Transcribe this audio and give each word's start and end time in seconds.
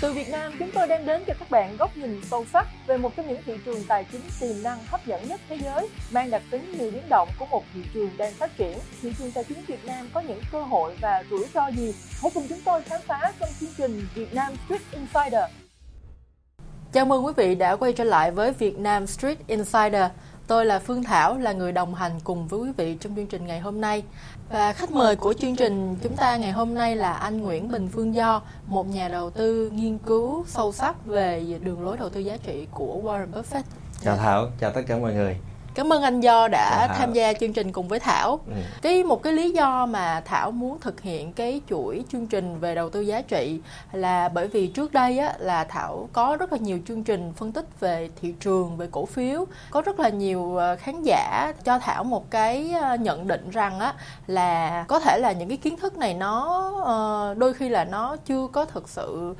Từ 0.00 0.12
Việt 0.12 0.28
Nam, 0.28 0.52
chúng 0.58 0.70
tôi 0.74 0.88
đem 0.88 1.06
đến 1.06 1.22
cho 1.26 1.34
các 1.38 1.50
bạn 1.50 1.76
góc 1.76 1.96
nhìn 1.96 2.20
sâu 2.30 2.44
sắc 2.52 2.66
về 2.86 2.96
một 2.96 3.16
trong 3.16 3.28
những 3.28 3.42
thị 3.46 3.52
trường 3.64 3.84
tài 3.88 4.04
chính 4.12 4.20
tiềm 4.40 4.62
năng 4.62 4.78
hấp 4.86 5.06
dẫn 5.06 5.28
nhất 5.28 5.40
thế 5.48 5.58
giới, 5.64 5.88
mang 6.10 6.30
đặc 6.30 6.42
tính 6.50 6.72
nhiều 6.78 6.90
biến 6.90 7.02
động 7.08 7.28
của 7.38 7.46
một 7.46 7.64
thị 7.74 7.80
trường 7.94 8.10
đang 8.16 8.32
phát 8.32 8.56
triển. 8.56 8.78
Thị 9.02 9.12
trường 9.18 9.32
tài 9.32 9.44
chính 9.44 9.58
Việt 9.66 9.84
Nam 9.84 10.08
có 10.14 10.20
những 10.20 10.40
cơ 10.52 10.62
hội 10.62 10.96
và 11.00 11.24
rủi 11.30 11.46
ro 11.54 11.68
gì? 11.68 11.94
Hãy 12.22 12.30
cùng 12.34 12.46
chúng 12.48 12.60
tôi 12.64 12.82
khám 12.82 13.00
phá 13.06 13.32
trong 13.40 13.48
chương 13.60 13.70
trình 13.76 14.06
Việt 14.14 14.34
Nam 14.34 14.52
Street 14.66 14.82
Insider. 14.92 15.44
Chào 16.92 17.04
mừng 17.04 17.26
quý 17.26 17.32
vị 17.36 17.54
đã 17.54 17.76
quay 17.76 17.92
trở 17.92 18.04
lại 18.04 18.30
với 18.30 18.52
Việt 18.52 18.78
Nam 18.78 19.06
Street 19.06 19.38
Insider. 19.46 20.04
Tôi 20.48 20.66
là 20.66 20.78
Phương 20.78 21.02
Thảo, 21.02 21.38
là 21.38 21.52
người 21.52 21.72
đồng 21.72 21.94
hành 21.94 22.12
cùng 22.24 22.48
với 22.48 22.60
quý 22.60 22.72
vị 22.76 22.96
trong 23.00 23.16
chương 23.16 23.26
trình 23.26 23.46
ngày 23.46 23.60
hôm 23.60 23.80
nay. 23.80 24.02
Và 24.50 24.72
khách 24.72 24.90
mời 24.90 25.16
của 25.16 25.32
chương 25.32 25.56
trình 25.56 25.96
chúng 26.02 26.16
ta 26.16 26.36
ngày 26.36 26.52
hôm 26.52 26.74
nay 26.74 26.96
là 26.96 27.12
anh 27.12 27.40
Nguyễn 27.40 27.68
Bình 27.68 27.88
Phương 27.92 28.14
Do, 28.14 28.42
một 28.66 28.86
nhà 28.88 29.08
đầu 29.08 29.30
tư 29.30 29.70
nghiên 29.74 29.98
cứu 29.98 30.44
sâu 30.46 30.72
sắc 30.72 31.06
về 31.06 31.58
đường 31.62 31.84
lối 31.84 31.96
đầu 31.96 32.08
tư 32.08 32.20
giá 32.20 32.36
trị 32.36 32.66
của 32.70 33.00
Warren 33.04 33.26
Buffett. 33.32 33.62
Chào 34.00 34.16
Thảo, 34.16 34.46
chào 34.60 34.72
tất 34.72 34.82
cả 34.86 34.98
mọi 34.98 35.14
người. 35.14 35.36
Cảm 35.78 35.92
ơn 35.92 36.02
anh 36.02 36.20
Do 36.20 36.48
đã 36.48 36.86
Thảo. 36.86 36.96
tham 36.98 37.12
gia 37.12 37.32
chương 37.32 37.52
trình 37.52 37.72
cùng 37.72 37.88
với 37.88 38.00
Thảo. 38.00 38.40
Ừ. 38.46 38.52
Cái 38.82 39.04
một 39.04 39.22
cái 39.22 39.32
lý 39.32 39.50
do 39.50 39.86
mà 39.86 40.22
Thảo 40.24 40.50
muốn 40.50 40.80
thực 40.80 41.00
hiện 41.00 41.32
cái 41.32 41.60
chuỗi 41.68 42.04
chương 42.12 42.26
trình 42.26 42.60
về 42.60 42.74
đầu 42.74 42.90
tư 42.90 43.00
giá 43.00 43.20
trị 43.20 43.60
là 43.92 44.28
bởi 44.28 44.48
vì 44.48 44.66
trước 44.66 44.92
đây 44.92 45.18
á 45.18 45.34
là 45.38 45.64
Thảo 45.64 46.08
có 46.12 46.36
rất 46.40 46.52
là 46.52 46.58
nhiều 46.58 46.78
chương 46.88 47.04
trình 47.04 47.32
phân 47.36 47.52
tích 47.52 47.80
về 47.80 48.10
thị 48.20 48.34
trường, 48.40 48.76
về 48.76 48.88
cổ 48.90 49.06
phiếu, 49.06 49.44
có 49.70 49.82
rất 49.82 50.00
là 50.00 50.08
nhiều 50.08 50.56
ờ, 50.56 50.76
khán 50.76 51.02
giả 51.02 51.52
cho 51.64 51.78
Thảo 51.78 52.04
một 52.04 52.30
cái 52.30 52.72
ờ, 52.82 52.96
nhận 52.96 53.28
định 53.28 53.50
rằng 53.50 53.80
á 53.80 53.94
là 54.26 54.84
có 54.88 55.00
thể 55.00 55.18
là 55.18 55.32
những 55.32 55.48
cái 55.48 55.58
kiến 55.58 55.76
thức 55.76 55.96
này 55.96 56.14
nó 56.14 56.72
ờ, 56.84 57.34
đôi 57.38 57.54
khi 57.54 57.68
là 57.68 57.84
nó 57.84 58.16
chưa 58.16 58.46
có 58.52 58.64
thực 58.64 58.88
sự 58.88 59.34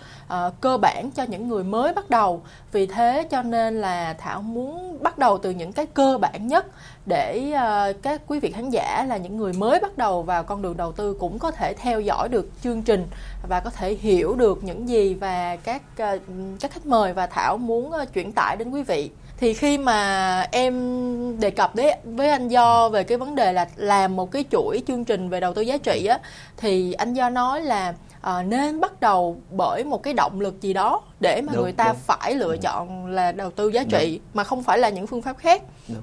cơ 0.60 0.78
bản 0.78 1.10
cho 1.10 1.22
những 1.22 1.48
người 1.48 1.64
mới 1.64 1.92
bắt 1.92 2.10
đầu. 2.10 2.42
Vì 2.72 2.86
thế 2.86 3.26
cho 3.30 3.42
nên 3.42 3.80
là 3.80 4.14
Thảo 4.18 4.42
muốn 4.42 4.98
bắt 5.02 5.18
đầu 5.18 5.38
từ 5.38 5.50
những 5.50 5.72
cái 5.72 5.86
cơ 5.86 6.18
bản 6.20 6.27
bản 6.32 6.46
nhất 6.46 6.66
để 7.06 7.52
uh, 7.52 8.02
các 8.02 8.20
quý 8.26 8.40
vị 8.40 8.50
khán 8.50 8.70
giả 8.70 9.04
là 9.08 9.16
những 9.16 9.36
người 9.36 9.52
mới 9.52 9.80
bắt 9.80 9.98
đầu 9.98 10.22
vào 10.22 10.44
con 10.44 10.62
đường 10.62 10.76
đầu 10.76 10.92
tư 10.92 11.16
cũng 11.20 11.38
có 11.38 11.50
thể 11.50 11.74
theo 11.74 12.00
dõi 12.00 12.28
được 12.28 12.50
chương 12.62 12.82
trình 12.82 13.06
và 13.48 13.60
có 13.60 13.70
thể 13.70 13.94
hiểu 13.94 14.34
được 14.34 14.64
những 14.64 14.88
gì 14.88 15.14
và 15.14 15.56
các 15.56 15.82
uh, 15.92 16.20
các 16.60 16.70
khách 16.70 16.86
mời 16.86 17.12
và 17.12 17.26
Thảo 17.26 17.58
muốn 17.58 17.92
uh, 18.02 18.12
chuyển 18.12 18.32
tải 18.32 18.56
đến 18.56 18.70
quý 18.70 18.82
vị 18.82 19.10
thì 19.40 19.54
khi 19.54 19.78
mà 19.78 20.40
em 20.52 21.40
đề 21.40 21.50
cập 21.50 21.76
đấy 21.76 21.96
với 22.04 22.28
anh 22.28 22.48
do 22.48 22.88
về 22.88 23.04
cái 23.04 23.18
vấn 23.18 23.34
đề 23.34 23.52
là 23.52 23.68
làm 23.76 24.16
một 24.16 24.30
cái 24.32 24.44
chuỗi 24.50 24.82
chương 24.86 25.04
trình 25.04 25.28
về 25.28 25.40
đầu 25.40 25.54
tư 25.54 25.62
giá 25.62 25.76
trị 25.76 26.06
á 26.06 26.20
thì 26.56 26.92
anh 26.92 27.14
do 27.14 27.30
nói 27.30 27.62
là 27.62 27.94
à, 28.20 28.42
nên 28.42 28.80
bắt 28.80 29.00
đầu 29.00 29.36
bởi 29.50 29.84
một 29.84 30.02
cái 30.02 30.14
động 30.14 30.40
lực 30.40 30.60
gì 30.60 30.72
đó 30.72 31.02
để 31.20 31.42
mà 31.42 31.52
đúng, 31.52 31.62
người 31.62 31.72
ta 31.72 31.84
đúng. 31.84 31.96
phải 31.96 32.34
lựa 32.34 32.56
chọn 32.56 33.06
là 33.06 33.32
đầu 33.32 33.50
tư 33.50 33.68
giá 33.68 33.84
trị 33.84 34.18
đúng. 34.18 34.30
mà 34.34 34.44
không 34.44 34.62
phải 34.62 34.78
là 34.78 34.88
những 34.88 35.06
phương 35.06 35.22
pháp 35.22 35.38
khác 35.38 35.62
đúng 35.88 36.02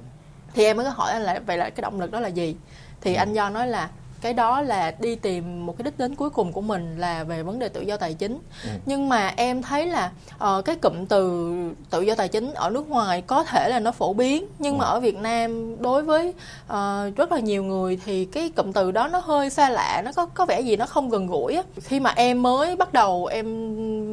thì 0.56 0.64
em 0.64 0.76
mới 0.76 0.86
có 0.86 0.90
hỏi 0.90 1.12
anh 1.12 1.22
là 1.22 1.40
vậy 1.46 1.58
là 1.58 1.70
cái 1.70 1.82
động 1.82 2.00
lực 2.00 2.10
đó 2.10 2.20
là 2.20 2.28
gì 2.28 2.56
thì 3.00 3.14
ừ. 3.14 3.18
anh 3.18 3.32
do 3.32 3.50
nói 3.50 3.66
là 3.66 3.88
cái 4.20 4.32
đó 4.32 4.60
là 4.60 4.94
đi 4.98 5.16
tìm 5.16 5.66
một 5.66 5.78
cái 5.78 5.82
đích 5.84 5.98
đến 5.98 6.14
cuối 6.14 6.30
cùng 6.30 6.52
của 6.52 6.60
mình 6.60 6.98
là 6.98 7.24
về 7.24 7.42
vấn 7.42 7.58
đề 7.58 7.68
tự 7.68 7.80
do 7.80 7.96
tài 7.96 8.14
chính 8.14 8.38
ừ. 8.64 8.70
nhưng 8.86 9.08
mà 9.08 9.32
em 9.36 9.62
thấy 9.62 9.86
là 9.86 10.10
uh, 10.34 10.64
cái 10.64 10.76
cụm 10.76 11.06
từ 11.06 11.52
tự 11.90 12.00
do 12.00 12.14
tài 12.14 12.28
chính 12.28 12.54
ở 12.54 12.70
nước 12.70 12.88
ngoài 12.88 13.22
có 13.22 13.44
thể 13.44 13.68
là 13.68 13.80
nó 13.80 13.92
phổ 13.92 14.12
biến 14.12 14.46
nhưng 14.58 14.74
ừ. 14.74 14.78
mà 14.78 14.84
ở 14.84 15.00
Việt 15.00 15.16
Nam 15.16 15.76
đối 15.82 16.02
với 16.02 16.34
uh, 16.66 17.16
rất 17.16 17.32
là 17.32 17.38
nhiều 17.38 17.64
người 17.64 18.00
thì 18.04 18.24
cái 18.24 18.50
cụm 18.56 18.72
từ 18.72 18.90
đó 18.90 19.08
nó 19.08 19.18
hơi 19.18 19.50
xa 19.50 19.68
lạ 19.68 20.02
nó 20.04 20.12
có 20.12 20.26
có 20.26 20.46
vẻ 20.46 20.60
gì 20.60 20.76
nó 20.76 20.86
không 20.86 21.10
gần 21.10 21.26
gũi 21.26 21.54
á 21.54 21.62
khi 21.80 22.00
mà 22.00 22.12
em 22.16 22.42
mới 22.42 22.76
bắt 22.76 22.92
đầu 22.92 23.26
em 23.26 23.46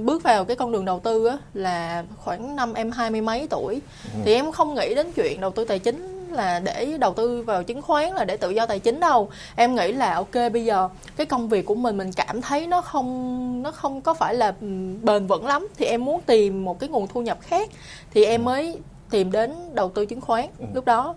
bước 0.06 0.24
vào 0.24 0.46
cái 0.46 0.56
con 0.56 0.72
đường 0.72 0.86
đầu 0.86 1.00
tư 1.00 1.26
á 1.26 1.38
là 1.54 2.04
khoảng 2.18 2.56
năm 2.56 2.74
em 2.74 2.92
hai 2.92 3.10
mươi 3.10 3.22
mấy 3.22 3.48
tuổi 3.50 3.82
ừ. 4.14 4.20
thì 4.26 4.34
em 4.34 4.52
không 4.52 4.76
nghĩ 4.76 4.96
đến 4.96 5.12
chuyện 5.16 5.42
đầu 5.42 5.52
tư 5.52 5.66
tài 5.66 5.80
chính 5.80 6.13
là 6.34 6.60
để 6.60 6.98
đầu 7.00 7.14
tư 7.14 7.42
vào 7.42 7.64
chứng 7.64 7.82
khoán 7.82 8.14
là 8.14 8.26
để 8.26 8.38
tự 8.38 8.50
do 8.50 8.66
tài 8.66 8.80
chính 8.80 9.00
đâu. 9.00 9.30
Em 9.56 9.76
nghĩ 9.76 9.92
là 9.92 10.14
ok 10.16 10.52
bây 10.54 10.66
giờ 10.66 10.90
cái 11.16 11.26
công 11.26 11.50
việc 11.50 11.66
của 11.66 11.76
mình 11.76 11.98
mình 11.98 12.12
cảm 12.12 12.42
thấy 12.42 12.68
nó 12.68 12.82
không 12.82 13.64
nó 13.64 13.72
không 13.72 14.02
có 14.02 14.14
phải 14.14 14.36
là 14.36 14.54
bền 15.02 15.28
vững 15.28 15.48
lắm. 15.48 15.68
Thì 15.78 15.86
em 15.86 16.06
muốn 16.06 16.22
tìm 16.22 16.66
một 16.66 16.80
cái 16.80 16.90
nguồn 16.90 17.08
thu 17.08 17.22
nhập 17.22 17.38
khác. 17.42 17.70
Thì 18.12 18.26
em 18.26 18.44
mới 18.44 18.78
tìm 19.10 19.32
đến 19.32 19.56
đầu 19.74 19.90
tư 19.90 20.06
chứng 20.06 20.22
khoán 20.22 20.46
ừ. 20.60 20.66
lúc 20.74 20.86
đó. 20.86 21.16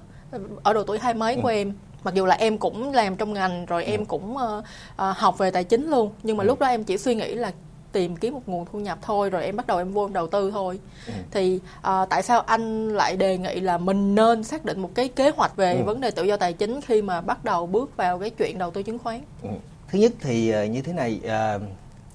Ở 0.63 0.73
độ 0.73 0.83
tuổi 0.83 0.99
hai 0.99 1.15
mấy 1.15 1.35
ừ. 1.35 1.41
của 1.43 1.49
em? 1.49 1.73
Mặc 2.05 2.15
dù 2.15 2.27
là 2.27 2.35
em 2.35 2.59
cũng 2.59 2.93
làm 2.93 3.17
trong 3.17 3.33
ngành 3.33 3.67
rồi 3.67 3.85
em 3.85 4.01
ừ. 4.01 4.05
cũng 4.09 4.37
uh, 4.37 4.41
uh, 4.41 5.17
học 5.17 5.39
về 5.39 5.51
tài 5.51 5.65
chính 5.65 5.91
luôn. 5.91 6.11
Nhưng 6.23 6.37
mà 6.37 6.45
lúc 6.45 6.59
đó 6.59 6.67
em 6.67 6.85
chỉ 6.85 6.99
suy 6.99 7.15
nghĩ 7.15 7.35
là 7.35 7.53
tìm 7.97 8.17
kiếm 8.17 8.34
một 8.34 8.43
nguồn 8.47 8.67
thu 8.73 8.81
nhập 8.81 8.99
thôi 9.03 9.31
rồi 9.31 9.45
em 9.45 9.57
bắt 9.57 9.67
đầu 9.67 9.79
em 9.79 9.93
vô 9.93 10.05
em 10.05 10.12
đầu 10.12 10.27
tư 10.27 10.51
thôi 10.51 10.81
ừ. 11.07 11.12
thì 11.31 11.61
uh, 11.79 12.09
tại 12.09 12.23
sao 12.23 12.41
anh 12.41 12.89
lại 12.89 13.17
đề 13.17 13.39
nghị 13.39 13.61
là 13.61 13.79
mình 13.79 14.15
nên 14.15 14.45
xác 14.45 14.65
định 14.65 14.81
một 14.81 14.91
cái 14.95 15.09
kế 15.09 15.31
hoạch 15.31 15.57
về 15.57 15.77
ừ. 15.77 15.84
vấn 15.84 16.01
đề 16.01 16.11
tự 16.11 16.25
do 16.25 16.37
tài 16.37 16.53
chính 16.53 16.81
khi 16.81 17.03
mà 17.03 17.21
bắt 17.21 17.45
đầu 17.45 17.67
bước 17.67 17.97
vào 17.97 18.19
cái 18.19 18.31
chuyện 18.31 18.59
đầu 18.59 18.71
tư 18.71 18.83
chứng 18.83 18.99
khoán 18.99 19.21
ừ. 19.43 19.49
thứ 19.89 19.99
nhất 19.99 20.12
thì 20.21 20.55
uh, 20.65 20.71
như 20.71 20.83
thế 20.83 20.93
này 20.93 21.21
uh, 21.25 21.62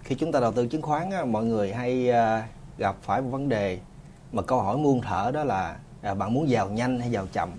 khi 0.03 0.15
chúng 0.15 0.31
ta 0.31 0.39
đầu 0.39 0.51
tư 0.51 0.67
chứng 0.67 0.81
khoán 0.81 1.11
á, 1.11 1.25
mọi 1.25 1.43
người 1.43 1.73
hay 1.73 2.09
uh, 2.09 2.43
gặp 2.77 2.95
phải 3.01 3.21
một 3.21 3.29
vấn 3.31 3.49
đề 3.49 3.79
mà 4.31 4.41
câu 4.41 4.59
hỏi 4.59 4.77
muôn 4.77 5.01
thở 5.01 5.31
đó 5.33 5.43
là 5.43 5.75
uh, 6.11 6.17
bạn 6.17 6.33
muốn 6.33 6.49
giàu 6.49 6.69
nhanh 6.69 6.99
hay 6.99 7.11
giàu 7.11 7.27
chậm 7.33 7.49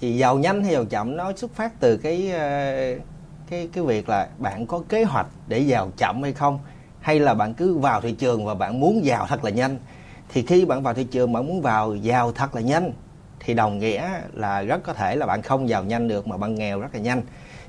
thì 0.00 0.16
giàu 0.16 0.38
nhanh 0.38 0.64
hay 0.64 0.72
giàu 0.72 0.84
chậm 0.84 1.16
nó 1.16 1.32
xuất 1.36 1.54
phát 1.54 1.80
từ 1.80 1.96
cái 1.96 2.32
cái 3.50 3.68
cái 3.72 3.84
việc 3.84 4.08
là 4.08 4.28
bạn 4.38 4.66
có 4.66 4.82
kế 4.88 5.04
hoạch 5.04 5.26
để 5.48 5.58
giàu 5.58 5.90
chậm 5.96 6.22
hay 6.22 6.32
không 6.32 6.58
hay 7.06 7.20
là 7.20 7.34
bạn 7.34 7.54
cứ 7.54 7.78
vào 7.78 8.00
thị 8.00 8.12
trường 8.12 8.44
và 8.44 8.54
bạn 8.54 8.80
muốn 8.80 9.04
giàu 9.04 9.26
thật 9.28 9.44
là 9.44 9.50
nhanh. 9.50 9.78
Thì 10.28 10.42
khi 10.42 10.64
bạn 10.64 10.82
vào 10.82 10.94
thị 10.94 11.04
trường, 11.04 11.32
bạn 11.32 11.46
muốn 11.46 11.62
vào 11.62 11.94
giàu 11.94 12.32
thật 12.32 12.54
là 12.54 12.60
nhanh, 12.60 12.92
thì 13.40 13.54
đồng 13.54 13.78
nghĩa 13.78 14.10
là 14.32 14.62
rất 14.62 14.82
có 14.82 14.92
thể 14.92 15.16
là 15.16 15.26
bạn 15.26 15.42
không 15.42 15.68
giàu 15.68 15.84
nhanh 15.84 16.08
được 16.08 16.26
mà 16.26 16.36
bạn 16.36 16.54
nghèo 16.54 16.80
rất 16.80 16.94
là 16.94 17.00
nhanh. 17.00 17.22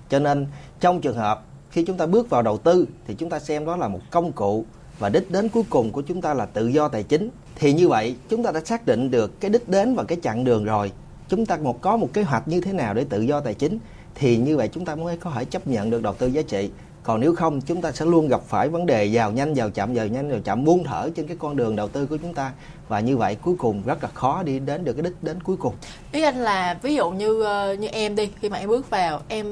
Cho 0.09 0.19
nên 0.19 0.47
trong 0.79 1.01
trường 1.01 1.17
hợp 1.17 1.43
khi 1.71 1.83
chúng 1.83 1.97
ta 1.97 2.05
bước 2.05 2.29
vào 2.29 2.41
đầu 2.41 2.57
tư, 2.57 2.87
thì 3.07 3.15
chúng 3.17 3.29
ta 3.29 3.39
xem 3.39 3.65
đó 3.65 3.75
là 3.75 3.87
một 3.87 3.99
công 4.11 4.31
cụ 4.31 4.65
và 4.99 5.09
đích 5.09 5.31
đến 5.31 5.49
cuối 5.49 5.63
cùng 5.69 5.91
của 5.91 6.01
chúng 6.01 6.21
ta 6.21 6.33
là 6.33 6.45
tự 6.45 6.67
do 6.67 6.87
tài 6.87 7.03
chính. 7.03 7.29
Thì 7.55 7.73
như 7.73 7.87
vậy, 7.87 8.15
chúng 8.29 8.43
ta 8.43 8.51
đã 8.51 8.61
xác 8.65 8.85
định 8.85 9.11
được 9.11 9.41
cái 9.41 9.51
đích 9.51 9.69
đến 9.69 9.95
và 9.95 10.03
cái 10.03 10.17
chặng 10.23 10.43
đường 10.43 10.65
rồi. 10.65 10.91
Chúng 11.29 11.45
ta 11.45 11.57
một, 11.57 11.81
có 11.81 11.97
một 11.97 12.09
kế 12.13 12.23
hoạch 12.23 12.47
như 12.47 12.61
thế 12.61 12.73
nào 12.73 12.93
để 12.93 13.05
tự 13.09 13.21
do 13.21 13.39
tài 13.39 13.53
chính, 13.53 13.79
thì 14.15 14.37
như 14.37 14.57
vậy 14.57 14.67
chúng 14.67 14.85
ta 14.85 14.95
mới 14.95 15.17
có 15.17 15.31
thể 15.35 15.45
chấp 15.45 15.67
nhận 15.67 15.89
được 15.89 16.03
đầu 16.03 16.13
tư 16.13 16.27
giá 16.27 16.41
trị 16.41 16.69
còn 17.07 17.19
nếu 17.19 17.35
không, 17.35 17.61
chúng 17.61 17.81
ta 17.81 17.91
sẽ 17.91 18.05
luôn 18.05 18.27
gặp 18.27 18.41
phải 18.47 18.69
vấn 18.69 18.85
đề 18.85 19.05
giàu 19.05 19.31
nhanh 19.31 19.53
giàu 19.53 19.69
chậm 19.69 19.93
giàu 19.93 20.07
nhanh 20.07 20.29
giàu 20.29 20.39
chậm 20.43 20.63
buông 20.63 20.83
thở 20.83 21.09
trên 21.15 21.27
cái 21.27 21.37
con 21.39 21.55
đường 21.55 21.75
đầu 21.75 21.87
tư 21.87 22.05
của 22.05 22.17
chúng 22.17 22.33
ta. 22.33 22.51
Và 22.87 22.99
như 22.99 23.17
vậy 23.17 23.35
cuối 23.41 23.55
cùng 23.57 23.81
rất 23.85 24.03
là 24.03 24.09
khó 24.13 24.43
đi 24.43 24.59
đến 24.59 24.83
được 24.83 24.93
cái 24.93 25.01
đích 25.01 25.23
đến 25.23 25.43
cuối 25.43 25.57
cùng. 25.57 25.73
Ý 26.11 26.21
anh 26.21 26.37
là 26.37 26.77
ví 26.81 26.95
dụ 26.95 27.09
như 27.09 27.41
ờ, 27.43 27.73
như 27.73 27.87
em 27.87 28.15
đi, 28.15 28.29
khi 28.41 28.49
mà 28.49 28.57
em 28.57 28.69
bước 28.69 28.89
vào, 28.89 29.21
em 29.27 29.45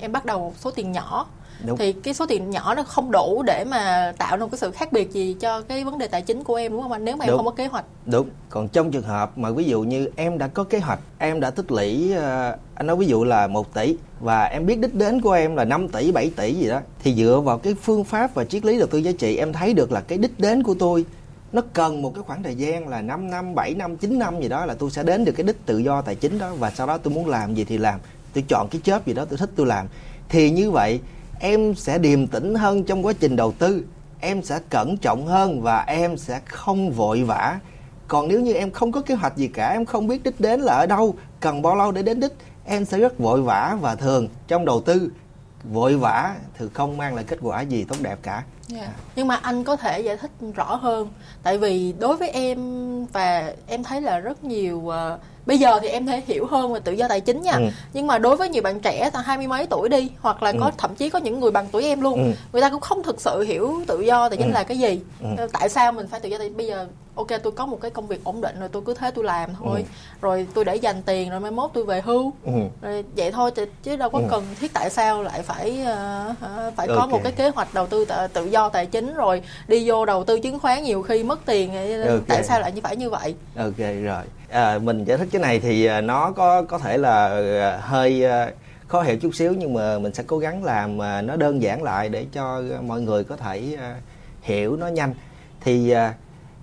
em 0.00 0.12
bắt 0.12 0.24
đầu 0.24 0.38
một 0.38 0.52
số 0.58 0.70
tiền 0.70 0.92
nhỏ 0.92 1.26
đúng. 1.66 1.78
thì 1.78 1.92
cái 1.92 2.14
số 2.14 2.26
tiền 2.26 2.50
nhỏ 2.50 2.74
nó 2.74 2.82
không 2.82 3.10
đủ 3.10 3.42
để 3.46 3.64
mà 3.64 4.12
tạo 4.18 4.36
ra 4.36 4.44
một 4.44 4.48
cái 4.50 4.58
sự 4.58 4.70
khác 4.70 4.92
biệt 4.92 5.12
gì 5.12 5.36
cho 5.40 5.60
cái 5.60 5.84
vấn 5.84 5.98
đề 5.98 6.06
tài 6.06 6.22
chính 6.22 6.44
của 6.44 6.54
em 6.54 6.72
đúng 6.72 6.82
không 6.82 6.92
anh 6.92 7.04
nếu 7.04 7.16
mà 7.16 7.26
đúng. 7.26 7.34
em 7.34 7.36
không 7.36 7.46
có 7.46 7.52
kế 7.52 7.66
hoạch 7.66 7.84
đúng 8.06 8.28
còn 8.50 8.68
trong 8.68 8.90
trường 8.90 9.02
hợp 9.02 9.38
mà 9.38 9.50
ví 9.50 9.64
dụ 9.64 9.82
như 9.82 10.08
em 10.16 10.38
đã 10.38 10.48
có 10.48 10.64
kế 10.64 10.78
hoạch 10.78 10.98
em 11.18 11.40
đã 11.40 11.50
tích 11.50 11.72
lũy 11.72 12.12
uh, 12.12 12.20
anh 12.74 12.86
nói 12.86 12.96
ví 12.96 13.06
dụ 13.06 13.24
là 13.24 13.46
1 13.46 13.74
tỷ 13.74 13.96
và 14.20 14.44
em 14.44 14.66
biết 14.66 14.78
đích 14.78 14.94
đến 14.94 15.20
của 15.20 15.32
em 15.32 15.56
là 15.56 15.64
5 15.64 15.88
tỷ 15.88 16.12
7 16.12 16.30
tỷ 16.36 16.54
gì 16.54 16.68
đó 16.68 16.80
thì 17.02 17.14
dựa 17.14 17.40
vào 17.44 17.58
cái 17.58 17.74
phương 17.74 18.04
pháp 18.04 18.34
và 18.34 18.44
triết 18.44 18.64
lý 18.64 18.78
đầu 18.78 18.88
tư 18.88 18.98
giá 18.98 19.12
trị 19.18 19.36
em 19.36 19.52
thấy 19.52 19.74
được 19.74 19.92
là 19.92 20.00
cái 20.00 20.18
đích 20.18 20.40
đến 20.40 20.62
của 20.62 20.74
tôi 20.78 21.04
nó 21.52 21.62
cần 21.72 22.02
một 22.02 22.14
cái 22.14 22.24
khoảng 22.26 22.42
thời 22.42 22.54
gian 22.54 22.88
là 22.88 23.02
5 23.02 23.30
năm, 23.30 23.54
7 23.54 23.74
năm, 23.74 23.96
9 23.96 24.18
năm 24.18 24.40
gì 24.40 24.48
đó 24.48 24.66
là 24.66 24.74
tôi 24.74 24.90
sẽ 24.90 25.02
đến 25.02 25.24
được 25.24 25.32
cái 25.32 25.46
đích 25.46 25.66
tự 25.66 25.78
do 25.78 26.02
tài 26.02 26.14
chính 26.14 26.38
đó 26.38 26.54
và 26.58 26.70
sau 26.70 26.86
đó 26.86 26.98
tôi 26.98 27.14
muốn 27.14 27.28
làm 27.28 27.54
gì 27.54 27.64
thì 27.64 27.78
làm. 27.78 28.00
Tôi 28.34 28.44
chọn 28.48 28.68
cái 28.70 28.80
chớp 28.84 29.06
gì 29.06 29.14
đó 29.14 29.24
tôi 29.24 29.38
thích 29.38 29.50
tôi 29.56 29.66
làm. 29.66 29.86
Thì 30.28 30.50
như 30.50 30.70
vậy 30.70 31.00
em 31.44 31.74
sẽ 31.74 31.98
điềm 31.98 32.26
tĩnh 32.26 32.54
hơn 32.54 32.84
trong 32.84 33.06
quá 33.06 33.12
trình 33.20 33.36
đầu 33.36 33.52
tư 33.52 33.84
em 34.20 34.42
sẽ 34.42 34.60
cẩn 34.70 34.96
trọng 34.96 35.26
hơn 35.26 35.62
và 35.62 35.84
em 35.86 36.16
sẽ 36.16 36.40
không 36.44 36.90
vội 36.90 37.22
vã 37.22 37.58
còn 38.08 38.28
nếu 38.28 38.40
như 38.40 38.52
em 38.52 38.70
không 38.70 38.92
có 38.92 39.00
kế 39.00 39.14
hoạch 39.14 39.36
gì 39.36 39.48
cả 39.48 39.68
em 39.68 39.84
không 39.84 40.06
biết 40.06 40.22
đích 40.22 40.40
đến 40.40 40.60
là 40.60 40.74
ở 40.74 40.86
đâu 40.86 41.14
cần 41.40 41.62
bao 41.62 41.76
lâu 41.76 41.92
để 41.92 42.02
đến 42.02 42.20
đích 42.20 42.32
em 42.64 42.84
sẽ 42.84 42.98
rất 42.98 43.18
vội 43.18 43.42
vã 43.42 43.76
và 43.80 43.94
thường 43.94 44.28
trong 44.48 44.64
đầu 44.64 44.80
tư 44.80 45.12
vội 45.64 45.96
vã 45.96 46.36
thì 46.58 46.66
không 46.74 46.96
mang 46.96 47.14
lại 47.14 47.24
kết 47.24 47.38
quả 47.42 47.60
gì 47.60 47.84
tốt 47.84 47.96
đẹp 48.00 48.18
cả 48.22 48.44
yeah. 48.74 48.86
à. 48.86 48.92
nhưng 49.16 49.28
mà 49.28 49.36
anh 49.36 49.64
có 49.64 49.76
thể 49.76 50.00
giải 50.00 50.16
thích 50.16 50.30
rõ 50.54 50.74
hơn 50.74 51.08
tại 51.42 51.58
vì 51.58 51.94
đối 51.98 52.16
với 52.16 52.28
em 52.28 52.58
và 53.06 53.54
em 53.66 53.84
thấy 53.84 54.00
là 54.00 54.18
rất 54.18 54.44
nhiều 54.44 54.76
uh, 54.76 55.20
bây 55.46 55.58
giờ 55.58 55.78
thì 55.82 55.88
em 55.88 56.06
thể 56.06 56.22
hiểu 56.26 56.46
hơn 56.46 56.72
về 56.72 56.80
tự 56.80 56.92
do 56.92 57.08
tài 57.08 57.20
chính 57.20 57.42
nha 57.42 57.52
ừ. 57.52 57.64
nhưng 57.92 58.06
mà 58.06 58.18
đối 58.18 58.36
với 58.36 58.48
nhiều 58.48 58.62
bạn 58.62 58.80
trẻ 58.80 59.10
hai 59.24 59.36
mươi 59.38 59.46
mấy 59.46 59.66
tuổi 59.66 59.88
đi 59.88 60.10
hoặc 60.20 60.42
là 60.42 60.50
ừ. 60.50 60.56
có 60.60 60.70
thậm 60.78 60.94
chí 60.94 61.10
có 61.10 61.18
những 61.18 61.40
người 61.40 61.50
bằng 61.50 61.66
tuổi 61.72 61.84
em 61.84 62.00
luôn 62.00 62.24
ừ. 62.24 62.30
người 62.52 62.62
ta 62.62 62.70
cũng 62.70 62.80
không 62.80 63.02
thực 63.02 63.20
sự 63.20 63.42
hiểu 63.42 63.80
tự 63.86 64.00
do 64.00 64.28
tài 64.28 64.36
chính 64.38 64.48
ừ. 64.48 64.52
là 64.52 64.64
cái 64.64 64.78
gì 64.78 65.00
ừ. 65.20 65.46
tại 65.52 65.68
sao 65.68 65.92
mình 65.92 66.06
phải 66.06 66.20
tự 66.20 66.28
do 66.28 66.38
tài 66.38 66.48
chính 66.48 66.56
bây 66.56 66.66
giờ 66.66 66.86
ok 67.14 67.26
tôi 67.42 67.52
có 67.52 67.66
một 67.66 67.78
cái 67.80 67.90
công 67.90 68.06
việc 68.06 68.24
ổn 68.24 68.40
định 68.40 68.60
rồi 68.60 68.68
tôi 68.72 68.82
cứ 68.86 68.94
thế 68.94 69.10
tôi 69.10 69.24
làm 69.24 69.50
thôi 69.58 69.84
ừ. 69.86 69.92
rồi 70.20 70.46
tôi 70.54 70.64
để 70.64 70.76
dành 70.76 71.02
tiền 71.02 71.30
rồi 71.30 71.40
mai 71.40 71.50
mốt 71.50 71.70
tôi 71.74 71.84
về 71.84 72.00
hưu 72.00 72.32
ừ. 72.44 72.52
rồi 72.82 73.04
vậy 73.16 73.32
thôi 73.32 73.50
chứ 73.82 73.96
đâu 73.96 74.10
có 74.10 74.18
ừ. 74.18 74.24
cần 74.30 74.44
thiết 74.60 74.72
tại 74.74 74.90
sao 74.90 75.22
lại 75.22 75.42
phải 75.42 75.70
uh, 75.70 76.36
phải 76.76 76.86
okay. 76.86 76.96
có 76.96 77.06
một 77.06 77.20
cái 77.22 77.32
kế 77.32 77.48
hoạch 77.48 77.74
đầu 77.74 77.86
tư 77.86 78.06
tự 78.32 78.44
do 78.44 78.68
tài 78.68 78.86
chính 78.86 79.14
rồi 79.14 79.42
đi 79.68 79.88
vô 79.88 80.04
đầu 80.04 80.24
tư 80.24 80.40
chứng 80.40 80.58
khoán 80.58 80.82
nhiều 80.82 81.02
khi 81.02 81.22
mất 81.22 81.40
tiền 81.46 81.70
okay. 82.02 82.20
tại 82.28 82.44
sao 82.44 82.60
lại 82.60 82.72
như 82.72 82.80
phải 82.80 82.96
như 82.96 83.10
vậy 83.10 83.34
ok 83.56 83.78
rồi 83.78 84.24
à, 84.48 84.78
mình 84.78 85.04
giải 85.04 85.18
thích 85.18 85.28
cái 85.32 85.42
này 85.42 85.60
thì 85.60 85.84
à, 85.84 86.00
nó 86.00 86.32
có 86.36 86.62
có 86.62 86.78
thể 86.78 86.98
là 86.98 87.26
à, 87.60 87.78
hơi 87.82 88.24
à, 88.24 88.50
khó 88.88 89.02
hiểu 89.02 89.16
chút 89.16 89.34
xíu 89.34 89.54
nhưng 89.58 89.74
mà 89.74 89.98
mình 89.98 90.14
sẽ 90.14 90.22
cố 90.26 90.38
gắng 90.38 90.64
làm 90.64 90.98
nó 91.26 91.36
đơn 91.36 91.62
giản 91.62 91.82
lại 91.82 92.08
để 92.08 92.26
cho 92.32 92.62
mọi 92.82 93.00
người 93.00 93.24
có 93.24 93.36
thể 93.36 93.78
hiểu 94.42 94.76
nó 94.76 94.88
nhanh 94.88 95.14
thì 95.60 95.94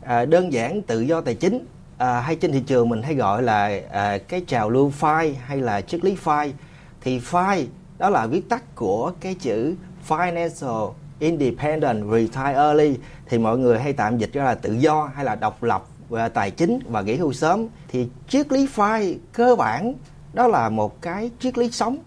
À, 0.04 0.26
đơn 0.26 0.54
giản 0.54 0.82
tự 0.82 1.02
do 1.02 1.22
tài 1.22 1.36
chính. 1.36 1.66
À, 1.98 2.20
hay 2.20 2.36
trên 2.36 2.52
thị 2.52 2.60
trường 2.68 2.90
mình 2.90 3.02
hay 3.02 3.16
gọi 3.16 3.44
là 3.44 3.80
à, 3.92 4.18
cái 4.18 4.42
trào 4.48 4.70
lưu 4.70 4.90
phi 4.90 5.34
hay 5.46 5.58
là 5.58 5.82
triết 5.82 6.06
lý 6.06 6.16
phi 6.16 6.54
thì 7.02 7.20
phi 7.20 7.68
đó 7.98 8.10
là 8.10 8.28
viết 8.28 8.50
tắt 8.50 8.76
của 8.76 9.12
cái 9.20 9.34
chữ 9.34 9.76
Financial 10.08 10.92
Independent 11.20 12.12
Retire 12.12 12.54
Early. 12.54 12.98
Thì 13.26 13.38
mọi 13.38 13.58
người 13.58 13.80
hay 13.80 13.94
tạm 13.94 14.18
dịch 14.18 14.34
ra 14.34 14.44
là 14.44 14.56
tự 14.56 14.74
do 14.74 15.12
hay 15.16 15.26
là 15.26 15.36
độc 15.36 15.64
lập 15.64 15.86
về 16.10 16.30
tài 16.30 16.52
chính 16.52 16.80
và 16.90 17.02
nghỉ 17.02 17.16
hưu 17.16 17.34
sớm. 17.34 17.68
Thì 17.88 18.10
triết 18.28 18.52
lý 18.52 18.68
phi 18.68 19.18
cơ 19.34 19.56
bản 19.56 19.94
đó 20.34 20.48
là 20.48 20.70
một 20.70 21.02
cái 21.02 21.32
triết 21.40 21.58
lý 21.58 21.72
sống 21.72 21.98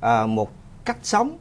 à, 0.00 0.26
một 0.26 0.50
cách 0.84 0.98
sống. 1.02 1.38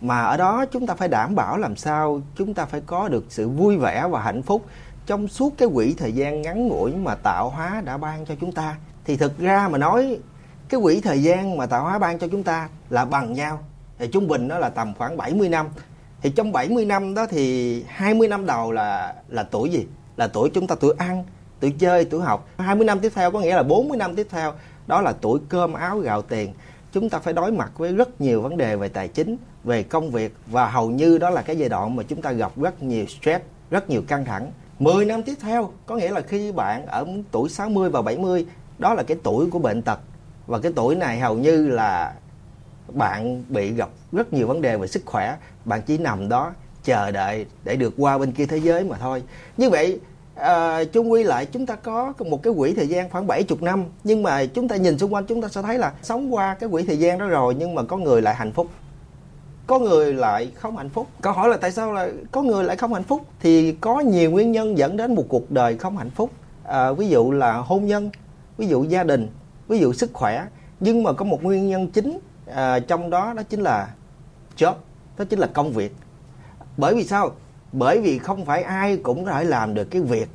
Mà 0.00 0.22
ở 0.22 0.36
đó 0.36 0.64
chúng 0.72 0.86
ta 0.86 0.94
phải 0.94 1.08
đảm 1.08 1.34
bảo 1.34 1.58
làm 1.58 1.76
sao 1.76 2.20
chúng 2.36 2.54
ta 2.54 2.64
phải 2.64 2.80
có 2.86 3.08
được 3.08 3.24
sự 3.28 3.48
vui 3.48 3.76
vẻ 3.76 4.08
và 4.10 4.22
hạnh 4.22 4.42
phúc 4.42 4.66
trong 5.06 5.28
suốt 5.28 5.54
cái 5.58 5.68
quỹ 5.74 5.94
thời 5.98 6.12
gian 6.12 6.42
ngắn 6.42 6.68
ngủi 6.68 6.94
mà 6.94 7.14
tạo 7.14 7.50
hóa 7.50 7.82
đã 7.84 7.96
ban 7.96 8.26
cho 8.26 8.34
chúng 8.40 8.52
ta, 8.52 8.76
thì 9.04 9.16
thực 9.16 9.38
ra 9.38 9.68
mà 9.68 9.78
nói, 9.78 10.18
cái 10.68 10.80
quỹ 10.82 11.00
thời 11.00 11.22
gian 11.22 11.56
mà 11.56 11.66
tạo 11.66 11.82
hóa 11.82 11.98
ban 11.98 12.18
cho 12.18 12.28
chúng 12.28 12.42
ta 12.42 12.68
là 12.90 13.04
bằng 13.04 13.32
nhau. 13.32 13.58
Thì 13.98 14.06
trung 14.06 14.28
bình 14.28 14.48
nó 14.48 14.58
là 14.58 14.68
tầm 14.68 14.94
khoảng 14.98 15.16
70 15.16 15.48
năm. 15.48 15.68
Thì 16.22 16.30
trong 16.30 16.52
70 16.52 16.84
năm 16.84 17.14
đó 17.14 17.26
thì 17.30 17.84
20 17.88 18.28
năm 18.28 18.46
đầu 18.46 18.72
là 18.72 19.14
là 19.28 19.42
tuổi 19.42 19.70
gì? 19.70 19.86
Là 20.16 20.26
tuổi 20.26 20.50
chúng 20.54 20.66
ta 20.66 20.74
tuổi 20.80 20.94
ăn, 20.98 21.24
tuổi 21.60 21.74
chơi, 21.78 22.04
tuổi 22.04 22.22
học. 22.22 22.48
20 22.58 22.86
năm 22.86 23.00
tiếp 23.00 23.12
theo 23.14 23.30
có 23.30 23.40
nghĩa 23.40 23.54
là 23.54 23.62
40 23.62 23.98
năm 23.98 24.16
tiếp 24.16 24.26
theo, 24.30 24.52
đó 24.86 25.00
là 25.00 25.12
tuổi 25.20 25.40
cơm 25.48 25.72
áo 25.72 25.98
gạo 25.98 26.22
tiền. 26.22 26.52
Chúng 26.92 27.10
ta 27.10 27.18
phải 27.18 27.32
đối 27.32 27.52
mặt 27.52 27.72
với 27.76 27.92
rất 27.92 28.20
nhiều 28.20 28.42
vấn 28.42 28.56
đề 28.56 28.76
về 28.76 28.88
tài 28.88 29.08
chính, 29.08 29.36
về 29.64 29.82
công 29.82 30.10
việc, 30.10 30.34
và 30.46 30.68
hầu 30.68 30.90
như 30.90 31.18
đó 31.18 31.30
là 31.30 31.42
cái 31.42 31.56
giai 31.56 31.68
đoạn 31.68 31.96
mà 31.96 32.02
chúng 32.02 32.22
ta 32.22 32.32
gặp 32.32 32.52
rất 32.56 32.82
nhiều 32.82 33.06
stress, 33.06 33.44
rất 33.70 33.90
nhiều 33.90 34.02
căng 34.08 34.24
thẳng. 34.24 34.50
10 34.78 35.04
năm 35.04 35.22
tiếp 35.22 35.34
theo 35.40 35.70
có 35.86 35.96
nghĩa 35.96 36.10
là 36.10 36.20
khi 36.20 36.52
bạn 36.52 36.86
ở 36.86 37.06
tuổi 37.30 37.48
60 37.48 37.90
và 37.90 38.02
70 38.02 38.46
đó 38.78 38.94
là 38.94 39.02
cái 39.02 39.16
tuổi 39.22 39.50
của 39.50 39.58
bệnh 39.58 39.82
tật. 39.82 39.98
Và 40.46 40.58
cái 40.58 40.72
tuổi 40.76 40.94
này 40.94 41.20
hầu 41.20 41.34
như 41.34 41.68
là 41.68 42.14
bạn 42.88 43.44
bị 43.48 43.72
gặp 43.72 43.88
rất 44.12 44.32
nhiều 44.32 44.46
vấn 44.46 44.62
đề 44.62 44.76
về 44.76 44.86
sức 44.86 45.02
khỏe. 45.06 45.36
Bạn 45.64 45.82
chỉ 45.86 45.98
nằm 45.98 46.28
đó 46.28 46.52
chờ 46.84 47.10
đợi 47.10 47.46
để 47.64 47.76
được 47.76 47.94
qua 47.96 48.18
bên 48.18 48.32
kia 48.32 48.46
thế 48.46 48.56
giới 48.56 48.84
mà 48.84 48.96
thôi. 48.98 49.22
Như 49.56 49.70
vậy 49.70 50.00
à, 50.34 50.84
chung 50.84 51.12
quy 51.12 51.22
lại 51.24 51.46
chúng 51.46 51.66
ta 51.66 51.74
có 51.74 52.12
một 52.18 52.42
cái 52.42 52.52
quỹ 52.56 52.74
thời 52.74 52.88
gian 52.88 53.10
khoảng 53.10 53.26
70 53.26 53.58
năm. 53.60 53.84
Nhưng 54.04 54.22
mà 54.22 54.46
chúng 54.46 54.68
ta 54.68 54.76
nhìn 54.76 54.98
xung 54.98 55.14
quanh 55.14 55.26
chúng 55.26 55.42
ta 55.42 55.48
sẽ 55.48 55.62
thấy 55.62 55.78
là 55.78 55.92
sống 56.02 56.34
qua 56.34 56.54
cái 56.54 56.68
quỹ 56.72 56.82
thời 56.82 56.98
gian 56.98 57.18
đó 57.18 57.26
rồi 57.26 57.54
nhưng 57.58 57.74
mà 57.74 57.82
có 57.82 57.96
người 57.96 58.22
lại 58.22 58.34
hạnh 58.34 58.52
phúc 58.52 58.66
có 59.66 59.78
người 59.78 60.12
lại 60.12 60.52
không 60.54 60.76
hạnh 60.76 60.88
phúc. 60.88 61.06
Câu 61.20 61.32
hỏi 61.32 61.48
là 61.48 61.56
tại 61.56 61.72
sao 61.72 61.92
là 61.92 62.08
có 62.32 62.42
người 62.42 62.64
lại 62.64 62.76
không 62.76 62.94
hạnh 62.94 63.02
phúc? 63.02 63.22
Thì 63.40 63.72
có 63.72 64.00
nhiều 64.00 64.30
nguyên 64.30 64.52
nhân 64.52 64.78
dẫn 64.78 64.96
đến 64.96 65.14
một 65.14 65.24
cuộc 65.28 65.50
đời 65.50 65.78
không 65.78 65.96
hạnh 65.96 66.10
phúc. 66.10 66.30
À, 66.64 66.92
ví 66.92 67.08
dụ 67.08 67.30
là 67.30 67.52
hôn 67.56 67.86
nhân 67.86 68.10
ví 68.58 68.66
dụ 68.66 68.84
gia 68.84 69.04
đình 69.04 69.28
ví 69.68 69.78
dụ 69.78 69.92
sức 69.92 70.10
khỏe. 70.12 70.46
Nhưng 70.80 71.02
mà 71.02 71.12
có 71.12 71.24
một 71.24 71.42
nguyên 71.42 71.68
nhân 71.68 71.90
chính 71.90 72.18
à, 72.46 72.78
trong 72.78 73.10
đó 73.10 73.32
đó 73.36 73.42
chính 73.42 73.60
là 73.60 73.88
job 74.56 74.74
đó 75.18 75.24
chính 75.24 75.38
là 75.38 75.46
công 75.46 75.72
việc. 75.72 75.96
Bởi 76.76 76.94
vì 76.94 77.04
sao? 77.04 77.30
Bởi 77.72 78.00
vì 78.00 78.18
không 78.18 78.44
phải 78.44 78.62
ai 78.62 78.96
cũng 78.96 79.24
có 79.24 79.30
thể 79.32 79.44
làm 79.44 79.74
được 79.74 79.84
cái 79.84 80.02
việc 80.02 80.28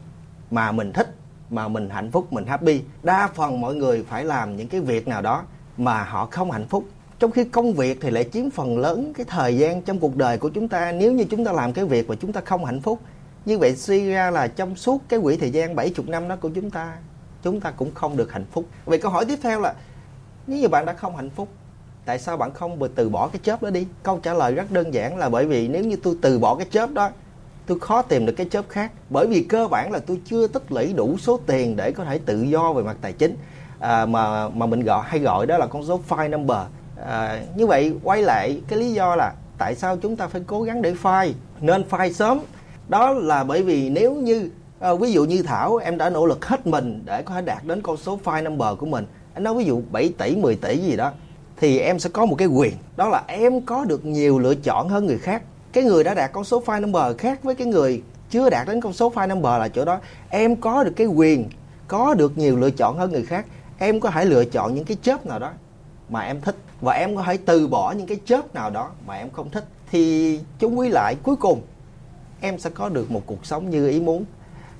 mà 0.51 0.71
mình 0.71 0.93
thích 0.93 1.15
mà 1.49 1.67
mình 1.67 1.89
hạnh 1.89 2.11
phúc 2.11 2.33
mình 2.33 2.45
happy. 2.45 2.81
Đa 3.03 3.29
phần 3.35 3.61
mọi 3.61 3.75
người 3.75 4.05
phải 4.09 4.25
làm 4.25 4.55
những 4.55 4.67
cái 4.67 4.81
việc 4.81 5.07
nào 5.07 5.21
đó 5.21 5.43
mà 5.77 6.03
họ 6.03 6.27
không 6.31 6.51
hạnh 6.51 6.67
phúc 6.67 6.83
trong 7.19 7.31
khi 7.31 7.43
công 7.43 7.73
việc 7.73 7.97
thì 8.01 8.09
lại 8.09 8.29
chiếm 8.33 8.49
phần 8.49 8.77
lớn 8.77 9.13
cái 9.13 9.25
thời 9.29 9.57
gian 9.57 9.81
trong 9.81 9.99
cuộc 9.99 10.15
đời 10.15 10.37
của 10.37 10.49
chúng 10.49 10.67
ta. 10.67 10.91
Nếu 10.91 11.11
như 11.11 11.23
chúng 11.23 11.45
ta 11.45 11.51
làm 11.51 11.73
cái 11.73 11.85
việc 11.85 12.09
mà 12.09 12.15
chúng 12.21 12.33
ta 12.33 12.41
không 12.41 12.65
hạnh 12.65 12.81
phúc 12.81 12.99
như 13.45 13.57
vậy 13.57 13.75
suy 13.75 14.09
ra 14.09 14.31
là 14.31 14.47
trong 14.47 14.75
suốt 14.75 15.01
cái 15.09 15.19
quỹ 15.23 15.37
thời 15.37 15.51
gian 15.51 15.75
70 15.75 16.05
năm 16.07 16.27
đó 16.27 16.35
của 16.35 16.49
chúng 16.49 16.69
ta 16.69 16.97
chúng 17.43 17.59
ta 17.59 17.71
cũng 17.71 17.93
không 17.93 18.17
được 18.17 18.31
hạnh 18.31 18.45
phúc. 18.51 18.65
Vậy 18.85 18.99
câu 18.99 19.11
hỏi 19.11 19.25
tiếp 19.25 19.39
theo 19.41 19.61
là 19.61 19.73
nếu 20.47 20.59
như 20.59 20.67
bạn 20.67 20.85
đã 20.85 20.93
không 20.93 21.15
hạnh 21.15 21.29
phúc 21.29 21.47
tại 22.05 22.19
sao 22.19 22.37
bạn 22.37 22.53
không 22.53 22.79
từ 22.95 23.09
bỏ 23.09 23.27
cái 23.27 23.39
chớp 23.43 23.63
đó 23.63 23.69
đi? 23.69 23.87
Câu 24.03 24.19
trả 24.23 24.33
lời 24.33 24.55
rất 24.55 24.71
đơn 24.71 24.93
giản 24.93 25.17
là 25.17 25.29
bởi 25.29 25.45
vì 25.45 25.67
nếu 25.67 25.83
như 25.83 25.95
tôi 26.03 26.17
từ 26.21 26.39
bỏ 26.39 26.55
cái 26.55 26.67
chớp 26.71 26.91
đó 26.91 27.09
tôi 27.65 27.79
khó 27.79 28.01
tìm 28.01 28.25
được 28.25 28.33
cái 28.37 28.47
chớp 28.51 28.65
khác. 28.69 28.91
Bởi 29.09 29.27
vì 29.27 29.43
cơ 29.43 29.67
bản 29.67 29.91
là 29.91 29.99
tôi 29.99 30.19
chưa 30.25 30.47
tích 30.47 30.71
lũy 30.71 30.93
đủ 30.93 31.17
số 31.17 31.39
tiền 31.45 31.75
để 31.75 31.91
có 31.91 32.05
thể 32.05 32.19
tự 32.25 32.41
do 32.41 32.73
về 32.73 32.83
mặt 32.83 32.97
tài 33.01 33.13
chính. 33.13 33.35
À, 33.79 34.05
mà 34.05 34.49
mà 34.49 34.65
mình 34.65 34.83
gọi 34.83 35.03
hay 35.07 35.19
gọi 35.19 35.45
đó 35.45 35.57
là 35.57 35.67
con 35.67 35.85
số 35.85 35.99
file 36.09 36.29
number 36.29 36.57
à, 37.05 37.43
như 37.55 37.67
vậy 37.67 37.93
quay 38.03 38.21
lại 38.21 38.61
cái 38.67 38.79
lý 38.79 38.91
do 38.91 39.15
là 39.15 39.33
tại 39.57 39.75
sao 39.75 39.97
chúng 39.97 40.15
ta 40.15 40.27
phải 40.27 40.41
cố 40.47 40.61
gắng 40.61 40.81
để 40.81 40.93
file 41.03 41.33
nên 41.61 41.83
file 41.89 42.11
sớm. 42.11 42.39
Đó 42.89 43.13
là 43.13 43.43
bởi 43.43 43.63
vì 43.63 43.89
nếu 43.89 44.13
như 44.13 44.49
à, 44.79 44.93
ví 44.93 45.11
dụ 45.11 45.25
như 45.25 45.43
thảo 45.43 45.77
em 45.77 45.97
đã 45.97 46.09
nỗ 46.09 46.25
lực 46.25 46.45
hết 46.45 46.67
mình 46.67 47.01
để 47.05 47.21
có 47.21 47.33
thể 47.33 47.41
đạt 47.41 47.63
đến 47.63 47.81
con 47.81 47.97
số 47.97 48.19
file 48.23 48.43
number 48.43 48.77
của 48.77 48.85
mình. 48.85 49.05
Anh 49.33 49.43
nói 49.43 49.55
ví 49.55 49.65
dụ 49.65 49.81
7 49.91 50.13
tỷ 50.17 50.35
10 50.35 50.55
tỷ 50.55 50.77
gì 50.77 50.95
đó 50.95 51.11
thì 51.57 51.79
em 51.79 51.99
sẽ 51.99 52.09
có 52.09 52.25
một 52.25 52.35
cái 52.35 52.47
quyền. 52.47 52.73
Đó 52.97 53.09
là 53.09 53.23
em 53.27 53.61
có 53.61 53.85
được 53.85 54.05
nhiều 54.05 54.39
lựa 54.39 54.55
chọn 54.55 54.89
hơn 54.89 55.05
người 55.05 55.17
khác. 55.17 55.41
Cái 55.73 55.83
người 55.83 56.03
đã 56.03 56.13
đạt 56.13 56.31
con 56.33 56.43
số 56.43 56.63
file 56.65 56.81
number 56.81 57.17
khác 57.17 57.43
với 57.43 57.55
cái 57.55 57.67
người 57.67 58.03
chưa 58.29 58.49
đạt 58.49 58.67
đến 58.67 58.81
con 58.81 58.93
số 58.93 59.11
file 59.11 59.27
number 59.27 59.59
là 59.59 59.67
chỗ 59.67 59.85
đó. 59.85 59.99
Em 60.29 60.55
có 60.55 60.83
được 60.83 60.93
cái 60.95 61.07
quyền 61.07 61.49
có 61.87 62.13
được 62.13 62.37
nhiều 62.37 62.57
lựa 62.57 62.71
chọn 62.71 62.97
hơn 62.97 63.11
người 63.11 63.25
khác. 63.25 63.45
Em 63.77 63.99
có 63.99 64.09
thể 64.09 64.25
lựa 64.25 64.45
chọn 64.45 64.75
những 64.75 64.85
cái 64.85 64.97
chớp 65.01 65.25
nào 65.25 65.39
đó 65.39 65.51
mà 66.09 66.21
em 66.21 66.41
thích 66.41 66.55
và 66.81 66.93
em 66.93 67.15
có 67.15 67.23
thể 67.23 67.37
từ 67.45 67.67
bỏ 67.67 67.91
những 67.91 68.07
cái 68.07 68.19
chớp 68.25 68.55
nào 68.55 68.69
đó 68.69 68.91
mà 69.07 69.13
em 69.13 69.29
không 69.29 69.49
thích. 69.49 69.65
Thì 69.91 70.39
chung 70.59 70.79
quy 70.79 70.89
lại 70.89 71.15
cuối 71.23 71.35
cùng 71.35 71.61
em 72.41 72.59
sẽ 72.59 72.69
có 72.69 72.89
được 72.89 73.11
một 73.11 73.23
cuộc 73.25 73.45
sống 73.45 73.69
như 73.69 73.89
ý 73.89 73.99
muốn. 73.99 74.25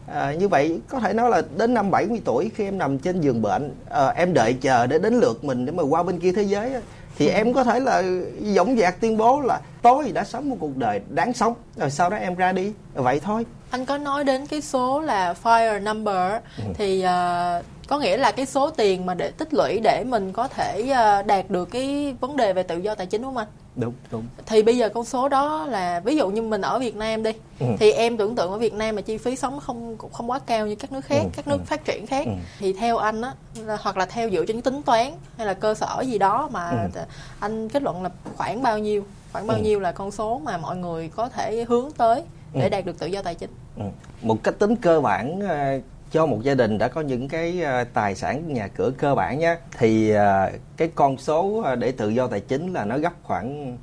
À, 0.07 0.33
như 0.33 0.47
vậy 0.47 0.81
có 0.89 0.99
thể 0.99 1.13
nói 1.13 1.29
là 1.29 1.41
đến 1.57 1.73
năm 1.73 1.91
70 1.91 2.21
tuổi 2.25 2.51
khi 2.55 2.63
em 2.63 2.77
nằm 2.77 2.99
trên 2.99 3.21
giường 3.21 3.41
bệnh 3.41 3.75
à, 3.89 4.07
em 4.07 4.33
đợi 4.33 4.53
chờ 4.53 4.87
để 4.87 4.99
đến 4.99 5.19
lượt 5.19 5.43
mình 5.43 5.65
để 5.65 5.71
mà 5.71 5.83
qua 5.83 6.03
bên 6.03 6.19
kia 6.19 6.31
thế 6.31 6.43
giới 6.43 6.71
thì 7.19 7.27
em 7.27 7.53
có 7.53 7.63
thể 7.63 7.79
là 7.79 8.03
dõng 8.41 8.77
dạc 8.77 9.01
tuyên 9.01 9.17
bố 9.17 9.41
là 9.41 9.61
tôi 9.81 10.11
đã 10.11 10.23
sống 10.23 10.49
một 10.49 10.57
cuộc 10.59 10.77
đời 10.77 11.01
đáng 11.09 11.33
sống. 11.33 11.53
Rồi 11.75 11.91
sau 11.91 12.09
đó 12.09 12.17
em 12.17 12.35
ra 12.35 12.51
đi. 12.51 12.73
Vậy 12.93 13.19
thôi. 13.19 13.45
Anh 13.69 13.85
có 13.85 13.97
nói 13.97 14.23
đến 14.23 14.47
cái 14.47 14.61
số 14.61 15.01
là 15.01 15.33
fire 15.43 15.83
number 15.83 16.31
ừ. 16.57 16.63
thì 16.73 17.05
uh, 17.05 17.65
có 17.89 17.99
nghĩa 17.99 18.17
là 18.17 18.31
cái 18.31 18.45
số 18.45 18.69
tiền 18.69 19.05
mà 19.05 19.13
để 19.13 19.31
tích 19.31 19.53
lũy 19.53 19.79
để 19.83 20.03
mình 20.07 20.31
có 20.33 20.47
thể 20.47 20.81
uh, 20.81 21.25
đạt 21.25 21.49
được 21.49 21.65
cái 21.65 22.15
vấn 22.19 22.37
đề 22.37 22.53
về 22.53 22.63
tự 22.63 22.77
do 22.77 22.95
tài 22.95 23.07
chính 23.07 23.21
đúng 23.21 23.35
không 23.35 23.37
anh 23.37 23.47
đúng 23.75 23.93
đúng 24.11 24.23
thì 24.45 24.63
bây 24.63 24.77
giờ 24.77 24.89
con 24.89 25.05
số 25.05 25.29
đó 25.29 25.65
là 25.65 25.99
ví 25.99 26.15
dụ 26.15 26.29
như 26.29 26.41
mình 26.41 26.61
ở 26.61 26.79
Việt 26.79 26.95
Nam 26.95 27.23
đi 27.23 27.31
ừ. 27.59 27.65
thì 27.79 27.91
em 27.91 28.17
tưởng 28.17 28.35
tượng 28.35 28.51
ở 28.51 28.57
Việt 28.57 28.73
Nam 28.73 28.95
mà 28.95 29.01
chi 29.01 29.17
phí 29.17 29.35
sống 29.35 29.59
không 29.59 29.97
không 30.11 30.29
quá 30.29 30.39
cao 30.39 30.67
như 30.67 30.75
các 30.75 30.91
nước 30.91 31.05
khác 31.05 31.21
ừ. 31.23 31.29
các 31.35 31.47
nước 31.47 31.57
ừ. 31.57 31.63
phát 31.65 31.85
triển 31.85 32.07
khác 32.07 32.25
ừ. 32.25 32.31
thì 32.59 32.73
theo 32.73 32.97
anh 32.97 33.21
á 33.21 33.33
hoặc 33.79 33.97
là 33.97 34.05
theo 34.05 34.29
dựa 34.29 34.45
trên 34.45 34.61
tính 34.61 34.81
toán 34.81 35.11
hay 35.37 35.47
là 35.47 35.53
cơ 35.53 35.73
sở 35.73 36.03
gì 36.05 36.17
đó 36.17 36.49
mà 36.51 36.69
ừ. 36.69 37.01
anh 37.39 37.69
kết 37.69 37.83
luận 37.83 38.03
là 38.03 38.09
khoảng 38.37 38.63
bao 38.63 38.79
nhiêu 38.79 39.03
khoảng 39.33 39.47
bao 39.47 39.57
ừ. 39.57 39.63
nhiêu 39.63 39.79
là 39.79 39.91
con 39.91 40.11
số 40.11 40.41
mà 40.43 40.57
mọi 40.57 40.77
người 40.77 41.09
có 41.15 41.29
thể 41.29 41.65
hướng 41.67 41.91
tới 41.97 42.23
để 42.53 42.63
ừ. 42.63 42.69
đạt 42.69 42.85
được 42.85 42.99
tự 42.99 43.07
do 43.07 43.21
tài 43.21 43.35
chính 43.35 43.51
ừ. 43.77 43.83
một 44.21 44.43
cách 44.43 44.59
tính 44.59 44.75
cơ 44.75 45.01
bản 45.01 45.39
ờ, 45.39 45.79
cho 46.11 46.25
một 46.25 46.43
gia 46.43 46.55
đình 46.55 46.77
đã 46.77 46.87
có 46.87 47.01
những 47.01 47.27
cái 47.27 47.61
ờ, 47.61 47.83
tài 47.83 48.15
sản 48.15 48.53
nhà 48.53 48.67
cửa 48.67 48.91
cơ 48.97 49.15
bản 49.15 49.39
nhé 49.39 49.57
thì 49.77 50.09
ờ, 50.09 50.51
cái 50.77 50.89
con 50.95 51.17
số 51.17 51.61
ờ, 51.65 51.75
để 51.75 51.91
tự 51.91 52.09
do 52.09 52.27
tài 52.27 52.39
chính 52.39 52.73
là 52.73 52.85
nó 52.85 52.97
gấp 52.97 53.13
khoảng 53.23 53.77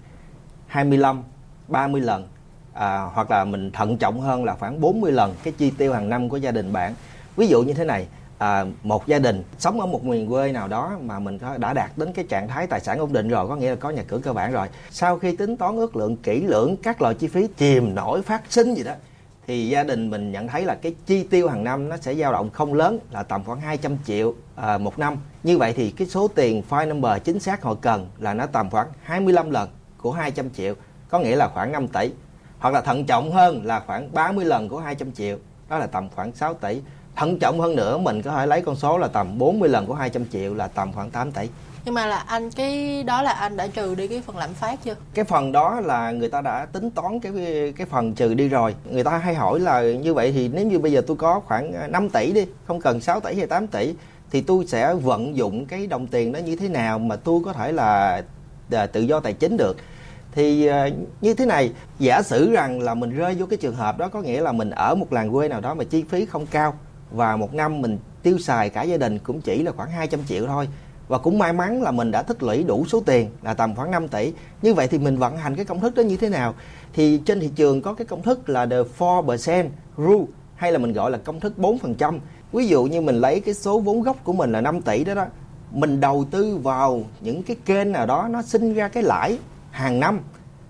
25 0.67 1.23
30 1.69 2.01
lần. 2.01 2.29
À, 2.73 3.03
hoặc 3.15 3.31
là 3.31 3.45
mình 3.45 3.71
thận 3.73 3.99
trọng 3.99 4.21
hơn 4.21 4.45
là 4.45 4.55
khoảng 4.55 4.81
40 4.81 5.13
lần 5.13 5.35
cái 5.43 5.53
chi 5.59 5.73
tiêu 5.79 5.93
hàng 5.93 6.09
năm 6.09 6.29
của 6.29 6.37
gia 6.37 6.51
đình 6.51 6.73
bạn. 6.73 6.95
Ví 7.37 7.47
dụ 7.47 7.63
như 7.63 7.75
thế 7.75 7.85
này 7.85 8.07
à, 8.39 8.65
một 8.83 9.07
gia 9.07 9.19
đình 9.19 9.43
sống 9.59 9.81
ở 9.81 9.87
một 9.87 10.05
miền 10.05 10.29
quê 10.29 10.53
nào 10.53 10.69
đó 10.69 10.99
mà 11.03 11.19
mình 11.19 11.39
đã 11.59 11.73
đạt 11.73 11.91
đến 11.97 12.13
cái 12.13 12.25
trạng 12.29 12.49
thái 12.49 12.67
tài 12.67 12.81
sản 12.81 12.99
ổn 12.99 13.13
định 13.13 13.29
rồi 13.29 13.49
có 13.49 13.57
nghĩa 13.57 13.71
là 13.71 13.77
có 13.77 13.91
nhà 13.91 14.03
cửa 14.09 14.19
cơ 14.19 14.33
bản 14.33 14.53
rồi 14.53 14.69
sau 14.91 15.19
khi 15.19 15.37
tính 15.37 15.57
toán 15.57 15.77
ước 15.77 15.97
lượng 15.97 16.17
kỹ 16.17 16.41
lưỡng 16.41 16.77
các 16.83 17.03
loại 17.03 17.15
chi 17.15 17.29
phí 17.29 17.49
chìm 17.57 17.95
nổi 17.95 18.23
phát 18.23 18.43
sinh 18.49 18.75
gì 18.75 18.85
đó 18.85 18.93
thì 19.47 19.69
gia 19.69 19.85
đình 19.85 20.11
mình 20.11 20.33
nhận 20.33 20.49
thấy 20.49 20.65
là 20.65 20.75
cái 20.75 20.95
chi 21.07 21.23
tiêu 21.23 21.49
hàng 21.49 21.65
năm 21.65 21.89
nó 21.89 21.97
sẽ 21.97 22.15
dao 22.15 22.33
động 22.33 22.51
không 22.51 22.75
lớn 22.75 22.99
là 23.11 23.23
tầm 23.23 23.45
khoảng 23.45 23.61
200 23.61 23.97
triệu 24.07 24.35
à, 24.57 24.79
một 24.79 24.99
năm. 24.99 25.17
Như 25.43 25.59
vậy 25.59 25.73
thì 25.73 25.91
cái 25.91 26.07
số 26.07 26.29
tiền 26.29 26.63
file 26.71 26.89
number 26.89 27.23
chính 27.25 27.41
xác 27.41 27.63
họ 27.63 27.75
cần 27.75 28.09
là 28.19 28.35
nó 28.35 28.47
tầm 28.47 28.71
khoảng 28.71 28.89
25 29.03 29.51
lần 29.51 29.69
của 29.99 30.13
200 30.13 30.51
triệu, 30.51 30.75
có 31.09 31.19
nghĩa 31.19 31.37
là 31.37 31.49
khoảng 31.49 31.73
5 31.73 31.89
tỷ. 31.89 32.11
Hoặc 32.59 32.75
là 32.75 32.81
thận 32.81 33.07
trọng 33.07 33.33
hơn 33.33 33.65
là 33.65 33.81
khoảng 33.81 34.15
30 34.15 34.45
lần 34.45 34.69
của 34.69 34.79
200 34.79 35.13
triệu, 35.13 35.39
đó 35.69 35.79
là 35.79 35.87
tầm 35.87 36.09
khoảng 36.15 36.33
6 36.33 36.55
tỷ. 36.55 36.83
Thận 37.17 37.39
trọng 37.39 37.61
hơn 37.61 37.77
nữa 37.77 37.99
mình 37.99 38.23
có 38.23 38.31
thể 38.31 38.47
lấy 38.47 38.63
con 38.63 38.77
số 38.77 38.99
là 38.99 39.09
tầm 39.09 39.39
40 39.39 39.69
lần 39.69 39.87
của 39.87 39.95
200 39.95 40.25
triệu 40.33 40.55
là 40.55 40.69
tầm 40.69 40.93
khoảng 40.93 41.11
8 41.11 41.33
tỷ 41.33 41.49
nhưng 41.87 41.95
mà 41.95 42.07
là 42.07 42.17
anh, 42.17 42.51
cái 42.51 43.03
đó 43.03 43.23
là 43.23 43.31
anh 43.31 43.57
đã 43.57 43.67
trừ 43.67 43.95
đi 43.95 44.09
cái 44.09 44.23
phần 44.27 44.37
lạm 44.37 44.55
phát 44.55 44.85
chưa? 44.85 44.95
Cái 45.15 45.25
phần 45.25 45.53
đó 45.53 45.81
là 45.81 46.11
người 46.11 46.29
ta 46.29 46.41
đã 46.41 46.67
tính 46.73 46.91
toán 46.91 47.21
cái 47.21 47.33
cái 47.77 47.87
phần 47.87 48.15
trừ 48.15 48.35
đi 48.35 48.49
rồi. 48.49 48.75
Người 48.91 49.05
ta 49.05 49.19
hay 49.19 49.35
hỏi 49.35 49.61
là 49.61 49.83
như 49.83 50.15
vậy 50.15 50.33
thì 50.33 50.49
nếu 50.49 50.67
như 50.67 50.79
bây 50.79 50.93
giờ 50.93 51.03
tôi 51.07 51.17
có 51.17 51.41
khoảng 51.41 51.73
à, 51.73 51.87
5 51.87 52.11
tỷ 52.11 52.33
đi, 52.33 52.47
không 52.67 52.81
cần 52.81 53.01
6 53.01 53.21
tỷ 53.21 53.35
hay 53.35 53.47
8 53.47 53.67
tỷ, 53.67 53.95
thì 54.31 54.41
tôi 54.41 54.67
sẽ 54.67 54.95
vận 54.95 55.37
dụng 55.37 55.67
cái 55.67 55.87
đồng 55.87 56.07
tiền 56.07 56.33
đó 56.33 56.39
như 56.39 56.57
thế 56.57 56.69
nào 56.69 56.99
mà 56.99 57.17
tôi 57.17 57.41
có 57.45 57.53
thể 57.53 57.73
là 57.73 58.23
à, 58.73 58.87
tự 58.87 59.01
do 59.01 59.21
tài 59.21 59.33
chính 59.33 59.57
được. 59.57 59.77
Thì 60.33 60.67
à, 60.67 60.89
như 61.21 61.35
thế 61.35 61.47
này, 61.47 61.73
giả 61.99 62.23
sử 62.23 62.53
rằng 62.53 62.81
là 62.81 62.95
mình 62.95 63.11
rơi 63.11 63.35
vô 63.35 63.47
cái 63.47 63.57
trường 63.57 63.77
hợp 63.77 63.99
đó, 63.99 64.09
có 64.09 64.21
nghĩa 64.23 64.41
là 64.41 64.53
mình 64.53 64.71
ở 64.71 64.95
một 64.95 65.13
làng 65.13 65.33
quê 65.33 65.49
nào 65.49 65.61
đó 65.61 65.75
mà 65.75 65.85
chi 65.85 66.05
phí 66.09 66.27
không 66.27 66.47
cao 66.47 66.75
và 67.11 67.37
một 67.37 67.55
năm 67.55 67.81
mình 67.83 67.99
tiêu 68.23 68.39
xài 68.39 68.71
cả 68.71 68.83
gia 68.83 68.97
đình 68.97 69.19
cũng 69.19 69.41
chỉ 69.41 69.63
là 69.63 69.73
khoảng 69.73 69.91
200 69.91 70.21
triệu 70.29 70.47
thôi 70.47 70.69
và 71.09 71.19
cũng 71.19 71.39
may 71.39 71.53
mắn 71.53 71.83
là 71.83 71.91
mình 71.91 72.11
đã 72.11 72.23
tích 72.23 72.43
lũy 72.43 72.65
đủ 72.65 72.85
số 72.89 73.03
tiền 73.07 73.31
là 73.43 73.55
tầm 73.55 73.75
khoảng 73.75 73.91
5 73.91 74.09
tỷ. 74.09 74.33
Như 74.63 74.75
vậy 74.75 74.89
thì 74.89 74.99
mình 74.99 75.17
vận 75.17 75.37
hành 75.37 75.57
cái 75.57 75.65
công 75.65 75.81
thức 75.81 75.95
đó 75.95 76.01
như 76.01 76.17
thế 76.17 76.29
nào? 76.29 76.55
Thì 76.93 77.21
trên 77.25 77.41
thị 77.41 77.51
trường 77.57 77.83
có 77.83 77.95
cái 77.95 78.07
công 78.07 78.23
thức 78.23 78.49
là 78.49 78.67
the 78.67 78.77
4% 78.99 79.67
rule 79.97 80.25
hay 80.57 80.73
là 80.73 80.79
mình 80.79 80.93
gọi 80.93 81.11
là 81.11 81.19
công 81.19 81.41
thức 81.41 81.53
4% 81.59 82.19
ví 82.53 82.69
dụ 82.69 82.85
như 82.85 83.01
mình 83.01 83.17
lấy 83.17 83.41
cái 83.41 83.55
số 83.55 83.81
vốn 83.81 84.03
gốc 84.03 84.17
của 84.25 84.33
mình 84.33 84.53
là 84.53 84.61
5 84.61 84.83
tỷ 84.83 85.05
đó 85.05 85.15
đó 85.15 85.27
mình 85.71 86.01
đầu 86.01 86.25
tư 86.31 86.57
vào 86.57 87.03
những 87.21 87.43
cái 87.43 87.57
kênh 87.65 87.93
nào 87.93 88.07
đó 88.07 88.29
nó 88.31 88.43
sinh 88.43 88.75
ra 88.75 88.89
cái 88.89 89.03
lãi 89.03 89.39
hàng 89.71 90.01
năm. 90.01 90.21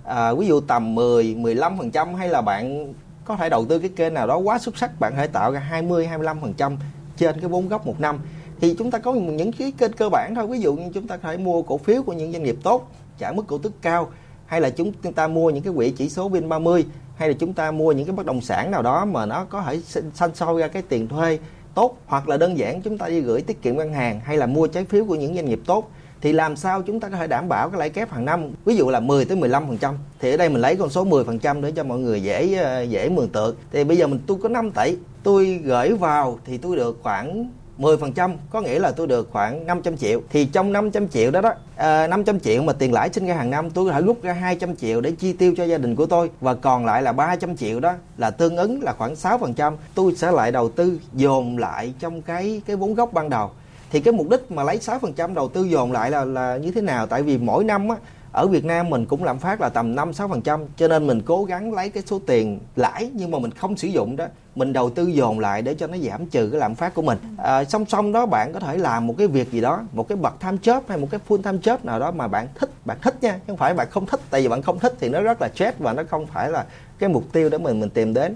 À, 0.04 0.34
ví 0.34 0.46
dụ 0.46 0.60
tầm 0.60 0.94
10 0.94 1.34
15 1.34 1.78
phần 1.78 1.90
trăm 1.90 2.14
hay 2.14 2.28
là 2.28 2.42
bạn 2.42 2.94
có 3.24 3.36
thể 3.36 3.48
đầu 3.48 3.64
tư 3.64 3.78
cái 3.78 3.90
kênh 3.96 4.14
nào 4.14 4.26
đó 4.26 4.36
quá 4.36 4.58
xuất 4.58 4.78
sắc 4.78 5.00
bạn 5.00 5.12
có 5.12 5.18
thể 5.18 5.26
tạo 5.26 5.52
ra 5.52 5.60
20 5.60 6.06
25 6.06 6.40
phần 6.40 6.54
trăm 6.54 6.76
trên 7.16 7.40
cái 7.40 7.48
vốn 7.48 7.68
gốc 7.68 7.86
một 7.86 8.00
năm 8.00 8.18
thì 8.60 8.74
chúng 8.78 8.90
ta 8.90 8.98
có 8.98 9.12
những 9.12 9.52
cái 9.52 9.72
kênh 9.78 9.92
cơ 9.92 10.08
bản 10.08 10.34
thôi. 10.34 10.46
Ví 10.46 10.60
dụ 10.60 10.74
như 10.74 10.90
chúng 10.94 11.06
ta 11.06 11.16
có 11.16 11.28
thể 11.28 11.36
mua 11.36 11.62
cổ 11.62 11.78
phiếu 11.78 12.02
của 12.02 12.12
những 12.12 12.32
doanh 12.32 12.42
nghiệp 12.42 12.56
tốt, 12.62 12.90
trả 13.18 13.32
mức 13.32 13.44
cổ 13.46 13.58
tức 13.58 13.72
cao, 13.82 14.08
hay 14.46 14.60
là 14.60 14.70
chúng 14.70 14.92
ta 14.92 15.28
mua 15.28 15.50
những 15.50 15.62
cái 15.62 15.72
quỹ 15.76 15.90
chỉ 15.90 16.08
số 16.08 16.28
Vin 16.28 16.48
30 16.48 16.84
hay 17.16 17.28
là 17.28 17.34
chúng 17.38 17.52
ta 17.52 17.70
mua 17.70 17.92
những 17.92 18.06
cái 18.06 18.16
bất 18.16 18.26
động 18.26 18.40
sản 18.40 18.70
nào 18.70 18.82
đó 18.82 19.04
mà 19.04 19.26
nó 19.26 19.44
có 19.44 19.62
thể 19.62 19.80
sanh 20.14 20.34
sôi 20.34 20.60
ra 20.60 20.68
cái 20.68 20.82
tiền 20.82 21.08
thuê 21.08 21.38
tốt, 21.74 21.98
hoặc 22.06 22.28
là 22.28 22.36
đơn 22.36 22.58
giản 22.58 22.82
chúng 22.82 22.98
ta 22.98 23.08
đi 23.08 23.20
gửi 23.20 23.42
tiết 23.42 23.62
kiệm 23.62 23.76
ngân 23.76 23.92
hàng, 23.92 24.20
hay 24.20 24.36
là 24.36 24.46
mua 24.46 24.66
trái 24.66 24.84
phiếu 24.84 25.04
của 25.04 25.14
những 25.14 25.34
doanh 25.34 25.44
nghiệp 25.44 25.60
tốt. 25.66 25.90
Thì 26.20 26.32
làm 26.32 26.56
sao 26.56 26.82
chúng 26.82 27.00
ta 27.00 27.08
có 27.08 27.16
thể 27.16 27.26
đảm 27.26 27.48
bảo 27.48 27.70
cái 27.70 27.78
lãi 27.78 27.90
kép 27.90 28.10
hàng 28.10 28.24
năm, 28.24 28.50
ví 28.64 28.76
dụ 28.76 28.90
là 28.90 29.00
10 29.00 29.24
tới 29.24 29.36
15 29.36 29.66
phần 29.66 29.78
trăm? 29.78 29.94
Thì 30.20 30.30
ở 30.30 30.36
đây 30.36 30.48
mình 30.48 30.60
lấy 30.60 30.76
con 30.76 30.90
số 30.90 31.04
10 31.04 31.24
phần 31.24 31.38
trăm 31.38 31.62
để 31.62 31.72
cho 31.72 31.84
mọi 31.84 31.98
người 31.98 32.22
dễ 32.22 32.54
ờ, 32.54 32.82
dễ 32.82 33.08
mường 33.08 33.28
tượng. 33.28 33.56
Thì 33.72 33.84
bây 33.84 33.96
giờ 33.96 34.06
mình, 34.06 34.20
tôi 34.26 34.38
có 34.42 34.48
5 34.48 34.70
tỷ, 34.70 34.96
tôi 35.22 35.60
gửi 35.64 35.94
vào 35.94 36.38
thì 36.44 36.58
tôi 36.58 36.76
được 36.76 36.98
khoảng 37.02 37.50
10% 37.78 38.36
có 38.50 38.60
nghĩa 38.60 38.78
là 38.78 38.90
tôi 38.90 39.06
được 39.06 39.28
khoảng 39.32 39.66
500 39.66 39.96
triệu. 39.96 40.20
Thì 40.30 40.44
trong 40.44 40.72
500 40.72 41.08
triệu 41.08 41.30
đó 41.30 41.40
đó 41.40 41.52
à, 41.76 42.06
500 42.06 42.40
triệu 42.40 42.62
mà 42.62 42.72
tiền 42.72 42.92
lãi 42.92 43.08
sinh 43.12 43.26
ra 43.26 43.34
hàng 43.34 43.50
năm 43.50 43.70
tôi 43.70 43.86
có 43.86 43.92
thể 43.92 44.00
rút 44.00 44.22
ra 44.22 44.32
200 44.32 44.76
triệu 44.76 45.00
để 45.00 45.10
chi 45.10 45.32
tiêu 45.32 45.54
cho 45.56 45.64
gia 45.64 45.78
đình 45.78 45.96
của 45.96 46.06
tôi. 46.06 46.30
Và 46.40 46.54
còn 46.54 46.86
lại 46.86 47.02
là 47.02 47.12
300 47.12 47.56
triệu 47.56 47.80
đó 47.80 47.94
là 48.16 48.30
tương 48.30 48.56
ứng 48.56 48.82
là 48.82 48.92
khoảng 48.92 49.14
6% 49.14 49.72
tôi 49.94 50.14
sẽ 50.16 50.30
lại 50.30 50.52
đầu 50.52 50.68
tư 50.68 51.00
dồn 51.12 51.58
lại 51.58 51.94
trong 51.98 52.22
cái 52.22 52.62
cái 52.66 52.76
vốn 52.76 52.94
gốc 52.94 53.12
ban 53.12 53.30
đầu. 53.30 53.50
Thì 53.90 54.00
cái 54.00 54.12
mục 54.12 54.28
đích 54.30 54.52
mà 54.52 54.62
lấy 54.62 54.78
6% 54.78 55.34
đầu 55.34 55.48
tư 55.48 55.64
dồn 55.64 55.92
lại 55.92 56.10
là 56.10 56.24
là 56.24 56.56
như 56.56 56.70
thế 56.70 56.80
nào? 56.80 57.06
Tại 57.06 57.22
vì 57.22 57.38
mỗi 57.38 57.64
năm 57.64 57.88
á 57.88 57.96
ở 58.36 58.46
Việt 58.46 58.64
Nam 58.64 58.90
mình 58.90 59.06
cũng 59.06 59.24
lạm 59.24 59.38
phát 59.38 59.60
là 59.60 59.68
tầm 59.68 59.94
5 59.94 60.10
6% 60.10 60.66
cho 60.76 60.88
nên 60.88 61.06
mình 61.06 61.22
cố 61.22 61.44
gắng 61.44 61.74
lấy 61.74 61.90
cái 61.90 62.02
số 62.06 62.20
tiền 62.26 62.60
lãi 62.76 63.10
nhưng 63.14 63.30
mà 63.30 63.38
mình 63.38 63.50
không 63.50 63.76
sử 63.76 63.88
dụng 63.88 64.16
đó. 64.16 64.26
Mình 64.54 64.72
đầu 64.72 64.90
tư 64.90 65.06
dồn 65.06 65.38
lại 65.38 65.62
để 65.62 65.74
cho 65.74 65.86
nó 65.86 65.96
giảm 65.96 66.26
trừ 66.26 66.48
cái 66.50 66.60
lạm 66.60 66.74
phát 66.74 66.94
của 66.94 67.02
mình. 67.02 67.18
À, 67.38 67.64
song 67.64 67.86
song 67.86 68.12
đó 68.12 68.26
bạn 68.26 68.52
có 68.52 68.60
thể 68.60 68.76
làm 68.76 69.06
một 69.06 69.14
cái 69.18 69.26
việc 69.26 69.50
gì 69.50 69.60
đó 69.60 69.82
một 69.92 70.08
cái 70.08 70.16
bậc 70.16 70.40
tham 70.40 70.58
chớp 70.58 70.82
hay 70.88 70.98
một 70.98 71.08
cái 71.10 71.20
full 71.28 71.42
tham 71.42 71.58
chớp 71.58 71.84
nào 71.84 72.00
đó 72.00 72.10
mà 72.10 72.28
bạn 72.28 72.46
thích 72.54 72.70
bạn 72.84 72.98
thích 73.02 73.14
nha. 73.20 73.40
Không 73.46 73.56
phải 73.56 73.74
bạn 73.74 73.86
không 73.90 74.06
thích 74.06 74.20
tại 74.30 74.42
vì 74.42 74.48
bạn 74.48 74.62
không 74.62 74.78
thích 74.78 74.94
thì 75.00 75.08
nó 75.08 75.20
rất 75.20 75.42
là 75.42 75.48
stress 75.54 75.78
và 75.78 75.92
nó 75.92 76.02
không 76.10 76.26
phải 76.26 76.50
là 76.50 76.64
cái 76.98 77.08
mục 77.08 77.24
tiêu 77.32 77.48
để 77.48 77.58
mình 77.58 77.80
mình 77.80 77.90
tìm 77.90 78.14
đến. 78.14 78.34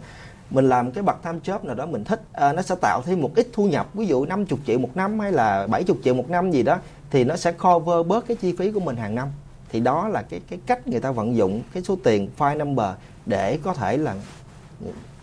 Mình 0.50 0.68
làm 0.68 0.90
cái 0.90 1.02
bậc 1.02 1.16
tham 1.22 1.40
chớp 1.40 1.64
nào 1.64 1.74
đó 1.74 1.86
mình 1.86 2.04
thích 2.04 2.20
à, 2.32 2.52
nó 2.52 2.62
sẽ 2.62 2.74
tạo 2.80 3.02
thêm 3.06 3.20
một 3.20 3.30
ít 3.34 3.48
thu 3.52 3.64
nhập 3.66 3.86
ví 3.94 4.06
dụ 4.06 4.24
50 4.24 4.58
triệu 4.66 4.78
một 4.78 4.90
năm 4.94 5.20
hay 5.20 5.32
là 5.32 5.66
70 5.66 5.96
triệu 6.04 6.14
một 6.14 6.30
năm 6.30 6.50
gì 6.50 6.62
đó 6.62 6.78
thì 7.10 7.24
nó 7.24 7.36
sẽ 7.36 7.52
cover 7.52 8.06
bớt 8.06 8.26
cái 8.26 8.36
chi 8.36 8.54
phí 8.58 8.70
của 8.72 8.80
mình 8.80 8.96
hàng 8.96 9.14
năm 9.14 9.28
thì 9.72 9.80
đó 9.80 10.08
là 10.08 10.22
cái 10.22 10.40
cái 10.50 10.58
cách 10.66 10.88
người 10.88 11.00
ta 11.00 11.10
vận 11.10 11.36
dụng 11.36 11.62
cái 11.74 11.82
số 11.82 11.96
tiền 12.04 12.28
file 12.38 12.56
number 12.56 12.88
để 13.26 13.58
có 13.64 13.74
thể 13.74 13.96
là 13.96 14.14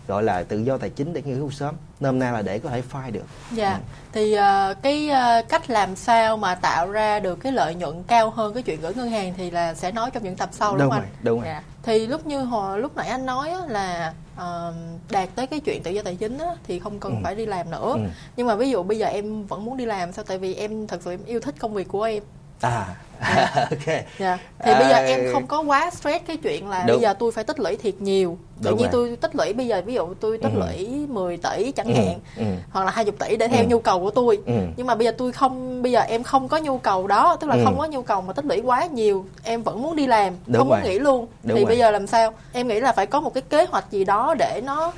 gọi 0.08 0.22
là 0.22 0.42
tự 0.42 0.58
do 0.58 0.78
tài 0.78 0.90
chính 0.90 1.12
để 1.12 1.22
nghỉ 1.22 1.32
hưu 1.32 1.50
sớm 1.50 1.74
nôm 2.00 2.18
na 2.18 2.32
là 2.32 2.42
để 2.42 2.58
có 2.58 2.70
thể 2.70 2.82
file 2.92 3.12
được 3.12 3.24
dạ 3.52 3.72
ừ. 3.72 3.78
thì 4.12 4.34
uh, 4.34 4.82
cái 4.82 5.10
uh, 5.10 5.48
cách 5.48 5.70
làm 5.70 5.96
sao 5.96 6.36
mà 6.36 6.54
tạo 6.54 6.90
ra 6.90 7.20
được 7.20 7.36
cái 7.36 7.52
lợi 7.52 7.74
nhuận 7.74 8.02
cao 8.02 8.30
hơn 8.30 8.54
cái 8.54 8.62
chuyện 8.62 8.80
gửi 8.80 8.94
ngân 8.94 9.10
hàng 9.10 9.34
thì 9.36 9.50
là 9.50 9.74
sẽ 9.74 9.92
nói 9.92 10.10
trong 10.10 10.24
những 10.24 10.36
tập 10.36 10.48
sau 10.52 10.70
đúng, 10.70 10.78
đúng 10.80 10.90
không 10.90 11.00
rồi, 11.00 11.08
anh 11.12 11.24
đúng 11.24 11.40
rồi 11.40 11.48
dạ. 11.48 11.62
thì 11.82 12.06
lúc 12.06 12.26
như 12.26 12.40
hồi 12.40 12.78
lúc 12.78 12.96
nãy 12.96 13.08
anh 13.08 13.26
nói 13.26 13.50
á, 13.50 13.60
là 13.68 14.14
uh, 14.36 14.74
đạt 15.10 15.28
tới 15.34 15.46
cái 15.46 15.60
chuyện 15.60 15.82
tự 15.82 15.90
do 15.90 16.02
tài 16.02 16.16
chính 16.16 16.38
á, 16.38 16.54
thì 16.66 16.78
không 16.78 17.00
cần 17.00 17.12
ừ. 17.12 17.18
phải 17.24 17.34
đi 17.34 17.46
làm 17.46 17.70
nữa 17.70 17.92
ừ. 17.94 18.00
nhưng 18.36 18.46
mà 18.46 18.54
ví 18.54 18.70
dụ 18.70 18.82
bây 18.82 18.98
giờ 18.98 19.06
em 19.06 19.46
vẫn 19.46 19.64
muốn 19.64 19.76
đi 19.76 19.86
làm 19.86 20.12
sao 20.12 20.24
tại 20.28 20.38
vì 20.38 20.54
em 20.54 20.86
thật 20.86 21.00
sự 21.04 21.10
em 21.10 21.24
yêu 21.26 21.40
thích 21.40 21.54
công 21.58 21.74
việc 21.74 21.88
của 21.88 22.02
em 22.02 22.22
à 22.60 22.96
yeah. 23.20 23.54
ok 23.70 23.86
yeah. 23.86 24.04
Dạ. 24.18 24.38
thì 24.58 24.72
à, 24.72 24.78
bây 24.78 24.88
giờ 24.88 24.94
à, 24.94 25.04
em 25.04 25.32
không 25.32 25.46
có 25.46 25.60
quá 25.60 25.90
stress 25.90 26.24
cái 26.26 26.36
chuyện 26.36 26.68
là 26.68 26.84
đúng. 26.86 26.96
bây 26.96 27.02
giờ 27.02 27.14
tôi 27.14 27.32
phải 27.32 27.44
tích 27.44 27.60
lũy 27.60 27.76
thiệt 27.76 27.94
nhiều 28.00 28.38
tự 28.62 28.74
nhiên 28.74 28.88
tôi 28.92 29.16
tích 29.20 29.36
lũy 29.36 29.52
bây 29.52 29.66
giờ 29.66 29.82
ví 29.86 29.94
dụ 29.94 30.14
tôi 30.20 30.38
tích 30.38 30.52
ừ. 30.54 30.60
lũy 30.60 31.06
10 31.08 31.36
tỷ 31.36 31.72
chẳng 31.72 31.86
ừ. 31.86 31.94
hạn 31.94 32.18
ừ. 32.36 32.44
hoặc 32.70 32.84
là 32.84 32.90
20 32.90 33.12
tỷ 33.18 33.36
để 33.36 33.48
theo 33.48 33.62
ừ. 33.62 33.66
nhu 33.68 33.78
cầu 33.78 34.00
của 34.00 34.10
tôi 34.10 34.38
ừ. 34.46 34.52
nhưng 34.76 34.86
mà 34.86 34.94
bây 34.94 35.04
giờ 35.04 35.12
tôi 35.18 35.32
không 35.32 35.82
bây 35.82 35.92
giờ 35.92 36.00
em 36.00 36.22
không 36.22 36.48
có 36.48 36.58
nhu 36.58 36.78
cầu 36.78 37.06
đó 37.06 37.36
tức 37.40 37.46
là 37.46 37.54
ừ. 37.54 37.60
không 37.64 37.78
có 37.78 37.86
nhu 37.86 38.02
cầu 38.02 38.20
mà 38.20 38.32
tích 38.32 38.44
lũy 38.44 38.60
quá 38.60 38.86
nhiều 38.86 39.24
em 39.42 39.62
vẫn 39.62 39.82
muốn 39.82 39.96
đi 39.96 40.06
làm 40.06 40.34
đúng 40.46 40.58
không 40.58 40.70
rồi. 40.70 40.80
muốn 40.80 40.90
nghỉ 40.90 40.98
luôn 40.98 41.26
đúng 41.42 41.56
thì 41.56 41.62
rồi. 41.62 41.68
bây 41.68 41.78
giờ 41.78 41.90
làm 41.90 42.06
sao 42.06 42.32
em 42.52 42.68
nghĩ 42.68 42.80
là 42.80 42.92
phải 42.92 43.06
có 43.06 43.20
một 43.20 43.34
cái 43.34 43.42
kế 43.42 43.66
hoạch 43.66 43.90
gì 43.90 44.04
đó 44.04 44.34
để 44.38 44.60
nó 44.64 44.92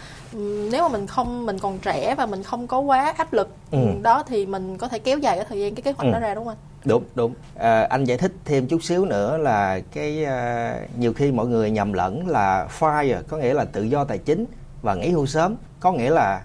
nếu 0.71 0.83
mà 0.83 0.89
mình 0.89 1.07
không 1.07 1.47
mình 1.47 1.59
còn 1.59 1.79
trẻ 1.79 2.15
và 2.15 2.27
mình 2.27 2.43
không 2.43 2.67
có 2.67 2.79
quá 2.79 3.15
áp 3.17 3.33
lực 3.33 3.49
ừ. 3.71 3.79
đó 4.03 4.23
thì 4.27 4.47
mình 4.47 4.79
có 4.79 4.89
thể 4.89 4.99
kéo 4.99 5.19
dài 5.19 5.37
cái 5.37 5.47
thời 5.49 5.61
gian 5.61 5.75
cái 5.75 5.83
kế 5.83 5.93
hoạch 5.93 6.07
ừ. 6.07 6.13
đó 6.13 6.21
ra 6.21 6.35
đúng 6.35 6.45
không 6.45 6.55
anh 6.55 6.70
đúng 6.85 7.05
đúng. 7.15 7.35
À, 7.55 7.83
anh 7.83 8.05
giải 8.05 8.19
thích 8.19 8.33
thêm 8.45 8.67
chút 8.67 8.83
xíu 8.83 9.05
nữa 9.05 9.37
là 9.37 9.81
cái 9.93 10.25
à, 10.25 10.77
nhiều 10.99 11.13
khi 11.13 11.33
mọi 11.33 11.47
người 11.47 11.71
nhầm 11.71 11.93
lẫn 11.93 12.29
là 12.29 12.69
fire 12.79 13.23
có 13.29 13.37
nghĩa 13.37 13.55
là 13.55 13.65
tự 13.65 13.83
do 13.83 14.05
tài 14.05 14.19
chính 14.19 14.45
và 14.83 14.95
nghỉ 14.95 15.11
hưu 15.11 15.27
sớm 15.27 15.57
có 15.81 15.93
nghĩa 15.93 16.11
là 16.11 16.43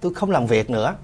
tôi 0.00 0.14
không 0.14 0.30
làm 0.30 0.46
việc 0.46 0.70
nữa. 0.70 0.94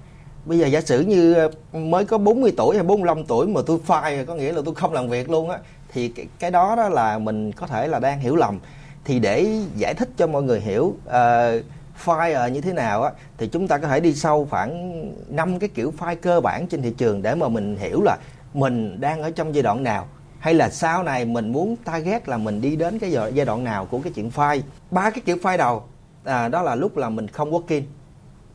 Bây 0.45 0.59
giờ 0.59 0.67
giả 0.67 0.81
sử 0.81 0.99
như 1.01 1.33
à, 1.33 1.47
mới 1.73 2.05
có 2.05 2.17
40 2.17 2.53
tuổi 2.57 2.75
hay 2.75 2.83
45 2.83 3.25
tuổi 3.25 3.47
mà 3.47 3.61
tôi 3.65 3.79
fire 3.87 4.25
có 4.25 4.35
nghĩa 4.35 4.51
là 4.51 4.61
tôi 4.65 4.75
không 4.75 4.93
làm 4.93 5.09
việc 5.09 5.29
luôn 5.29 5.49
á 5.49 5.57
thì 5.93 6.07
cái, 6.07 6.25
cái 6.39 6.51
đó 6.51 6.75
đó 6.75 6.89
là 6.89 7.19
mình 7.19 7.51
có 7.51 7.67
thể 7.67 7.87
là 7.87 7.99
đang 7.99 8.19
hiểu 8.19 8.35
lầm. 8.35 8.59
Thì 9.05 9.19
để 9.19 9.61
giải 9.75 9.93
thích 9.93 10.09
cho 10.17 10.27
mọi 10.27 10.43
người 10.43 10.61
hiểu 10.61 10.83
uh, 11.07 11.63
fire 12.05 12.49
như 12.49 12.61
thế 12.61 12.73
nào 12.73 13.03
á 13.03 13.11
thì 13.37 13.47
chúng 13.47 13.67
ta 13.67 13.77
có 13.77 13.87
thể 13.87 13.99
đi 13.99 14.13
sâu 14.13 14.47
khoảng 14.49 15.03
năm 15.29 15.59
cái 15.59 15.69
kiểu 15.69 15.93
file 15.99 16.15
cơ 16.21 16.41
bản 16.41 16.67
trên 16.67 16.81
thị 16.81 16.93
trường 16.97 17.21
để 17.21 17.35
mà 17.35 17.47
mình 17.47 17.77
hiểu 17.79 18.01
là 18.01 18.17
mình 18.53 19.01
đang 19.01 19.21
ở 19.21 19.31
trong 19.31 19.55
giai 19.55 19.63
đoạn 19.63 19.83
nào? 19.83 20.07
Hay 20.39 20.53
là 20.53 20.69
sau 20.69 21.03
này 21.03 21.25
mình 21.25 21.51
muốn 21.51 21.75
target 21.75 22.27
là 22.27 22.37
mình 22.37 22.61
đi 22.61 22.75
đến 22.75 22.99
cái 22.99 23.11
giai 23.11 23.45
đoạn 23.45 23.63
nào 23.63 23.85
của 23.85 23.99
cái 23.99 24.13
chuyện 24.15 24.29
file? 24.35 24.61
Ba 24.91 25.09
cái 25.09 25.21
kiểu 25.25 25.37
file 25.37 25.57
đầu 25.57 25.83
à, 26.23 26.49
đó 26.49 26.61
là 26.61 26.75
lúc 26.75 26.97
là 26.97 27.09
mình 27.09 27.27
không 27.27 27.51
working 27.51 27.81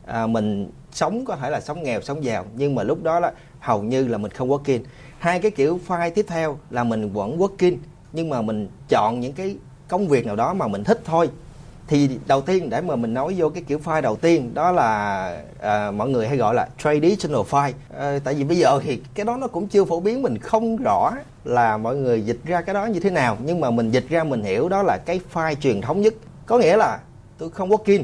à, 0.07 0.27
mình 0.27 0.71
sống 0.93 1.25
có 1.25 1.37
thể 1.37 1.51
là 1.51 1.61
sống 1.61 1.83
nghèo 1.83 2.01
sống 2.01 2.25
giàu 2.25 2.45
nhưng 2.57 2.75
mà 2.75 2.83
lúc 2.83 3.03
đó 3.03 3.21
là 3.21 3.33
hầu 3.61 3.83
như 3.83 4.09
là 4.09 4.19
mình 4.19 4.33
không 4.33 4.49
working 4.49 4.81
hai 5.19 5.41
cái 5.41 5.51
kiểu 5.51 5.81
file 5.87 6.11
tiếp 6.11 6.25
theo 6.29 6.59
là 6.71 6.85
mình 6.85 7.13
vẫn 7.13 7.39
working 7.39 7.77
nhưng 8.13 8.29
mà 8.29 8.43
mình 8.43 8.69
chọn 8.89 9.21
những 9.21 9.33
cái 9.33 9.57
công 9.89 10.09
việc 10.09 10.27
nào 10.27 10.37
đó 10.37 10.55
mà 10.55 10.69
mình 10.69 10.85
thích 10.85 11.01
thôi 11.05 11.31
thì 11.89 12.11
đầu 12.27 12.41
tiên 12.41 12.71
để 12.71 12.81
mà 12.81 12.97
mình 12.97 13.15
nói 13.15 13.35
vô 13.37 13.49
cái 13.49 13.63
kiểu 13.67 13.79
file 13.85 14.03
đầu 14.03 14.17
tiên 14.17 14.55
đó 14.55 14.73
là 14.73 15.43
à, 15.61 15.91
mọi 15.91 16.09
người 16.09 16.29
hay 16.29 16.37
gọi 16.37 16.55
là 16.55 16.69
traditional 16.79 17.41
file. 17.51 17.73
À, 17.99 18.19
tại 18.25 18.35
vì 18.35 18.45
bây 18.45 18.57
giờ 18.57 18.81
thì 18.85 19.03
cái 19.15 19.25
đó 19.25 19.37
nó 19.37 19.47
cũng 19.47 19.69
chưa 19.69 19.85
phổ 19.85 20.01
biến 20.01 20.23
mình 20.23 20.39
không 20.39 20.77
rõ 20.77 21.13
là 21.45 21.77
mọi 21.77 21.97
người 21.97 22.23
dịch 22.23 22.39
ra 22.45 22.61
cái 22.63 22.75
đó 22.75 22.87
như 22.87 23.01
thế 23.01 23.11
nào. 23.11 23.37
Nhưng 23.45 23.61
mà 23.61 23.71
mình 23.71 23.91
dịch 23.91 24.09
ra 24.09 24.25
mình 24.25 24.43
hiểu 24.43 24.69
đó 24.69 24.83
là 24.83 24.97
cái 24.97 25.21
file 25.33 25.55
truyền 25.55 25.81
thống 25.81 26.01
nhất. 26.01 26.15
Có 26.47 26.59
nghĩa 26.59 26.77
là 26.77 26.99
tôi 27.39 27.51
không 27.51 27.69
working 27.69 28.03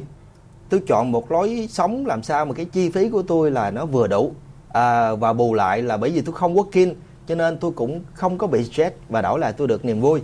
tôi 0.68 0.80
chọn 0.86 1.12
một 1.12 1.32
lối 1.32 1.68
sống 1.70 2.06
làm 2.06 2.22
sao 2.22 2.44
mà 2.44 2.54
cái 2.54 2.64
chi 2.64 2.90
phí 2.90 3.08
của 3.08 3.22
tôi 3.22 3.50
là 3.50 3.70
nó 3.70 3.86
vừa 3.86 4.06
đủ. 4.06 4.32
À, 4.68 5.14
và 5.14 5.32
bù 5.32 5.54
lại 5.54 5.82
là 5.82 5.96
bởi 5.96 6.10
vì 6.10 6.20
tôi 6.20 6.34
không 6.34 6.54
working 6.54 6.94
cho 7.26 7.34
nên 7.34 7.58
tôi 7.58 7.70
cũng 7.70 8.00
không 8.14 8.38
có 8.38 8.46
bị 8.46 8.64
stress 8.64 8.96
và 9.08 9.22
đổi 9.22 9.38
lại 9.38 9.52
tôi 9.52 9.68
được 9.68 9.84
niềm 9.84 10.00
vui. 10.00 10.20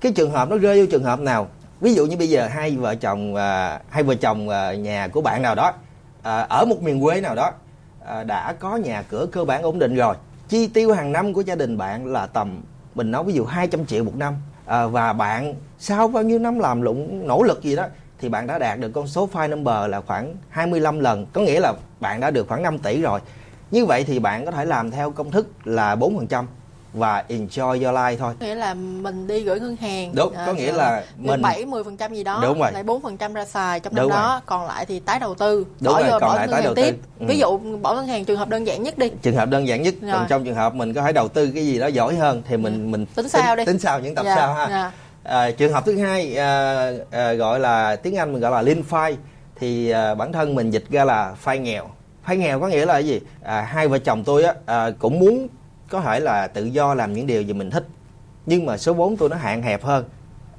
Cái 0.00 0.12
trường 0.12 0.30
hợp 0.30 0.50
nó 0.50 0.56
rơi 0.58 0.80
vô 0.80 0.86
trường 0.90 1.04
hợp 1.04 1.20
nào? 1.20 1.48
Ví 1.84 1.94
dụ 1.94 2.06
như 2.06 2.16
bây 2.16 2.28
giờ 2.28 2.46
hai 2.46 2.76
vợ 2.76 2.94
chồng 2.94 3.34
à, 3.34 3.80
hai 3.90 4.02
vợ 4.02 4.14
chồng 4.14 4.48
à, 4.48 4.74
nhà 4.74 5.08
của 5.08 5.20
bạn 5.20 5.42
nào 5.42 5.54
đó 5.54 5.72
à, 6.22 6.40
ở 6.40 6.64
một 6.64 6.82
miền 6.82 7.02
quê 7.02 7.20
nào 7.20 7.34
đó 7.34 7.50
à, 8.06 8.24
đã 8.24 8.52
có 8.52 8.76
nhà 8.76 9.02
cửa 9.02 9.26
cơ 9.32 9.44
bản 9.44 9.62
ổn 9.62 9.78
định 9.78 9.94
rồi 9.94 10.14
chi 10.48 10.66
tiêu 10.66 10.92
hàng 10.92 11.12
năm 11.12 11.32
của 11.32 11.40
gia 11.40 11.54
đình 11.54 11.78
bạn 11.78 12.06
là 12.06 12.26
tầm 12.26 12.62
mình 12.94 13.10
nói 13.10 13.24
ví 13.24 13.32
dụ 13.32 13.44
200 13.44 13.86
triệu 13.86 14.04
một 14.04 14.16
năm 14.16 14.34
à, 14.66 14.86
và 14.86 15.12
bạn 15.12 15.54
sau 15.78 16.08
bao 16.08 16.22
nhiêu 16.22 16.38
năm 16.38 16.58
làm 16.58 16.82
lụng 16.82 17.28
nỗ 17.28 17.42
lực 17.42 17.62
gì 17.62 17.76
đó 17.76 17.86
thì 18.18 18.28
bạn 18.28 18.46
đã 18.46 18.58
đạt 18.58 18.78
được 18.78 18.90
con 18.94 19.06
số 19.06 19.28
file 19.32 19.50
number 19.50 19.90
là 19.90 20.00
khoảng 20.00 20.34
25 20.48 21.00
lần 21.00 21.26
có 21.32 21.40
nghĩa 21.40 21.60
là 21.60 21.72
bạn 22.00 22.20
đã 22.20 22.30
được 22.30 22.48
khoảng 22.48 22.62
5 22.62 22.78
tỷ 22.78 23.02
rồi. 23.02 23.20
Như 23.70 23.86
vậy 23.86 24.04
thì 24.04 24.18
bạn 24.18 24.44
có 24.44 24.50
thể 24.50 24.64
làm 24.64 24.90
theo 24.90 25.10
công 25.10 25.30
thức 25.30 25.48
là 25.64 25.96
4% 25.96 26.44
và 26.94 27.24
enjoy 27.28 27.70
your 27.72 27.96
life 27.96 28.16
thôi 28.18 28.34
nghĩa 28.40 28.54
là 28.54 28.74
mình 28.74 29.26
đi 29.26 29.40
gửi 29.40 29.60
ngân 29.60 29.76
hàng 29.76 30.14
đúng 30.14 30.32
à, 30.36 30.44
có 30.46 30.52
nghĩa 30.52 30.72
là 30.72 31.02
mình 31.18 31.42
bảy 31.42 31.64
mười 31.66 31.84
phần 31.84 31.96
trăm 31.96 32.14
gì 32.14 32.24
đó 32.24 32.40
đúng 32.42 32.58
rồi 32.60 32.72
lại 32.72 32.82
bốn 32.82 33.02
phần 33.02 33.16
trăm 33.16 33.34
ra 33.34 33.44
xài 33.44 33.80
trong 33.80 33.94
năm 33.94 34.08
đó 34.08 34.40
còn 34.46 34.66
lại 34.66 34.86
thì 34.86 35.00
tái 35.00 35.18
đầu 35.18 35.34
tư 35.34 35.66
đúng 35.80 35.92
bỏ 35.92 36.00
rồi, 36.00 36.10
vô 36.10 36.18
còn 36.20 36.28
bỏ 36.30 36.34
lại 36.36 36.46
ngân 36.46 36.50
tái 36.52 36.62
hàng 36.62 36.64
đầu 36.64 36.74
tiếp 36.74 36.90
tư. 36.92 36.98
Ừ. 37.20 37.26
ví 37.28 37.38
dụ 37.38 37.58
bỏ 37.82 37.94
ngân 37.94 38.06
hàng 38.06 38.24
trường 38.24 38.38
hợp 38.38 38.48
đơn 38.48 38.66
giản 38.66 38.82
nhất 38.82 38.98
đi 38.98 39.08
trường 39.22 39.36
hợp 39.36 39.48
đơn 39.48 39.66
giản 39.68 39.82
nhất 39.82 39.94
Rồi. 40.02 40.12
còn 40.12 40.26
trong 40.28 40.44
trường 40.44 40.54
hợp 40.54 40.74
mình 40.74 40.94
có 40.94 41.02
thể 41.02 41.12
đầu 41.12 41.28
tư 41.28 41.50
cái 41.54 41.66
gì 41.66 41.78
đó 41.78 41.86
giỏi 41.86 42.14
hơn 42.14 42.42
thì 42.48 42.56
mình 42.56 42.74
Ừ. 42.86 42.88
mình 42.90 43.06
Tính 43.06 43.28
sau 43.28 43.56
đi. 43.56 43.64
tính 43.64 43.78
sau 43.78 44.00
những 44.00 44.14
tập 44.14 44.22
Dạ, 44.26 44.34
sau 44.36 44.54
ha 44.54 44.66
dạ. 44.70 44.92
à, 45.22 45.50
trường 45.50 45.72
hợp 45.72 45.82
thứ 45.86 45.98
hai 45.98 46.36
à, 46.36 46.90
à, 47.10 47.32
gọi 47.32 47.60
là 47.60 47.96
tiếng 47.96 48.16
anh 48.16 48.32
mình 48.32 48.42
gọi 48.42 48.50
là 48.50 48.62
lean 48.62 48.82
file 48.90 49.14
thì 49.60 49.90
à, 49.90 50.14
bản 50.14 50.32
thân 50.32 50.54
mình 50.54 50.70
dịch 50.70 50.84
ra 50.90 51.04
là 51.04 51.32
phai 51.36 51.58
nghèo 51.58 51.88
phai 52.26 52.36
nghèo 52.36 52.60
có 52.60 52.68
nghĩa 52.68 52.86
là 52.86 52.92
cái 52.94 53.06
gì 53.06 53.20
à, 53.42 53.60
hai 53.60 53.88
vợ 53.88 53.98
chồng 53.98 54.24
tôi 54.24 54.42
á 54.44 54.54
à, 54.66 54.90
cũng 54.98 55.18
muốn 55.18 55.48
có 55.88 56.00
thể 56.00 56.20
là 56.20 56.46
tự 56.46 56.64
do 56.64 56.94
làm 56.94 57.12
những 57.12 57.26
điều 57.26 57.42
gì 57.42 57.52
mình 57.52 57.70
thích 57.70 57.84
nhưng 58.46 58.66
mà 58.66 58.76
số 58.76 58.94
vốn 58.94 59.16
tôi 59.16 59.28
nó 59.28 59.36
hạn 59.36 59.62
hẹp 59.62 59.82
hơn. 59.82 60.04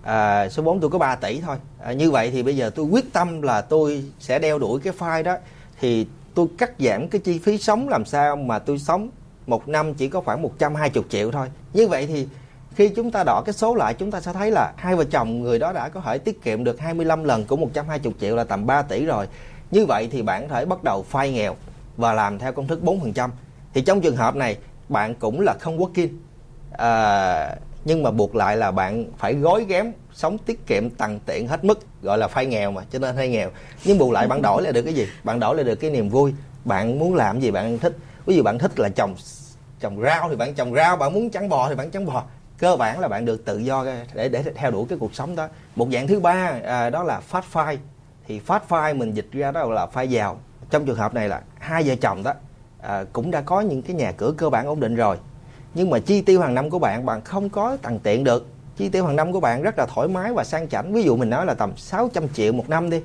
À, 0.03 0.49
số 0.49 0.63
vốn 0.63 0.79
tôi 0.79 0.89
có 0.89 0.99
3 0.99 1.15
tỷ 1.15 1.41
thôi. 1.41 1.57
À, 1.79 1.93
như 1.93 2.11
vậy 2.11 2.31
thì 2.31 2.43
bây 2.43 2.55
giờ 2.57 2.69
tôi 2.69 2.85
quyết 2.85 3.13
tâm 3.13 3.41
là 3.41 3.61
tôi 3.61 4.03
sẽ 4.19 4.39
đeo 4.39 4.59
đuổi 4.59 4.79
cái 4.83 4.93
file 4.99 5.23
đó. 5.23 5.37
Thì 5.79 6.07
tôi 6.33 6.47
cắt 6.57 6.71
giảm 6.79 7.07
cái 7.07 7.21
chi 7.21 7.39
phí 7.39 7.57
sống 7.57 7.89
làm 7.89 8.05
sao 8.05 8.35
mà 8.35 8.59
tôi 8.59 8.79
sống 8.79 9.09
một 9.47 9.67
năm 9.67 9.93
chỉ 9.93 10.07
có 10.07 10.21
khoảng 10.21 10.41
120 10.41 11.03
triệu 11.09 11.31
thôi. 11.31 11.47
Như 11.73 11.87
vậy 11.87 12.07
thì 12.07 12.27
khi 12.75 12.89
chúng 12.89 13.11
ta 13.11 13.23
đỏ 13.23 13.41
cái 13.45 13.53
số 13.53 13.75
lại 13.75 13.93
chúng 13.93 14.11
ta 14.11 14.21
sẽ 14.21 14.33
thấy 14.33 14.51
là 14.51 14.73
hai 14.77 14.95
vợ 14.95 15.03
chồng 15.03 15.41
người 15.41 15.59
đó 15.59 15.73
đã 15.73 15.89
có 15.89 16.01
thể 16.01 16.17
tiết 16.17 16.43
kiệm 16.43 16.63
được 16.63 16.79
25 16.79 17.23
lần 17.23 17.45
của 17.45 17.55
120 17.55 18.13
triệu 18.21 18.35
là 18.35 18.43
tầm 18.43 18.65
3 18.65 18.81
tỷ 18.81 19.05
rồi. 19.05 19.27
Như 19.71 19.85
vậy 19.85 20.09
thì 20.11 20.21
bạn 20.21 20.47
có 20.47 20.55
thể 20.55 20.65
bắt 20.65 20.83
đầu 20.83 21.03
phai 21.03 21.31
nghèo 21.31 21.55
và 21.97 22.13
làm 22.13 22.39
theo 22.39 22.51
công 22.51 22.67
thức 22.67 22.79
4% 22.83 23.29
thì 23.73 23.81
trong 23.81 24.01
trường 24.01 24.15
hợp 24.15 24.35
này 24.35 24.57
bạn 24.89 25.15
cũng 25.15 25.41
là 25.41 25.53
không 25.59 25.79
working 25.79 26.09
à, 26.71 27.55
nhưng 27.85 28.03
mà 28.03 28.11
buộc 28.11 28.35
lại 28.35 28.57
là 28.57 28.71
bạn 28.71 29.05
phải 29.17 29.33
gói 29.33 29.65
ghém 29.65 29.91
sống 30.13 30.37
tiết 30.37 30.67
kiệm 30.67 30.89
tằn 30.89 31.19
tiện 31.25 31.47
hết 31.47 31.63
mức 31.63 31.79
gọi 32.01 32.17
là 32.17 32.27
phai 32.27 32.45
nghèo 32.45 32.71
mà 32.71 32.81
cho 32.91 32.99
nên 32.99 33.15
hơi 33.15 33.29
nghèo. 33.29 33.49
Nhưng 33.83 33.97
bù 33.97 34.11
lại 34.11 34.27
bạn 34.27 34.41
đổi 34.41 34.61
lại 34.61 34.73
được 34.73 34.81
cái 34.81 34.93
gì? 34.93 35.07
Bạn 35.23 35.39
đổi 35.39 35.55
lại 35.55 35.63
được 35.63 35.75
cái 35.75 35.91
niềm 35.91 36.09
vui. 36.09 36.33
Bạn 36.65 36.99
muốn 36.99 37.15
làm 37.15 37.39
gì 37.39 37.51
bạn 37.51 37.79
thích. 37.79 37.97
Ví 38.25 38.35
dụ 38.35 38.43
bạn 38.43 38.59
thích 38.59 38.79
là 38.79 38.89
trồng 38.89 39.15
trồng 39.79 40.01
rau 40.01 40.29
thì 40.29 40.35
bạn 40.35 40.53
trồng 40.53 40.75
rau 40.75 40.97
bạn 40.97 41.13
muốn 41.13 41.29
chăn 41.29 41.49
bò 41.49 41.69
thì 41.69 41.75
bạn 41.75 41.91
chăn 41.91 42.05
bò. 42.05 42.23
Cơ 42.57 42.75
bản 42.75 42.99
là 42.99 43.07
bạn 43.07 43.25
được 43.25 43.45
tự 43.45 43.57
do 43.57 43.85
để 44.13 44.29
để 44.29 44.43
theo 44.55 44.71
đuổi 44.71 44.85
cái 44.89 44.97
cuộc 44.97 45.15
sống 45.15 45.35
đó. 45.35 45.47
Một 45.75 45.87
dạng 45.93 46.07
thứ 46.07 46.19
ba 46.19 46.53
à, 46.63 46.89
đó 46.89 47.03
là 47.03 47.19
phát 47.19 47.43
phai. 47.43 47.77
Thì 48.27 48.39
phát 48.39 48.67
phai 48.67 48.93
mình 48.93 49.13
dịch 49.13 49.27
ra 49.31 49.51
đó 49.51 49.63
là 49.63 49.85
phai 49.85 50.07
giàu. 50.07 50.39
Trong 50.69 50.85
trường 50.85 50.97
hợp 50.97 51.13
này 51.13 51.29
là 51.29 51.41
hai 51.59 51.83
vợ 51.83 51.95
chồng 52.01 52.23
đó 52.23 52.33
à, 52.87 53.03
cũng 53.13 53.31
đã 53.31 53.41
có 53.41 53.61
những 53.61 53.81
cái 53.81 53.95
nhà 53.95 54.11
cửa 54.11 54.33
cơ 54.37 54.49
bản 54.49 54.67
ổn 54.67 54.79
định 54.79 54.95
rồi. 54.95 55.17
Nhưng 55.73 55.89
mà 55.89 55.99
chi 55.99 56.21
tiêu 56.21 56.41
hàng 56.41 56.55
năm 56.55 56.69
của 56.69 56.79
bạn 56.79 57.05
bạn 57.05 57.21
không 57.21 57.49
có 57.49 57.77
tặng 57.81 57.99
tiện 57.99 58.23
được. 58.23 58.47
Chi 58.77 58.89
tiêu 58.89 59.05
hàng 59.05 59.15
năm 59.15 59.33
của 59.33 59.39
bạn 59.39 59.61
rất 59.61 59.77
là 59.77 59.85
thoải 59.85 60.07
mái 60.07 60.33
và 60.33 60.43
sang 60.43 60.69
chảnh. 60.69 60.93
Ví 60.93 61.03
dụ 61.03 61.15
mình 61.15 61.29
nói 61.29 61.45
là 61.45 61.53
tầm 61.53 61.77
600 61.77 62.27
triệu 62.33 62.53
một 62.53 62.69
năm 62.69 62.89
đi. 62.89 63.01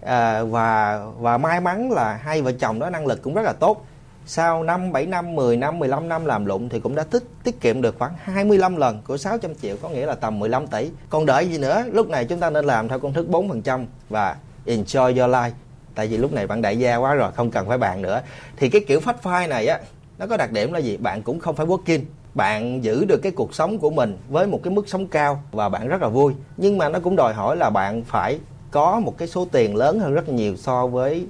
À, 0.00 0.42
và 0.42 1.00
và 1.18 1.38
may 1.38 1.60
mắn 1.60 1.90
là 1.90 2.14
hai 2.14 2.42
vợ 2.42 2.52
chồng 2.52 2.78
đó 2.78 2.90
năng 2.90 3.06
lực 3.06 3.22
cũng 3.22 3.34
rất 3.34 3.42
là 3.42 3.52
tốt. 3.52 3.86
Sau 4.26 4.62
năm 4.62 4.92
7 4.92 5.06
năm 5.06 5.34
10 5.34 5.56
năm 5.56 5.78
15 5.78 6.08
năm 6.08 6.24
làm 6.24 6.46
lụng 6.46 6.68
thì 6.68 6.80
cũng 6.80 6.94
đã 6.94 7.04
tích 7.04 7.24
tiết 7.44 7.60
kiệm 7.60 7.82
được 7.82 7.98
khoảng 7.98 8.12
25 8.22 8.76
lần 8.76 9.02
của 9.06 9.16
600 9.16 9.54
triệu 9.54 9.76
có 9.82 9.88
nghĩa 9.88 10.06
là 10.06 10.14
tầm 10.14 10.38
15 10.38 10.66
tỷ. 10.66 10.90
Còn 11.10 11.26
đợi 11.26 11.48
gì 11.48 11.58
nữa 11.58 11.84
lúc 11.92 12.08
này 12.08 12.24
chúng 12.24 12.40
ta 12.40 12.50
nên 12.50 12.64
làm 12.64 12.88
theo 12.88 12.98
công 12.98 13.12
thức 13.12 13.26
4% 13.30 13.86
và 14.08 14.36
enjoy 14.66 15.06
your 15.06 15.34
life 15.34 15.50
tại 15.94 16.06
vì 16.06 16.16
lúc 16.16 16.32
này 16.32 16.46
bạn 16.46 16.62
đại 16.62 16.78
gia 16.78 16.96
quá 16.96 17.14
rồi 17.14 17.32
không 17.32 17.50
cần 17.50 17.68
phải 17.68 17.78
bàn 17.78 18.02
nữa. 18.02 18.22
Thì 18.56 18.68
cái 18.68 18.84
kiểu 18.88 19.00
phát 19.00 19.16
file 19.22 19.48
này 19.48 19.66
á 19.66 19.80
nó 20.18 20.26
có 20.26 20.36
đặc 20.36 20.52
điểm 20.52 20.72
là 20.72 20.78
gì? 20.78 20.96
Bạn 20.96 21.22
cũng 21.22 21.38
không 21.38 21.56
phải 21.56 21.66
working. 21.66 22.00
Bạn 22.34 22.84
giữ 22.84 23.04
được 23.04 23.20
cái 23.22 23.32
cuộc 23.32 23.54
sống 23.54 23.78
của 23.78 23.90
mình 23.90 24.18
với 24.28 24.46
một 24.46 24.60
cái 24.62 24.70
mức 24.74 24.88
sống 24.88 25.06
cao 25.06 25.42
và 25.52 25.68
bạn 25.68 25.88
rất 25.88 26.02
là 26.02 26.08
vui. 26.08 26.32
Nhưng 26.56 26.78
mà 26.78 26.88
nó 26.88 26.98
cũng 27.00 27.16
đòi 27.16 27.34
hỏi 27.34 27.56
là 27.56 27.70
bạn 27.70 28.02
phải 28.04 28.38
có 28.70 29.00
một 29.00 29.18
cái 29.18 29.28
số 29.28 29.46
tiền 29.52 29.76
lớn 29.76 30.00
hơn 30.00 30.14
rất 30.14 30.28
nhiều 30.28 30.56
so 30.56 30.86
với 30.86 31.26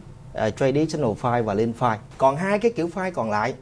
uh, 0.47 0.57
traditional 0.57 1.11
file 1.23 1.43
và 1.43 1.55
lean 1.55 1.73
file. 1.79 1.97
Còn 2.19 2.37
hai 2.37 2.59
cái 2.59 2.73
kiểu 2.77 2.91
file 2.95 3.13
còn 3.13 3.31
lại 3.31 3.55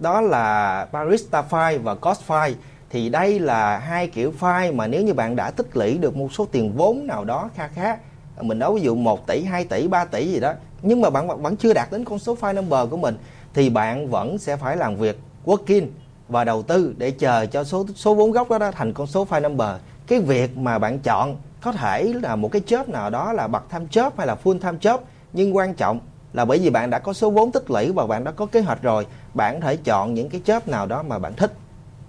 đó 0.00 0.20
là 0.20 0.86
barista 0.92 1.44
file 1.50 1.78
và 1.78 1.94
cost 1.94 2.20
file. 2.26 2.54
Thì 2.90 3.08
đây 3.08 3.38
là 3.38 3.78
hai 3.78 4.06
kiểu 4.06 4.32
file 4.40 4.76
mà 4.76 4.86
nếu 4.86 5.02
như 5.02 5.14
bạn 5.14 5.36
đã 5.36 5.50
tích 5.50 5.76
lũy 5.76 5.98
được 5.98 6.16
một 6.16 6.32
số 6.32 6.46
tiền 6.52 6.72
vốn 6.76 7.06
nào 7.06 7.24
đó 7.24 7.50
kha 7.54 7.68
khá 7.68 7.96
mình 8.40 8.58
nói 8.58 8.74
ví 8.74 8.80
dụ 8.80 8.94
1 8.94 9.26
tỷ 9.26 9.44
2 9.44 9.64
tỷ 9.64 9.88
3 9.88 10.04
tỷ 10.04 10.32
gì 10.32 10.40
đó. 10.40 10.52
Nhưng 10.82 11.00
mà 11.00 11.10
bạn 11.10 11.42
vẫn 11.42 11.56
chưa 11.56 11.72
đạt 11.72 11.90
đến 11.92 12.04
con 12.04 12.18
số 12.18 12.36
file 12.40 12.54
number 12.54 12.90
của 12.90 12.96
mình 12.96 13.16
thì 13.54 13.70
bạn 13.70 14.10
vẫn 14.10 14.38
sẽ 14.38 14.56
phải 14.56 14.76
làm 14.76 14.96
việc 14.96 15.20
working 15.44 15.86
và 16.28 16.44
đầu 16.44 16.62
tư 16.62 16.94
để 16.98 17.10
chờ 17.10 17.46
cho 17.46 17.64
số 17.64 17.86
số 17.94 18.14
vốn 18.14 18.30
gốc 18.30 18.50
đó, 18.50 18.58
đó 18.58 18.70
thành 18.70 18.92
con 18.92 19.06
số 19.06 19.26
file 19.30 19.42
number. 19.42 19.68
Cái 20.06 20.20
việc 20.20 20.56
mà 20.56 20.78
bạn 20.78 20.98
chọn 20.98 21.36
có 21.60 21.72
thể 21.72 22.12
là 22.22 22.36
một 22.36 22.52
cái 22.52 22.62
job 22.66 22.90
nào 22.90 23.10
đó 23.10 23.32
là 23.32 23.48
bật 23.48 23.62
tham 23.70 23.86
job 23.86 24.10
hay 24.16 24.26
là 24.26 24.36
full 24.44 24.60
tham 24.60 24.78
job 24.78 24.98
nhưng 25.32 25.56
quan 25.56 25.74
trọng 25.74 26.00
là 26.32 26.44
bởi 26.44 26.58
vì 26.58 26.70
bạn 26.70 26.90
đã 26.90 26.98
có 26.98 27.12
số 27.12 27.30
vốn 27.30 27.52
tích 27.52 27.70
lũy 27.70 27.92
và 27.92 28.06
bạn 28.06 28.24
đã 28.24 28.30
có 28.30 28.46
kế 28.46 28.60
hoạch 28.60 28.82
rồi 28.82 29.06
bạn 29.34 29.60
có 29.60 29.66
thể 29.66 29.76
chọn 29.76 30.14
những 30.14 30.28
cái 30.28 30.40
job 30.44 30.60
nào 30.66 30.86
đó 30.86 31.02
mà 31.02 31.18
bạn 31.18 31.34
thích. 31.34 31.52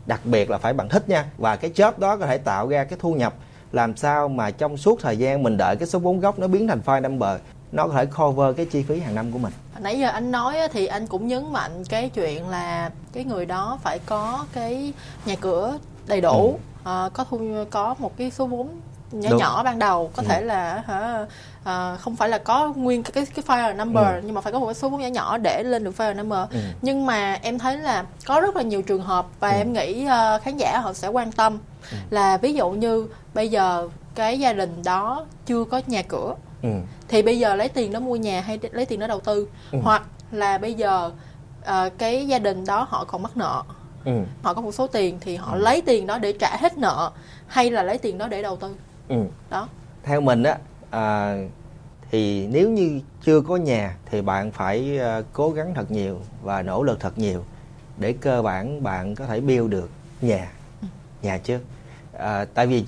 Đặc 0.06 0.22
biệt 0.24 0.50
là 0.50 0.58
phải 0.58 0.74
bạn 0.74 0.90
thích 0.90 1.10
nha 1.10 1.26
và 1.38 1.56
cái 1.56 1.72
job 1.72 1.92
đó 1.98 2.18
có 2.18 2.26
thể 2.26 2.38
tạo 2.38 2.68
ra 2.68 2.84
cái 2.84 3.00
thu 3.02 3.14
nhập 3.14 3.34
làm 3.76 3.98
sao 3.98 4.28
mà 4.28 4.52
trong 4.52 4.78
suốt 4.78 5.00
thời 5.02 5.18
gian 5.18 5.44
mình 5.44 5.58
đợi 5.58 5.76
cái 5.76 5.88
số 5.88 6.00
vốn 6.00 6.20
gốc 6.20 6.40
nó 6.40 6.48
biến 6.48 6.68
thành 6.68 6.82
file 6.86 7.02
number 7.02 7.40
nó 7.72 7.88
có 7.88 7.94
thể 7.94 8.06
cover 8.06 8.58
cái 8.58 8.66
chi 8.66 8.84
phí 8.84 9.00
hàng 9.00 9.16
năm 9.16 9.32
của 9.32 9.38
mình? 9.38 9.54
Nãy 9.80 10.00
giờ 10.00 10.08
anh 10.08 10.32
nói 10.32 10.58
thì 10.72 10.86
anh 10.86 11.08
cũng 11.08 11.28
nhấn 11.28 11.54
mạnh 11.54 11.84
cái 11.90 12.10
chuyện 12.10 12.50
là 12.50 12.92
cái 13.14 13.24
người 13.24 13.46
đó 13.46 13.80
phải 13.84 14.00
có 14.06 14.46
cái 14.54 14.94
nhà 15.26 15.36
cửa 15.42 15.78
đầy 16.08 16.22
đủ 16.22 16.60
ờ, 16.84 17.10
có 17.14 17.24
thu 17.24 17.40
có 17.70 17.96
một 18.00 18.18
cái 18.18 18.32
số 18.32 18.46
vốn 18.46 18.68
nhỏ 19.16 19.30
Đúng. 19.30 19.40
nhỏ 19.40 19.64
ban 19.64 19.80
đầu 19.80 20.12
có 20.16 20.24
Ừ. 20.24 20.28
thể 20.30 20.42
là 20.42 20.84
hả 20.88 21.26
ờ, 21.64 21.98
không 22.02 22.16
phải 22.16 22.30
là 22.30 22.38
có 22.38 22.74
nguyên 22.76 23.04
cái 23.04 23.26
cái, 23.26 23.44
file 23.48 23.76
number 23.76 24.06
Ừ. 24.06 24.22
nhưng 24.26 24.36
mà 24.36 24.42
phải 24.42 24.54
có 24.54 24.60
một 24.60 24.66
cái 24.66 24.74
số 24.74 24.90
vốn 24.90 25.02
nhỏ 25.02 25.08
nhỏ 25.08 25.38
để 25.38 25.64
lên 25.64 25.84
được 25.84 25.96
file 25.98 26.16
number 26.16 26.40
Ừ. 26.52 26.58
nhưng 26.82 27.06
mà 27.06 27.40
em 27.42 27.60
thấy 27.60 27.78
là 27.78 28.06
có 28.26 28.42
rất 28.42 28.56
là 28.56 28.62
nhiều 28.62 28.82
trường 28.82 29.02
hợp 29.04 29.26
và 29.40 29.50
Ừ. 29.50 29.58
em 29.58 29.74
nghĩ 29.74 30.06
ờ, 30.06 30.40
khán 30.44 30.58
giả 30.58 30.80
họ 30.80 30.94
sẽ 30.94 31.08
quan 31.08 31.32
tâm 31.32 31.60
là 32.10 32.38
ví 32.38 32.54
dụ 32.54 32.70
như 32.72 33.08
bây 33.34 33.50
giờ 33.50 33.90
cái 34.16 34.40
gia 34.40 34.54
đình 34.54 34.84
đó 34.84 35.26
chưa 35.46 35.64
có 35.64 35.82
nhà 35.88 36.02
cửa 36.02 36.36
ừ. 36.62 36.70
thì 37.08 37.22
bây 37.22 37.40
giờ 37.40 37.56
lấy 37.56 37.70
tiền 37.70 37.92
đó 37.94 38.00
mua 38.00 38.16
nhà 38.16 38.42
hay 38.42 38.60
lấy 38.72 38.86
tiền 38.86 39.00
đó 39.00 39.08
đầu 39.08 39.20
tư 39.20 39.48
Ừ. 39.72 39.80
hoặc 39.84 40.04
là 40.32 40.58
bây 40.58 40.74
giờ 40.74 41.12
ờ, 41.64 41.90
cái 41.98 42.28
gia 42.28 42.40
đình 42.40 42.66
đó 42.66 42.88
họ 42.90 43.06
còn 43.06 43.22
mắc 43.24 43.38
nợ 43.38 43.64
Ừ. 44.06 44.12
họ 44.44 44.54
có 44.54 44.62
một 44.62 44.72
số 44.72 44.88
tiền 44.88 45.18
thì 45.22 45.36
họ 45.36 45.56
lấy 45.56 45.82
tiền 45.82 46.08
đó 46.08 46.18
để 46.18 46.32
trả 46.40 46.58
hết 46.58 46.78
nợ 46.78 47.12
hay 47.48 47.72
là 47.72 47.84
lấy 47.84 47.98
tiền 47.98 48.18
đó 48.18 48.28
để 48.28 48.42
đầu 48.42 48.56
tư 48.56 48.76
Ừ. 49.08 49.16
đó. 49.50 49.70
Theo 50.04 50.22
mình 50.22 50.44
á 50.44 50.58
à, 50.90 51.36
thì 52.12 52.48
nếu 52.48 52.70
như 52.70 53.02
chưa 53.24 53.42
có 53.42 53.56
nhà 53.58 53.96
thì 54.06 54.22
bạn 54.22 54.52
phải 54.52 55.00
à, 55.00 55.22
cố 55.34 55.52
gắng 55.52 55.74
thật 55.74 55.92
nhiều 55.92 56.20
và 56.44 56.62
nỗ 56.62 56.84
lực 56.84 57.00
thật 57.00 57.18
nhiều 57.18 57.44
để 57.98 58.14
cơ 58.14 58.42
bản 58.42 58.84
bạn 58.84 59.16
có 59.16 59.26
thể 59.26 59.42
build 59.42 59.72
được 59.72 59.90
nhà 60.22 60.52
nhà 61.22 61.38
trước. 61.38 61.60
À, 62.18 62.46
tại 62.54 62.68
vì 62.68 62.86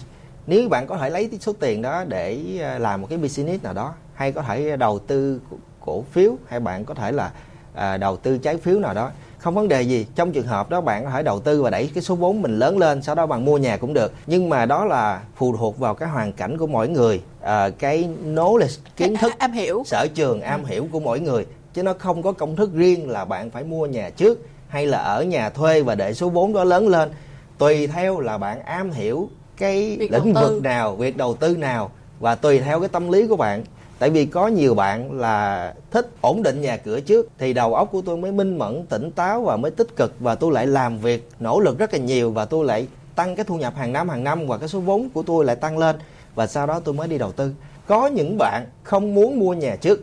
nếu 0.48 0.70
bạn 0.70 0.88
có 0.88 0.98
thể 0.98 1.10
lấy 1.10 1.30
số 1.42 1.54
tiền 1.60 1.82
đó 1.82 2.04
để 2.08 2.60
à, 2.62 2.80
làm 2.80 3.02
một 3.02 3.08
cái 3.10 3.18
business 3.18 3.64
nào 3.64 3.74
đó 3.74 3.94
hay 4.14 4.32
có 4.32 4.42
thể 4.42 4.78
đầu 4.78 5.00
tư 5.00 5.42
cổ- 5.50 5.58
cổ 5.86 6.02
phiếu 6.12 6.36
hay 6.48 6.60
bạn 6.60 6.86
có 6.86 6.94
thể 6.94 7.12
là 7.12 7.32
à, 7.74 7.98
đầu 7.98 8.18
tư 8.18 8.38
trái 8.38 8.58
phiếu 8.58 8.80
nào 8.80 8.94
đó 8.94 9.12
không 9.38 9.56
vấn 9.56 9.68
đề 9.68 9.82
gì 9.82 10.06
trong 10.16 10.32
trường 10.32 10.48
hợp 10.48 10.70
đó 10.70 10.82
bạn 10.82 11.04
có 11.04 11.10
thể 11.10 11.24
đầu 11.24 11.40
tư 11.40 11.64
và 11.64 11.70
đẩy 11.70 11.90
cái 11.94 12.04
số 12.04 12.16
vốn 12.16 12.42
mình 12.42 12.60
lớn 12.60 12.78
lên 12.78 13.02
sau 13.02 13.16
đó 13.16 13.26
bạn 13.26 13.46
mua 13.46 13.58
nhà 13.58 13.78
cũng 13.78 13.94
được. 13.94 14.14
Nhưng 14.28 14.50
mà 14.50 14.66
đó 14.66 14.86
là 14.86 15.22
phụ 15.36 15.56
thuộc 15.58 15.80
vào 15.80 15.96
cái 15.96 16.10
hoàn 16.10 16.34
cảnh 16.34 16.58
của 16.58 16.68
mỗi 16.68 16.90
người 16.90 17.22
à, 17.42 17.70
cái 17.70 18.10
knowledge 18.26 18.78
kiến 18.96 19.16
thức 19.16 19.34
em 19.40 19.52
hiểu. 19.52 19.84
sở 19.86 20.08
trường 20.08 20.42
am 20.42 20.66
hiểu 20.66 20.88
của 20.92 21.00
mỗi 21.00 21.20
người. 21.20 21.46
Chứ 21.74 21.84
nó 21.84 21.94
không 21.94 22.24
có 22.24 22.32
công 22.32 22.56
thức 22.56 22.74
riêng 22.74 23.10
là 23.10 23.26
bạn 23.26 23.50
phải 23.50 23.64
mua 23.64 23.86
nhà 23.86 24.10
trước 24.10 24.40
hay 24.68 24.88
là 24.88 24.98
ở 24.98 25.24
nhà 25.24 25.50
thuê 25.50 25.82
và 25.82 25.96
để 25.96 26.14
số 26.14 26.30
vốn 26.30 26.54
đó 26.54 26.64
lớn 26.64 26.88
lên. 26.88 27.10
Tùy 27.58 27.88
theo 27.88 28.20
là 28.20 28.38
bạn 28.38 28.62
am 28.62 28.92
hiểu 28.92 29.30
cái 29.58 29.98
Việc 30.00 30.12
lĩnh 30.12 30.34
vực 30.34 30.64
nào 30.64 30.96
việc 30.96 31.18
đầu 31.18 31.34
tư 31.34 31.58
nào 31.58 31.92
và 32.20 32.36
tùy 32.36 32.60
theo 32.60 32.80
cái 32.80 32.90
tâm 32.90 33.12
lý 33.12 33.28
của 33.28 33.36
bạn 33.36 33.64
tại 34.00 34.10
vì 34.10 34.26
có 34.26 34.48
nhiều 34.48 34.76
bạn 34.76 35.20
là 35.20 35.74
thích 35.92 36.10
ổn 36.22 36.44
định 36.44 36.62
nhà 36.62 36.78
cửa 36.78 37.00
trước, 37.00 37.28
thì 37.38 37.54
đầu 37.54 37.74
óc 37.74 37.90
của 37.92 38.02
tôi 38.02 38.18
mới 38.18 38.32
minh 38.32 38.58
mẫn, 38.58 38.86
tỉnh 38.86 39.12
táo 39.12 39.42
và 39.42 39.58
mới 39.58 39.72
tích 39.72 39.96
cực 39.96 40.14
và 40.20 40.36
tôi 40.36 40.52
lại 40.52 40.68
làm 40.68 40.98
việc, 41.00 41.30
nỗ 41.40 41.60
lực 41.60 41.78
rất 41.78 41.94
là 41.94 42.00
nhiều 42.00 42.32
và 42.32 42.46
tôi 42.46 42.66
lại 42.66 42.88
tăng 43.16 43.36
cái 43.36 43.46
thu 43.46 43.58
nhập 43.58 43.74
hàng 43.76 43.94
năm 43.94 44.10
hàng 44.10 44.24
năm 44.24 44.48
và 44.48 44.58
cái 44.58 44.68
số 44.68 44.80
vốn 44.80 45.10
của 45.10 45.24
tôi 45.24 45.46
lại 45.46 45.56
tăng 45.56 45.78
lên. 45.78 45.96
Và 46.36 46.48
sau 46.48 46.68
đó 46.68 46.80
tôi 46.80 46.94
mới 46.94 47.08
đi 47.08 47.18
đầu 47.18 47.32
tư. 47.32 47.52
Có 47.88 48.08
những 48.08 48.38
bạn 48.38 48.66
không 48.84 49.16
muốn 49.16 49.40
mua 49.40 49.54
nhà 49.54 49.76
trước, 49.76 50.00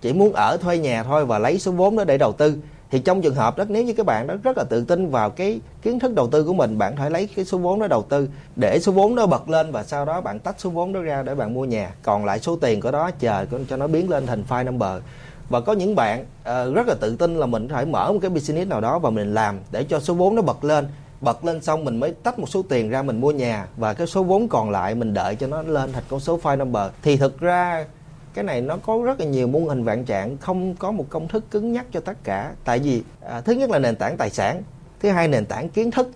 chỉ 0.00 0.12
muốn 0.12 0.32
ở 0.32 0.56
thuê 0.56 0.78
nhà 0.78 1.02
thôi 1.02 1.26
và 1.26 1.38
lấy 1.38 1.58
số 1.58 1.72
vốn 1.72 1.96
đó 1.96 2.04
để 2.04 2.18
đầu 2.18 2.32
tư 2.32 2.56
thì 2.94 3.00
trong 3.00 3.22
trường 3.22 3.34
hợp 3.34 3.58
đó 3.58 3.64
nếu 3.68 3.84
như 3.84 3.92
các 3.92 4.06
bạn 4.06 4.26
đó 4.26 4.34
rất 4.42 4.58
là 4.58 4.64
tự 4.64 4.84
tin 4.84 5.10
vào 5.10 5.30
cái 5.30 5.60
kiến 5.82 5.98
thức 5.98 6.14
đầu 6.14 6.28
tư 6.28 6.44
của 6.44 6.52
mình 6.52 6.78
bạn 6.78 6.96
phải 6.96 7.10
lấy 7.10 7.28
cái 7.36 7.44
số 7.44 7.58
vốn 7.58 7.80
đó 7.80 7.86
đầu 7.86 8.02
tư. 8.02 8.28
Để 8.56 8.78
số 8.82 8.92
vốn 8.92 9.14
đó 9.14 9.26
bật 9.26 9.48
lên 9.48 9.72
và 9.72 9.82
sau 9.82 10.04
đó 10.04 10.20
bạn 10.20 10.38
tách 10.38 10.54
số 10.58 10.70
vốn 10.70 10.92
đó 10.92 11.00
ra 11.00 11.22
để 11.22 11.34
bạn 11.34 11.54
mua 11.54 11.64
nhà. 11.64 11.94
Còn 12.02 12.24
lại 12.24 12.38
số 12.38 12.56
tiền 12.56 12.80
của 12.80 12.90
đó 12.90 13.10
chờ 13.10 13.46
cho 13.68 13.76
nó 13.76 13.86
biến 13.86 14.10
lên 14.10 14.26
thành 14.26 14.44
file 14.48 14.64
number. 14.64 15.02
Và 15.48 15.60
có 15.60 15.72
những 15.72 15.94
bạn 15.94 16.20
uh, 16.20 16.74
rất 16.74 16.86
là 16.88 16.94
tự 17.00 17.16
tin 17.16 17.36
là 17.36 17.46
mình 17.46 17.68
phải 17.68 17.86
mở 17.86 18.12
một 18.12 18.18
cái 18.22 18.30
business 18.30 18.70
nào 18.70 18.80
đó 18.80 18.98
và 18.98 19.10
mình 19.10 19.34
làm 19.34 19.58
để 19.70 19.84
cho 19.84 20.00
số 20.00 20.14
vốn 20.14 20.34
nó 20.34 20.42
bật 20.42 20.64
lên. 20.64 20.88
Bật 21.20 21.44
lên 21.44 21.62
xong 21.62 21.84
mình 21.84 22.00
mới 22.00 22.12
tách 22.22 22.38
một 22.38 22.48
số 22.48 22.62
tiền 22.68 22.90
ra 22.90 23.02
mình 23.02 23.20
mua 23.20 23.30
nhà 23.30 23.66
và 23.76 23.94
cái 23.94 24.06
số 24.06 24.22
vốn 24.22 24.48
còn 24.48 24.70
lại 24.70 24.94
mình 24.94 25.14
đợi 25.14 25.36
cho 25.36 25.46
nó 25.46 25.62
lên 25.62 25.92
thành 25.92 26.04
con 26.08 26.20
số 26.20 26.38
file 26.42 26.58
number. 26.58 26.90
Thì 27.02 27.16
thực 27.16 27.40
ra 27.40 27.84
cái 28.34 28.44
này 28.44 28.60
nó 28.60 28.76
có 28.76 29.00
rất 29.04 29.20
là 29.20 29.26
nhiều 29.26 29.46
mô 29.46 29.58
hình 29.58 29.84
vạn 29.84 30.04
trạng 30.04 30.36
không 30.36 30.74
có 30.74 30.90
một 30.90 31.06
công 31.08 31.28
thức 31.28 31.50
cứng 31.50 31.72
nhắc 31.72 31.86
cho 31.92 32.00
tất 32.00 32.24
cả 32.24 32.52
tại 32.64 32.78
vì 32.78 33.02
à, 33.20 33.40
thứ 33.40 33.52
nhất 33.52 33.70
là 33.70 33.78
nền 33.78 33.96
tảng 33.96 34.16
tài 34.16 34.30
sản 34.30 34.62
thứ 35.00 35.10
hai 35.10 35.28
nền 35.28 35.46
tảng 35.46 35.68
kiến 35.68 35.90
thức 35.90 36.10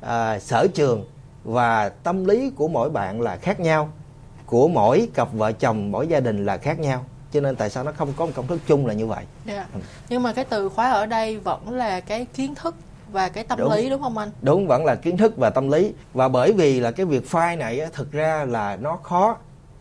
à, 0.00 0.38
sở 0.38 0.66
trường 0.74 1.04
và 1.44 1.88
tâm 1.88 2.24
lý 2.24 2.50
của 2.50 2.68
mỗi 2.68 2.90
bạn 2.90 3.20
là 3.20 3.36
khác 3.36 3.60
nhau 3.60 3.88
của 4.46 4.68
mỗi 4.68 5.08
cặp 5.14 5.32
vợ 5.32 5.52
chồng 5.52 5.90
mỗi 5.90 6.06
gia 6.06 6.20
đình 6.20 6.46
là 6.46 6.56
khác 6.56 6.80
nhau 6.80 7.04
cho 7.32 7.40
nên 7.40 7.56
tại 7.56 7.70
sao 7.70 7.84
nó 7.84 7.92
không 7.92 8.12
có 8.16 8.26
một 8.26 8.32
công 8.34 8.46
thức 8.46 8.60
chung 8.66 8.86
là 8.86 8.94
như 8.94 9.06
vậy 9.06 9.24
yeah. 9.46 9.58
Dạ. 9.58 9.66
ừ. 9.74 9.80
nhưng 10.08 10.22
mà 10.22 10.32
cái 10.32 10.44
từ 10.44 10.68
khóa 10.68 10.90
ở 10.90 11.06
đây 11.06 11.38
vẫn 11.38 11.70
là 11.70 12.00
cái 12.00 12.26
kiến 12.34 12.54
thức 12.54 12.74
và 13.12 13.28
cái 13.28 13.44
tâm 13.44 13.58
đúng. 13.58 13.72
lý 13.72 13.90
đúng 13.90 14.02
không 14.02 14.18
anh 14.18 14.30
đúng 14.42 14.66
vẫn 14.66 14.84
là 14.84 14.94
kiến 14.94 15.16
thức 15.16 15.36
và 15.36 15.50
tâm 15.50 15.70
lý 15.70 15.92
và 16.14 16.28
bởi 16.28 16.52
vì 16.52 16.80
là 16.80 16.90
cái 16.90 17.06
việc 17.06 17.26
file 17.30 17.58
này 17.58 17.80
á, 17.80 17.88
thực 17.92 18.12
ra 18.12 18.44
là 18.44 18.76
nó 18.76 18.96
khó 18.96 19.36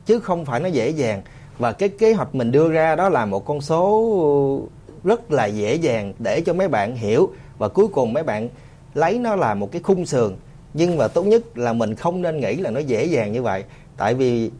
chứ 0.05 0.19
không 0.19 0.45
phải 0.45 0.59
nó 0.59 0.67
dễ 0.67 0.89
dàng 0.89 1.21
và 1.57 1.71
cái 1.71 1.89
kế 1.89 2.13
hoạch 2.13 2.35
mình 2.35 2.51
đưa 2.51 2.71
ra 2.71 2.95
đó 2.95 3.09
là 3.09 3.25
một 3.25 3.45
con 3.45 3.61
số 3.61 4.61
rất 5.03 5.31
là 5.31 5.45
dễ 5.45 5.75
dàng 5.75 6.13
để 6.19 6.41
cho 6.41 6.53
mấy 6.53 6.67
bạn 6.67 6.95
hiểu. 6.95 7.29
Và 7.57 7.67
cuối 7.67 7.87
cùng 7.87 8.13
mấy 8.13 8.23
bạn 8.23 8.49
lấy 8.93 9.19
nó 9.19 9.35
là 9.35 9.53
một 9.53 9.71
cái 9.71 9.81
khung 9.81 10.05
sườn. 10.05 10.33
Nhưng 10.73 10.97
mà 10.97 11.07
tốt 11.07 11.23
nhất 11.23 11.57
là 11.57 11.73
mình 11.73 11.95
không 11.95 12.21
nên 12.21 12.39
nghĩ 12.39 12.55
là 12.55 12.69
nó 12.69 12.79
dễ 12.79 13.05
dàng 13.05 13.31
như 13.31 13.41
vậy. 13.41 13.63
Tại 13.97 14.13
vì 14.13 14.51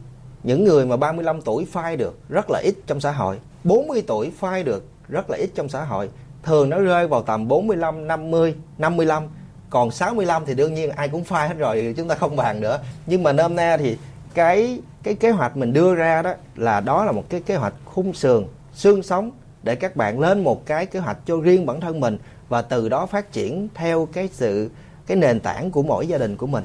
những 0.42 0.64
người 0.64 0.86
mà 0.86 0.96
35 0.96 1.42
tuổi 1.42 1.66
phai 1.72 1.96
được 1.96 2.18
rất 2.28 2.50
là 2.50 2.58
ít 2.58 2.74
trong 2.86 3.00
xã 3.00 3.10
hội. 3.10 3.38
40 3.64 4.02
tuổi 4.06 4.32
phai 4.38 4.62
được 4.62 4.84
rất 5.08 5.30
là 5.30 5.36
ít 5.36 5.50
trong 5.54 5.68
xã 5.68 5.84
hội. 5.84 6.08
Thường 6.42 6.70
nó 6.70 6.78
rơi 6.78 7.08
vào 7.08 7.22
tầm 7.22 7.48
45 7.48 8.08
50 8.08 8.54
55 8.78 9.28
còn 9.70 9.90
65 9.90 10.42
thì 10.46 10.54
đương 10.54 10.74
nhiên 10.74 10.90
ai 10.90 11.08
cũng 11.08 11.24
phai 11.24 11.48
hết 11.48 11.54
rồi, 11.58 11.94
chúng 11.96 12.08
ta 12.08 12.14
không 12.14 12.36
bàn 12.36 12.60
nữa. 12.60 12.78
Nhưng 13.06 13.22
mà 13.22 13.32
nôm 13.32 13.56
na 13.56 13.76
thì 13.76 13.96
cái 14.34 14.80
cái 15.02 15.14
kế 15.14 15.30
hoạch 15.30 15.56
mình 15.56 15.72
đưa 15.72 15.94
ra 15.94 16.22
đó 16.22 16.34
là 16.56 16.80
đó 16.80 17.04
là 17.04 17.12
một 17.12 17.24
cái 17.28 17.40
kế 17.40 17.56
hoạch 17.56 17.74
khung 17.84 18.14
sườn 18.14 18.44
xương 18.74 19.02
sống 19.02 19.30
để 19.62 19.74
các 19.74 19.96
bạn 19.96 20.20
lên 20.20 20.44
một 20.44 20.66
cái 20.66 20.86
kế 20.86 20.98
hoạch 21.00 21.18
cho 21.26 21.40
riêng 21.40 21.66
bản 21.66 21.80
thân 21.80 22.00
mình 22.00 22.18
và 22.48 22.62
từ 22.62 22.88
đó 22.88 23.06
phát 23.06 23.32
triển 23.32 23.68
theo 23.74 24.08
cái 24.12 24.28
sự 24.32 24.70
cái 25.06 25.16
nền 25.16 25.40
tảng 25.40 25.70
của 25.70 25.82
mỗi 25.82 26.06
gia 26.06 26.18
đình 26.18 26.36
của 26.36 26.46
mình 26.46 26.64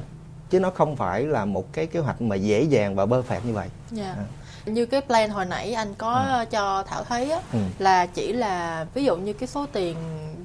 chứ 0.50 0.60
nó 0.60 0.70
không 0.70 0.96
phải 0.96 1.22
là 1.22 1.44
một 1.44 1.72
cái 1.72 1.86
kế 1.86 2.00
hoạch 2.00 2.22
mà 2.22 2.36
dễ 2.36 2.62
dàng 2.62 2.94
và 2.94 3.06
bơ 3.06 3.22
phẹt 3.22 3.44
như 3.44 3.52
vậy. 3.52 3.68
Yeah. 3.96 4.16
Dạ. 4.16 4.22
À 4.22 4.24
như 4.66 4.86
cái 4.86 5.00
plan 5.00 5.30
hồi 5.30 5.44
nãy 5.44 5.72
anh 5.72 5.94
có 5.94 6.12
ừ. 6.12 6.44
cho 6.50 6.82
thảo 6.82 7.04
thấy 7.04 7.30
á, 7.30 7.40
ừ. 7.52 7.58
là 7.78 8.06
chỉ 8.06 8.32
là 8.32 8.86
ví 8.94 9.04
dụ 9.04 9.16
như 9.16 9.32
cái 9.32 9.46
số 9.46 9.66
tiền 9.72 9.96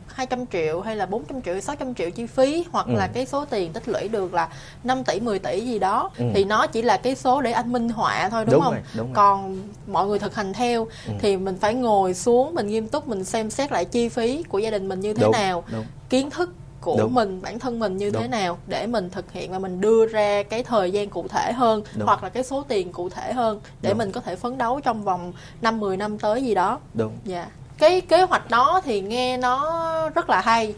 200 0.07 0.45
triệu 0.45 0.81
hay 0.81 0.95
là 0.95 1.05
400 1.05 1.41
triệu 1.41 1.59
600 1.59 1.95
triệu 1.95 2.09
chi 2.09 2.25
phí 2.25 2.65
hoặc 2.71 2.87
ừ. 2.87 2.93
là 2.93 3.07
cái 3.07 3.25
số 3.25 3.45
tiền 3.45 3.73
tích 3.73 3.89
lũy 3.89 4.07
được 4.07 4.33
là 4.33 4.49
5 4.83 5.03
tỷ 5.03 5.19
10 5.19 5.39
tỷ 5.39 5.59
gì 5.59 5.79
đó 5.79 6.09
ừ. 6.17 6.25
thì 6.33 6.43
nó 6.43 6.67
chỉ 6.67 6.81
là 6.81 6.97
cái 6.97 7.15
số 7.15 7.41
để 7.41 7.51
anh 7.51 7.71
minh 7.71 7.89
họa 7.89 8.29
thôi 8.29 8.45
đúng, 8.45 8.53
đúng 8.53 8.61
không 8.61 8.73
rồi, 8.73 8.83
đúng 8.97 9.13
còn 9.13 9.55
rồi. 9.55 9.63
mọi 9.87 10.07
người 10.07 10.19
thực 10.19 10.35
hành 10.35 10.53
theo 10.53 10.87
ừ. 11.07 11.13
thì 11.19 11.37
mình 11.37 11.57
phải 11.57 11.73
ngồi 11.73 12.13
xuống 12.13 12.55
mình 12.55 12.67
nghiêm 12.67 12.87
túc 12.87 13.07
mình 13.07 13.23
xem 13.23 13.49
xét 13.49 13.71
lại 13.71 13.85
chi 13.85 14.09
phí 14.09 14.43
của 14.43 14.59
gia 14.59 14.69
đình 14.69 14.87
mình 14.87 14.99
như 14.99 15.13
thế 15.13 15.23
đúng, 15.23 15.31
nào 15.31 15.63
đúng. 15.71 15.85
kiến 16.09 16.29
thức 16.29 16.49
của 16.85 16.97
Đúng. 16.99 17.13
mình 17.13 17.41
bản 17.41 17.59
thân 17.59 17.79
mình 17.79 17.97
như 17.97 18.09
Đúng. 18.09 18.21
thế 18.21 18.27
nào 18.27 18.57
để 18.67 18.87
mình 18.87 19.09
thực 19.09 19.31
hiện 19.31 19.51
và 19.51 19.59
mình 19.59 19.81
đưa 19.81 20.05
ra 20.05 20.43
cái 20.43 20.63
thời 20.63 20.91
gian 20.91 21.09
cụ 21.09 21.27
thể 21.27 21.51
hơn 21.53 21.83
Đúng. 21.95 22.05
hoặc 22.05 22.23
là 22.23 22.29
cái 22.29 22.43
số 22.43 22.63
tiền 22.67 22.91
cụ 22.91 23.09
thể 23.09 23.33
hơn 23.33 23.59
để 23.81 23.89
Đúng. 23.89 23.97
mình 23.97 24.11
có 24.11 24.21
thể 24.21 24.35
phấn 24.35 24.57
đấu 24.57 24.79
trong 24.83 25.03
vòng 25.03 25.33
5 25.61 25.79
10 25.79 25.97
năm 25.97 26.17
tới 26.17 26.43
gì 26.43 26.55
đó. 26.55 26.79
Đúng. 26.93 27.11
Dạ. 27.25 27.47
Cái 27.77 28.01
kế 28.01 28.21
hoạch 28.21 28.49
đó 28.49 28.81
thì 28.85 29.01
nghe 29.01 29.37
nó 29.37 30.09
rất 30.15 30.29
là 30.29 30.41
hay. 30.41 30.75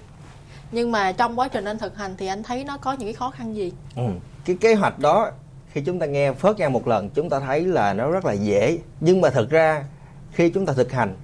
Nhưng 0.71 0.91
mà 0.91 1.11
trong 1.11 1.39
quá 1.39 1.47
trình 1.47 1.65
anh 1.65 1.77
thực 1.77 1.97
hành 1.97 2.15
thì 2.17 2.27
anh 2.27 2.43
thấy 2.43 2.63
nó 2.63 2.77
có 2.77 2.93
những 2.93 3.07
cái 3.07 3.13
khó 3.13 3.29
khăn 3.29 3.55
gì? 3.55 3.73
Ừ. 3.95 4.03
Cái 4.45 4.57
kế 4.61 4.75
hoạch 4.75 4.99
đó, 4.99 5.31
khi 5.71 5.81
chúng 5.81 5.99
ta 5.99 6.05
nghe 6.05 6.33
phớt 6.33 6.57
ra 6.57 6.69
một 6.69 6.87
lần, 6.87 7.09
chúng 7.09 7.29
ta 7.29 7.39
thấy 7.39 7.65
là 7.65 7.93
nó 7.93 8.11
rất 8.11 8.25
là 8.25 8.33
dễ 8.33 8.79
nhưng 8.99 9.21
mà 9.21 9.29
thực 9.29 9.49
ra, 9.49 9.83
khi 10.31 10.49
chúng 10.49 10.65
ta 10.65 10.73
thực 10.73 10.91
hành, 10.91 11.15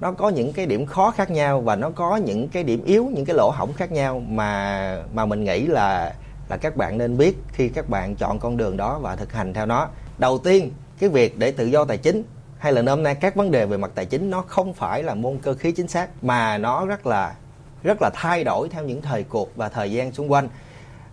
nó 0.00 0.12
có 0.12 0.28
những 0.28 0.52
cái 0.52 0.66
điểm 0.66 0.86
khó 0.86 1.10
khác 1.10 1.30
nhau 1.30 1.60
và 1.60 1.76
nó 1.76 1.90
có 1.90 2.16
những 2.16 2.48
cái 2.48 2.62
điểm 2.62 2.84
yếu, 2.84 3.10
những 3.14 3.24
cái 3.24 3.36
lỗ 3.36 3.50
hổng 3.50 3.72
khác 3.72 3.92
nhau 3.92 4.22
mà 4.28 5.02
mà 5.12 5.26
mình 5.26 5.44
nghĩ 5.44 5.66
là 5.66 6.14
là 6.48 6.56
các 6.56 6.76
bạn 6.76 6.98
nên 6.98 7.16
biết 7.16 7.36
khi 7.52 7.68
các 7.68 7.88
bạn 7.88 8.16
chọn 8.16 8.38
con 8.38 8.56
đường 8.56 8.76
đó 8.76 8.98
và 8.98 9.16
thực 9.16 9.32
hành 9.32 9.54
theo 9.54 9.66
nó 9.66 9.88
đầu 10.18 10.38
tiên, 10.38 10.70
cái 10.98 11.08
việc 11.08 11.38
để 11.38 11.50
tự 11.50 11.66
do 11.66 11.84
tài 11.84 11.98
chính 11.98 12.22
hay 12.64 12.72
là 12.72 12.82
hôm 12.86 13.02
nay 13.02 13.14
các 13.14 13.36
vấn 13.36 13.50
đề 13.50 13.66
về 13.66 13.76
mặt 13.76 13.90
tài 13.94 14.06
chính 14.06 14.30
nó 14.30 14.42
không 14.42 14.74
phải 14.74 15.02
là 15.02 15.14
môn 15.14 15.38
cơ 15.38 15.54
khí 15.54 15.72
chính 15.72 15.88
xác 15.88 16.24
mà 16.24 16.58
nó 16.58 16.86
rất 16.86 17.06
là 17.06 17.34
rất 17.82 17.98
là 18.02 18.10
thay 18.14 18.44
đổi 18.44 18.68
theo 18.68 18.84
những 18.84 19.02
thời 19.02 19.22
cuộc 19.22 19.56
và 19.56 19.68
thời 19.68 19.92
gian 19.92 20.12
xung 20.12 20.32
quanh. 20.32 20.48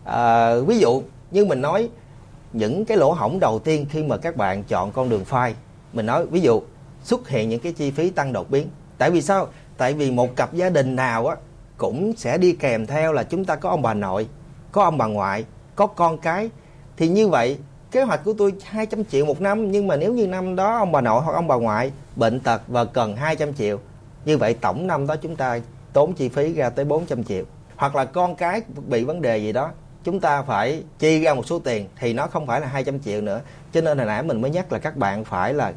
À, 0.06 0.56
ví 0.68 0.80
dụ 0.80 1.04
như 1.32 1.46
mình 1.46 1.62
nói 1.62 1.90
những 2.54 2.86
cái 2.86 2.98
lỗ 2.98 3.12
hổng 3.12 3.40
đầu 3.40 3.60
tiên 3.60 3.86
khi 3.90 4.04
mà 4.04 4.18
các 4.18 4.36
bạn 4.36 4.64
chọn 4.64 4.92
con 4.92 5.10
đường 5.10 5.26
phai 5.26 5.56
mình 5.94 6.06
nói 6.06 6.26
ví 6.26 6.42
dụ 6.42 6.62
xuất 7.04 7.30
hiện 7.30 7.50
những 7.50 7.60
cái 7.60 7.74
chi 7.74 7.92
phí 7.92 8.10
tăng 8.10 8.34
đột 8.34 8.50
biến. 8.50 8.68
Tại 8.98 9.12
vì 9.12 9.22
sao? 9.22 9.48
Tại 9.78 9.94
vì 9.94 10.12
một 10.12 10.36
cặp 10.36 10.54
gia 10.54 10.70
đình 10.70 10.96
nào 10.96 11.28
á 11.28 11.36
cũng 11.78 12.14
sẽ 12.18 12.38
đi 12.38 12.54
kèm 12.54 12.86
theo 12.88 13.14
là 13.14 13.24
chúng 13.24 13.46
ta 13.46 13.56
có 13.56 13.70
ông 13.70 13.82
bà 13.82 13.94
nội 13.94 14.28
có 14.72 14.84
ông 14.84 14.98
bà 14.98 15.06
ngoại 15.06 15.46
có 15.76 15.88
con 15.88 16.18
cái. 16.18 16.50
Thì 16.98 17.08
như 17.08 17.28
vậy 17.28 17.58
kế 17.92 18.04
hoạch 18.04 18.24
của 18.24 18.34
tôi 18.34 18.54
200 18.64 19.06
triệu 19.06 19.26
một 19.26 19.42
năm, 19.42 19.72
nhưng 19.72 19.88
mà 19.88 19.96
nếu 19.96 20.14
như 20.14 20.28
năm 20.28 20.56
đó 20.56 20.78
ông 20.78 20.92
bà 20.92 21.02
nội 21.02 21.22
hoặc 21.22 21.34
ông 21.34 21.48
bà 21.48 21.56
ngoại 21.56 21.92
bệnh 22.16 22.40
tật 22.40 22.62
và 22.68 22.86
cần 22.86 23.16
200 23.16 23.54
triệu, 23.54 23.80
như 24.26 24.38
vậy 24.38 24.54
tổng 24.54 24.88
năm 24.88 25.08
đó 25.08 25.16
chúng 25.16 25.36
ta 25.36 25.60
tốn 25.94 26.14
chi 26.14 26.30
phí 26.30 26.54
ra 26.54 26.70
tới 26.70 26.86
400 26.86 27.24
triệu. 27.24 27.44
Hoặc 27.76 27.96
là 27.96 28.06
con 28.06 28.36
cái 28.36 28.62
bị 28.88 29.04
vấn 29.04 29.22
đề 29.22 29.38
gì 29.38 29.52
đó, 29.52 29.72
chúng 30.04 30.20
ta 30.20 30.42
phải 30.42 30.84
chi 31.00 31.24
ra 31.24 31.34
một 31.34 31.48
số 31.48 31.60
tiền 31.60 31.88
thì 32.00 32.14
nó 32.14 32.28
không 32.28 32.48
phải 32.48 32.62
là 32.62 32.68
200 32.68 33.00
triệu 33.00 33.22
nữa. 33.22 33.42
Cho 33.74 33.82
nên 33.82 33.98
hồi 33.98 34.08
nãy 34.08 34.24
mình 34.24 34.42
mới 34.42 34.52
nhắc 34.52 34.72
là 34.72 34.80
các 34.80 34.98
bạn 34.98 35.24
phải 35.24 35.54
là 35.54 35.74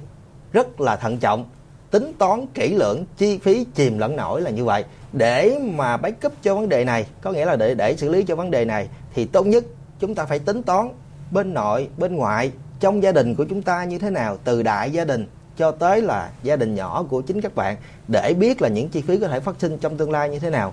rất 0.52 0.80
là 0.80 0.96
thận 0.96 1.18
trọng, 1.18 1.44
tính 1.90 2.12
toán 2.18 2.46
kỹ 2.54 2.74
lưỡng, 2.74 3.04
chi 3.16 3.38
phí 3.38 3.66
chìm 3.74 3.98
lẫn 3.98 4.16
nổi 4.16 4.40
là 4.40 4.50
như 4.50 4.64
vậy. 4.64 4.84
Để 5.12 5.58
mà 5.62 5.96
backup 5.96 6.32
cho 6.42 6.54
vấn 6.54 6.68
đề 6.68 6.84
này, 6.84 7.06
có 7.20 7.32
nghĩa 7.32 7.44
là 7.44 7.56
để 7.56 7.74
để 7.74 7.96
xử 7.96 8.08
lý 8.08 8.22
cho 8.22 8.36
vấn 8.36 8.50
đề 8.50 8.64
này, 8.64 8.88
thì 9.14 9.24
tốt 9.24 9.46
nhất 9.46 9.64
chúng 10.00 10.14
ta 10.14 10.24
phải 10.24 10.38
tính 10.38 10.62
toán 10.62 10.88
bên 11.30 11.54
nội 11.54 11.88
bên 11.96 12.16
ngoại 12.16 12.52
trong 12.80 13.02
gia 13.02 13.12
đình 13.12 13.34
của 13.34 13.44
chúng 13.44 13.62
ta 13.62 13.84
như 13.84 13.98
thế 13.98 14.10
nào 14.10 14.38
từ 14.44 14.62
đại 14.62 14.90
gia 14.90 15.04
đình 15.04 15.26
cho 15.56 15.70
tới 15.70 16.02
là 16.02 16.30
gia 16.42 16.56
đình 16.56 16.74
nhỏ 16.74 17.04
của 17.08 17.20
chính 17.20 17.40
các 17.40 17.54
bạn 17.54 17.76
để 18.08 18.34
biết 18.34 18.62
là 18.62 18.68
những 18.68 18.88
chi 18.88 19.02
phí 19.02 19.18
có 19.18 19.28
thể 19.28 19.40
phát 19.40 19.54
sinh 19.58 19.78
trong 19.78 19.96
tương 19.96 20.10
lai 20.10 20.30
như 20.30 20.38
thế 20.38 20.50
nào. 20.50 20.72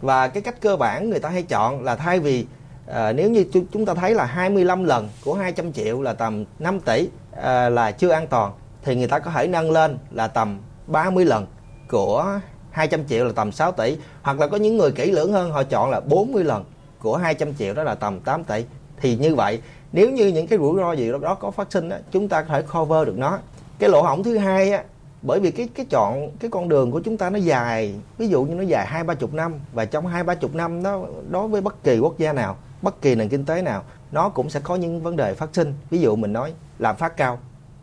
Và 0.00 0.28
cái 0.28 0.42
cách 0.42 0.60
cơ 0.60 0.76
bản 0.76 1.10
người 1.10 1.20
ta 1.20 1.28
hay 1.28 1.42
chọn 1.42 1.84
là 1.84 1.96
thay 1.96 2.20
vì 2.20 2.46
à, 2.86 3.12
nếu 3.12 3.30
như 3.30 3.44
chúng 3.72 3.86
ta 3.86 3.94
thấy 3.94 4.14
là 4.14 4.24
25 4.24 4.84
lần 4.84 5.08
của 5.24 5.34
200 5.34 5.72
triệu 5.72 6.02
là 6.02 6.12
tầm 6.12 6.44
5 6.58 6.80
tỷ 6.80 7.08
à, 7.42 7.68
là 7.68 7.90
chưa 7.90 8.10
an 8.10 8.26
toàn 8.26 8.52
thì 8.82 8.96
người 8.96 9.08
ta 9.08 9.18
có 9.18 9.30
thể 9.30 9.46
nâng 9.46 9.70
lên 9.70 9.98
là 10.10 10.28
tầm 10.28 10.58
30 10.86 11.24
lần 11.24 11.46
của 11.88 12.40
200 12.70 13.06
triệu 13.08 13.24
là 13.24 13.32
tầm 13.36 13.52
6 13.52 13.72
tỷ. 13.72 13.96
Hoặc 14.22 14.40
là 14.40 14.46
có 14.46 14.56
những 14.56 14.76
người 14.76 14.92
kỹ 14.92 15.10
lưỡng 15.10 15.32
hơn 15.32 15.52
họ 15.52 15.62
chọn 15.62 15.90
là 15.90 16.00
40 16.00 16.44
lần 16.44 16.64
của 16.98 17.16
200 17.16 17.54
triệu 17.54 17.74
đó 17.74 17.82
là 17.82 17.94
tầm 17.94 18.20
8 18.20 18.44
tỷ. 18.44 18.64
Thì 19.00 19.16
như 19.16 19.34
vậy 19.34 19.60
nếu 19.92 20.10
như 20.10 20.26
những 20.26 20.46
cái 20.46 20.58
rủi 20.58 20.76
ro 20.76 20.92
gì 20.92 21.12
đó, 21.22 21.34
có 21.34 21.50
phát 21.50 21.72
sinh 21.72 21.88
á 21.88 21.98
chúng 22.10 22.28
ta 22.28 22.42
có 22.42 22.48
thể 22.48 22.62
cover 22.62 23.06
được 23.06 23.18
nó. 23.18 23.38
Cái 23.78 23.90
lỗ 23.90 24.02
hổng 24.02 24.22
thứ 24.22 24.38
hai 24.38 24.72
á 24.72 24.84
bởi 25.22 25.40
vì 25.40 25.50
cái 25.50 25.68
cái 25.74 25.86
chọn 25.90 26.30
cái 26.40 26.50
con 26.50 26.68
đường 26.68 26.90
của 26.90 27.00
chúng 27.00 27.16
ta 27.16 27.30
nó 27.30 27.38
dài 27.38 27.94
ví 28.18 28.28
dụ 28.28 28.44
như 28.44 28.54
nó 28.54 28.62
dài 28.62 28.86
hai 28.86 29.04
ba 29.04 29.14
chục 29.14 29.34
năm 29.34 29.54
và 29.72 29.84
trong 29.84 30.06
hai 30.06 30.24
ba 30.24 30.34
chục 30.34 30.54
năm 30.54 30.82
đó 30.82 31.02
đối 31.30 31.48
với 31.48 31.60
bất 31.60 31.84
kỳ 31.84 31.98
quốc 31.98 32.18
gia 32.18 32.32
nào 32.32 32.56
bất 32.82 33.02
kỳ 33.02 33.14
nền 33.14 33.28
kinh 33.28 33.44
tế 33.44 33.62
nào 33.62 33.82
nó 34.12 34.28
cũng 34.28 34.50
sẽ 34.50 34.60
có 34.60 34.76
những 34.76 35.02
vấn 35.02 35.16
đề 35.16 35.34
phát 35.34 35.48
sinh. 35.52 35.74
Ví 35.90 35.98
dụ 35.98 36.16
mình 36.16 36.32
nói 36.32 36.52
lạm 36.78 36.96
phát 36.96 37.16
cao. 37.16 37.38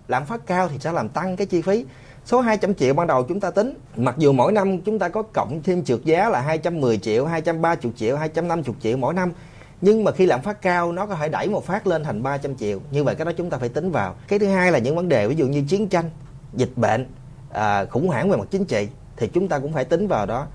Lạm 0.07 0.25
phát 0.25 0.45
cao 0.45 0.67
thì 0.67 0.77
sẽ 0.79 0.91
làm 0.91 1.09
tăng 1.09 1.35
cái 1.35 1.47
chi 1.47 1.61
phí. 1.61 1.85
Số 2.25 2.41
200 2.41 2.75
triệu 2.75 2.93
ban 2.93 3.07
đầu 3.07 3.23
chúng 3.23 3.39
ta 3.39 3.51
tính 3.51 3.73
mặc 3.95 4.15
dù 4.17 4.31
mỗi 4.31 4.51
năm 4.51 4.81
chúng 4.81 4.99
ta 4.99 5.09
có 5.09 5.21
cộng 5.21 5.61
thêm 5.63 5.83
trượt 5.83 5.99
giá 6.03 6.29
là 6.29 6.41
210 6.41 6.97
triệu 6.97 7.25
230 7.25 7.93
triệu 7.95 8.17
250 8.17 8.75
triệu 8.81 8.97
mỗi 8.97 9.13
năm 9.13 9.31
nhưng 9.83 10.03
mà 10.03 10.11
khi 10.11 10.25
lạm 10.25 10.41
phát 10.41 10.61
cao 10.61 10.91
nó 10.91 11.05
có 11.05 11.15
thể 11.15 11.29
đẩy 11.29 11.49
một 11.49 11.65
phát 11.65 11.87
lên 11.87 12.03
thành 12.03 12.23
300 12.23 12.55
triệu. 12.55 12.79
Như 12.91 13.03
vậy 13.03 13.15
cái 13.15 13.25
đó 13.25 13.31
chúng 13.37 13.49
ta 13.49 13.57
phải 13.57 13.69
tính 13.69 13.91
vào. 13.91 14.15
Cái 14.27 14.39
thứ 14.39 14.47
hai 14.47 14.71
là 14.71 14.79
những 14.79 14.95
vấn 14.95 15.09
đề 15.09 15.27
ví 15.27 15.35
dụ 15.35 15.47
như 15.47 15.63
chiến 15.67 15.87
tranh 15.87 16.09
dịch 16.53 16.71
bệnh 16.75 17.05
à, 17.51 17.85
khủng 17.85 18.07
hoảng 18.07 18.29
về 18.29 18.37
mặt 18.37 18.47
chính 18.51 18.65
trị 18.65 18.87
thì 19.17 19.27
chúng 19.27 19.47
ta 19.47 19.59
cũng 19.59 19.73
phải 19.73 19.85
tính 19.85 20.07
vào 20.07 20.25
đó. 20.25 20.47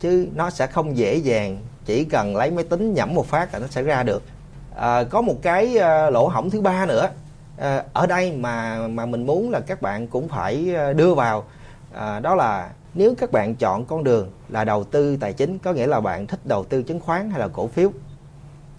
Chứ 0.00 0.28
nó 0.34 0.50
sẽ 0.50 0.66
không 0.66 0.96
dễ 0.96 1.16
dàng 1.16 1.58
chỉ 1.84 2.04
cần 2.04 2.36
lấy 2.36 2.50
máy 2.50 2.64
tính 2.64 2.94
nhẩm 2.94 3.14
một 3.14 3.26
phát 3.26 3.52
là 3.52 3.58
nó 3.58 3.66
sẽ 3.66 3.82
ra 3.82 4.02
được. 4.02 4.22
À, 4.76 5.04
có 5.04 5.20
một 5.20 5.36
cái 5.42 5.78
à, 5.78 6.10
lỗ 6.10 6.28
hổng 6.28 6.50
thứ 6.50 6.60
ba 6.60 6.86
nữa. 6.86 7.08
À, 7.58 7.84
ở 7.92 8.06
đây 8.06 8.32
mà 8.32 8.86
mà 8.88 9.06
mình 9.06 9.26
muốn 9.26 9.50
là 9.50 9.60
các 9.60 9.82
bạn 9.82 10.06
cũng 10.06 10.28
phải 10.28 10.74
à, 10.76 10.92
đưa 10.92 11.14
vào. 11.14 11.44
À, 11.92 12.20
đó 12.20 12.34
là 12.34 12.70
nếu 12.94 13.14
các 13.18 13.32
bạn 13.32 13.54
chọn 13.54 13.84
con 13.84 14.04
đường 14.04 14.30
là 14.48 14.64
đầu 14.64 14.84
tư 14.84 15.16
tài 15.20 15.32
chính 15.32 15.58
có 15.58 15.72
nghĩa 15.72 15.86
là 15.86 16.00
bạn 16.00 16.26
thích 16.26 16.40
đầu 16.44 16.64
tư 16.64 16.82
chứng 16.82 17.00
khoán 17.00 17.30
hay 17.30 17.40
là 17.40 17.48
cổ 17.48 17.66
phiếu 17.66 17.90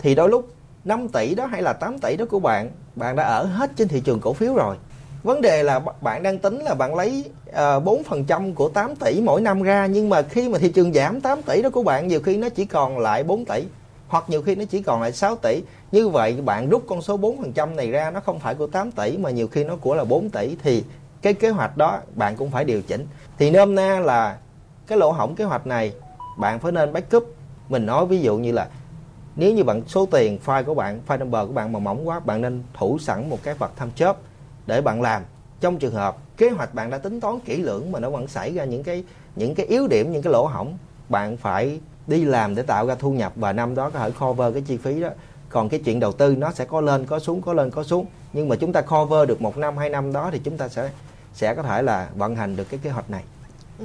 thì 0.01 0.15
đôi 0.15 0.29
lúc 0.29 0.47
5 0.85 1.07
tỷ 1.07 1.35
đó 1.35 1.45
hay 1.45 1.61
là 1.61 1.73
8 1.73 1.99
tỷ 1.99 2.17
đó 2.17 2.25
của 2.29 2.39
bạn 2.39 2.71
bạn 2.95 3.15
đã 3.15 3.23
ở 3.23 3.43
hết 3.43 3.71
trên 3.75 3.87
thị 3.87 3.99
trường 3.99 4.19
cổ 4.19 4.33
phiếu 4.33 4.55
rồi. 4.55 4.75
Vấn 5.23 5.41
đề 5.41 5.63
là 5.63 5.79
bạn 6.01 6.23
đang 6.23 6.39
tính 6.39 6.59
là 6.59 6.73
bạn 6.73 6.95
lấy 6.95 7.23
uh, 7.49 7.53
ờ, 7.53 7.79
4% 7.79 8.53
của 8.53 8.69
8 8.69 8.95
tỷ 8.95 9.21
mỗi 9.21 9.41
năm 9.41 9.61
ra 9.61 9.85
nhưng 9.85 10.09
mà 10.09 10.21
khi 10.21 10.49
mà 10.49 10.59
thị 10.59 10.69
trường 10.69 10.93
giảm 10.93 11.21
8 11.21 11.41
tỷ 11.41 11.61
đó 11.61 11.69
của 11.69 11.83
bạn 11.83 12.07
nhiều 12.07 12.19
khi 12.21 12.37
nó 12.37 12.49
chỉ 12.49 12.65
còn 12.65 12.99
lại 12.99 13.23
4 13.23 13.45
tỷ 13.45 13.63
hoặc 14.07 14.23
nhiều 14.27 14.41
khi 14.41 14.55
nó 14.55 14.65
chỉ 14.69 14.81
còn 14.81 15.01
lại 15.01 15.11
6 15.11 15.35
tỷ. 15.35 15.63
Như 15.91 16.09
vậy 16.09 16.41
bạn 16.45 16.69
rút 16.69 16.83
con 16.87 17.01
số 17.01 17.17
4% 17.17 17.75
này 17.75 17.91
ra 17.91 18.11
nó 18.11 18.19
không 18.19 18.39
phải 18.39 18.55
của 18.55 18.67
8 18.67 18.91
tỷ 18.91 19.17
mà 19.17 19.29
nhiều 19.29 19.47
khi 19.47 19.63
nó 19.63 19.75
của 19.75 19.95
là 19.95 20.03
4 20.03 20.29
tỷ 20.29 20.55
thì 20.63 20.83
cái 21.21 21.33
kế 21.33 21.49
hoạch 21.49 21.77
đó 21.77 21.99
bạn 22.15 22.35
cũng 22.35 22.51
phải 22.51 22.65
điều 22.65 22.81
chỉnh. 22.81 23.07
Thì 23.39 23.51
nôm 23.51 23.75
na 23.75 23.99
là 23.99 24.37
cái 24.87 24.97
lỗ 24.97 25.11
hổng 25.11 25.35
kế 25.35 25.43
hoạch 25.43 25.67
này 25.67 25.93
bạn 26.39 26.59
phải 26.59 26.71
nên 26.71 26.93
backup. 26.93 27.23
Mình 27.69 27.85
nói 27.85 28.05
ví 28.05 28.19
dụ 28.21 28.37
như 28.37 28.51
là 28.51 28.67
nếu 29.35 29.53
như 29.53 29.63
bạn 29.63 29.81
số 29.87 30.05
tiền 30.05 30.39
file 30.45 30.63
của 30.63 30.73
bạn 30.73 31.01
file 31.07 31.19
number 31.19 31.47
của 31.47 31.53
bạn 31.53 31.71
mà 31.71 31.79
mỏng 31.79 32.07
quá 32.07 32.19
bạn 32.19 32.41
nên 32.41 32.63
thủ 32.73 32.97
sẵn 32.99 33.29
một 33.29 33.39
cái 33.43 33.53
vật 33.53 33.71
tham 33.75 33.91
chớp 33.95 34.17
để 34.67 34.81
bạn 34.81 35.01
làm. 35.01 35.23
Trong 35.61 35.77
trường 35.77 35.93
hợp 35.93 36.17
kế 36.37 36.49
hoạch 36.49 36.73
bạn 36.73 36.89
đã 36.89 36.97
tính 36.97 37.19
toán 37.19 37.39
kỹ 37.39 37.57
lưỡng 37.57 37.91
mà 37.91 37.99
nó 37.99 38.09
vẫn 38.09 38.27
xảy 38.27 38.53
ra 38.53 38.65
những 38.65 38.83
cái 38.83 39.03
những 39.35 39.55
cái 39.55 39.65
yếu 39.65 39.87
điểm 39.87 40.11
những 40.11 40.21
cái 40.21 40.33
lỗ 40.33 40.45
hỏng, 40.45 40.77
bạn 41.09 41.37
phải 41.37 41.79
đi 42.07 42.25
làm 42.25 42.55
để 42.55 42.63
tạo 42.63 42.85
ra 42.87 42.95
thu 42.95 43.11
nhập 43.11 43.33
và 43.35 43.53
năm 43.53 43.75
đó 43.75 43.89
có 43.89 43.99
thể 43.99 44.11
cover 44.19 44.53
cái 44.53 44.63
chi 44.67 44.77
phí 44.77 45.01
đó. 45.01 45.09
Còn 45.49 45.69
cái 45.69 45.79
chuyện 45.85 45.99
đầu 45.99 46.11
tư 46.11 46.35
nó 46.35 46.51
sẽ 46.51 46.65
có 46.65 46.81
lên 46.81 47.05
có 47.05 47.19
xuống 47.19 47.41
có 47.41 47.53
lên 47.53 47.71
có 47.71 47.83
xuống. 47.83 48.05
Nhưng 48.33 48.49
mà 48.49 48.55
chúng 48.55 48.73
ta 48.73 48.81
cover 48.81 49.29
được 49.29 49.41
một 49.41 49.57
năm 49.57 49.77
hai 49.77 49.89
năm 49.89 50.13
đó 50.13 50.29
thì 50.33 50.39
chúng 50.43 50.57
ta 50.57 50.67
sẽ 50.67 50.89
sẽ 51.33 51.55
có 51.55 51.63
thể 51.63 51.81
là 51.81 52.09
vận 52.15 52.35
hành 52.35 52.55
được 52.55 52.69
cái 52.69 52.79
kế 52.83 52.89
hoạch 52.89 53.09
này 53.09 53.23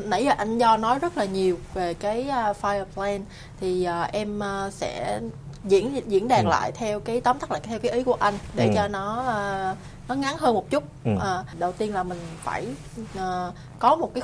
nãy 0.05 0.25
giờ 0.25 0.33
anh 0.37 0.59
do 0.59 0.77
nói 0.77 0.99
rất 0.99 1.19
là 1.19 1.25
nhiều 1.25 1.59
về 1.75 1.95
cái 1.95 2.29
uh, 2.51 2.57
fire 2.63 2.85
plan 2.95 3.25
thì 3.61 3.89
uh, 4.05 4.13
em 4.13 4.39
uh, 4.39 4.73
sẽ 4.73 5.21
diễn 5.65 6.01
diễn 6.07 6.29
đàn 6.29 6.45
ừ. 6.45 6.51
lại 6.51 6.73
theo 6.73 7.01
cái 7.01 7.21
tóm 7.21 7.39
tắt 7.39 7.51
lại 7.51 7.61
theo 7.65 7.79
cái 7.79 7.93
ý 7.93 8.03
của 8.03 8.17
anh 8.21 8.35
để 8.55 8.67
ừ. 8.67 8.73
cho 8.75 8.89
nó 8.89 9.21
uh, 9.73 9.79
nó 10.09 10.15
ngắn 10.15 10.37
hơn 10.39 10.55
một 10.55 10.71
chút 10.71 10.85
ừ. 11.05 11.11
à, 11.21 11.45
đầu 11.59 11.73
tiên 11.73 11.95
là 11.95 12.03
mình 12.03 12.19
phải 12.43 12.67
uh, 13.19 13.55
có 13.79 13.97
một 13.97 14.15
cái 14.15 14.23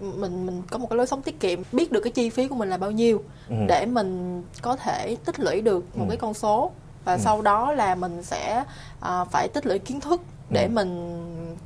mình 0.00 0.46
mình 0.46 0.62
có 0.70 0.78
một 0.78 0.86
cái 0.90 0.96
lối 0.96 1.06
sống 1.06 1.22
tiết 1.22 1.40
kiệm 1.40 1.62
biết 1.72 1.92
được 1.92 2.00
cái 2.00 2.12
chi 2.12 2.30
phí 2.30 2.48
của 2.48 2.54
mình 2.54 2.70
là 2.70 2.76
bao 2.76 2.90
nhiêu 2.90 3.22
ừ. 3.48 3.56
để 3.68 3.86
mình 3.86 4.42
có 4.62 4.76
thể 4.76 5.16
tích 5.24 5.40
lũy 5.40 5.60
được 5.60 5.96
một 5.96 6.04
ừ. 6.04 6.08
cái 6.08 6.16
con 6.16 6.34
số 6.34 6.70
và 7.04 7.12
ừ. 7.12 7.18
sau 7.22 7.42
đó 7.42 7.72
là 7.72 7.94
mình 7.94 8.22
sẽ 8.22 8.64
uh, 9.00 9.28
phải 9.30 9.48
tích 9.48 9.66
lũy 9.66 9.78
kiến 9.78 10.00
thức 10.00 10.20
để 10.50 10.64
ừ. 10.64 10.70
mình 10.70 11.18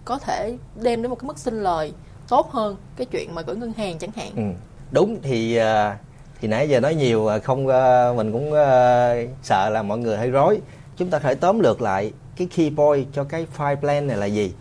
có 0.05 0.19
thể 0.19 0.57
đem 0.75 1.03
đến 1.03 1.11
một 1.11 1.17
cái 1.19 1.27
mức 1.27 1.39
sinh 1.39 1.63
lời 1.63 1.93
tốt 2.29 2.51
hơn 2.51 2.77
cái 2.97 3.07
chuyện 3.07 3.35
mà 3.35 3.43
gửi 3.43 3.57
ngân 3.57 3.73
hàng 3.73 3.99
chẳng 3.99 4.11
hạn. 4.17 4.31
Ừ. 4.37 4.43
đúng 4.91 5.19
thì 5.23 5.57
à, 5.57 5.99
thì 6.41 6.49
nãy 6.49 6.69
giờ 6.69 6.81
nói 6.81 6.95
nhiều 6.95 7.29
không 7.45 7.69
à, 7.69 8.13
mình 8.17 8.33
cũng 8.33 8.53
à, 8.53 9.15
sợ 9.43 9.69
là 9.71 9.83
mọi 9.83 9.99
người 9.99 10.17
hơi 10.17 10.31
rối. 10.31 10.61
Chúng 10.97 11.11
ta 11.11 11.19
phải 11.19 11.35
tóm 11.35 11.61
lược 11.61 11.83
lại 11.83 12.13
cái 12.37 12.49
key 12.57 12.71
point 12.77 13.07
cho 13.13 13.25
cái 13.25 13.47
file 13.57 13.77
plan 13.77 14.07
này 14.07 14.17
là 14.17 14.27
gì? 14.27 14.55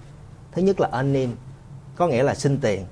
Thứ 0.51 0.61
nhất 0.61 0.79
là 0.79 0.89
earning 0.91 1.35
có 1.95 2.07
nghĩa 2.07 2.23
là 2.23 2.35
sinh 2.35 2.57
tiền. 2.57 2.85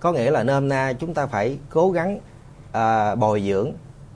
Có 0.00 0.12
nghĩa 0.12 0.30
là 0.30 0.42
nôm 0.42 0.68
na 0.68 0.92
chúng 0.92 1.14
ta 1.14 1.26
phải 1.26 1.58
cố 1.70 1.90
gắng 1.90 2.20
à, 2.72 3.14
bồi 3.14 3.42
dưỡng 3.46 3.72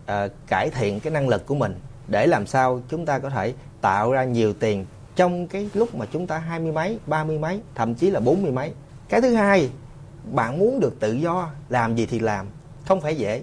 à, 0.06 0.28
cải 0.46 0.70
thiện 0.70 1.00
cái 1.00 1.12
năng 1.12 1.28
lực 1.28 1.46
của 1.46 1.54
mình 1.54 1.74
để 2.08 2.26
làm 2.26 2.46
sao 2.46 2.80
chúng 2.88 3.06
ta 3.06 3.18
có 3.18 3.30
thể 3.30 3.54
tạo 3.80 4.12
ra 4.12 4.24
nhiều 4.24 4.52
tiền 4.52 4.86
trong 5.16 5.46
cái 5.46 5.70
lúc 5.74 5.94
mà 5.94 6.06
chúng 6.12 6.26
ta 6.26 6.38
hai 6.38 6.60
mươi 6.60 6.72
mấy 6.72 6.98
ba 7.06 7.24
mươi 7.24 7.38
mấy 7.38 7.60
thậm 7.74 7.94
chí 7.94 8.10
là 8.10 8.20
bốn 8.20 8.42
mươi 8.42 8.52
mấy. 8.52 8.72
Cái 9.08 9.20
thứ 9.20 9.34
hai 9.34 9.70
bạn 10.32 10.58
muốn 10.58 10.80
được 10.80 11.00
tự 11.00 11.12
do, 11.12 11.50
làm 11.68 11.96
gì 11.96 12.06
thì 12.06 12.18
làm. 12.18 12.46
Không 12.86 13.00
phải 13.00 13.16
dễ. 13.16 13.42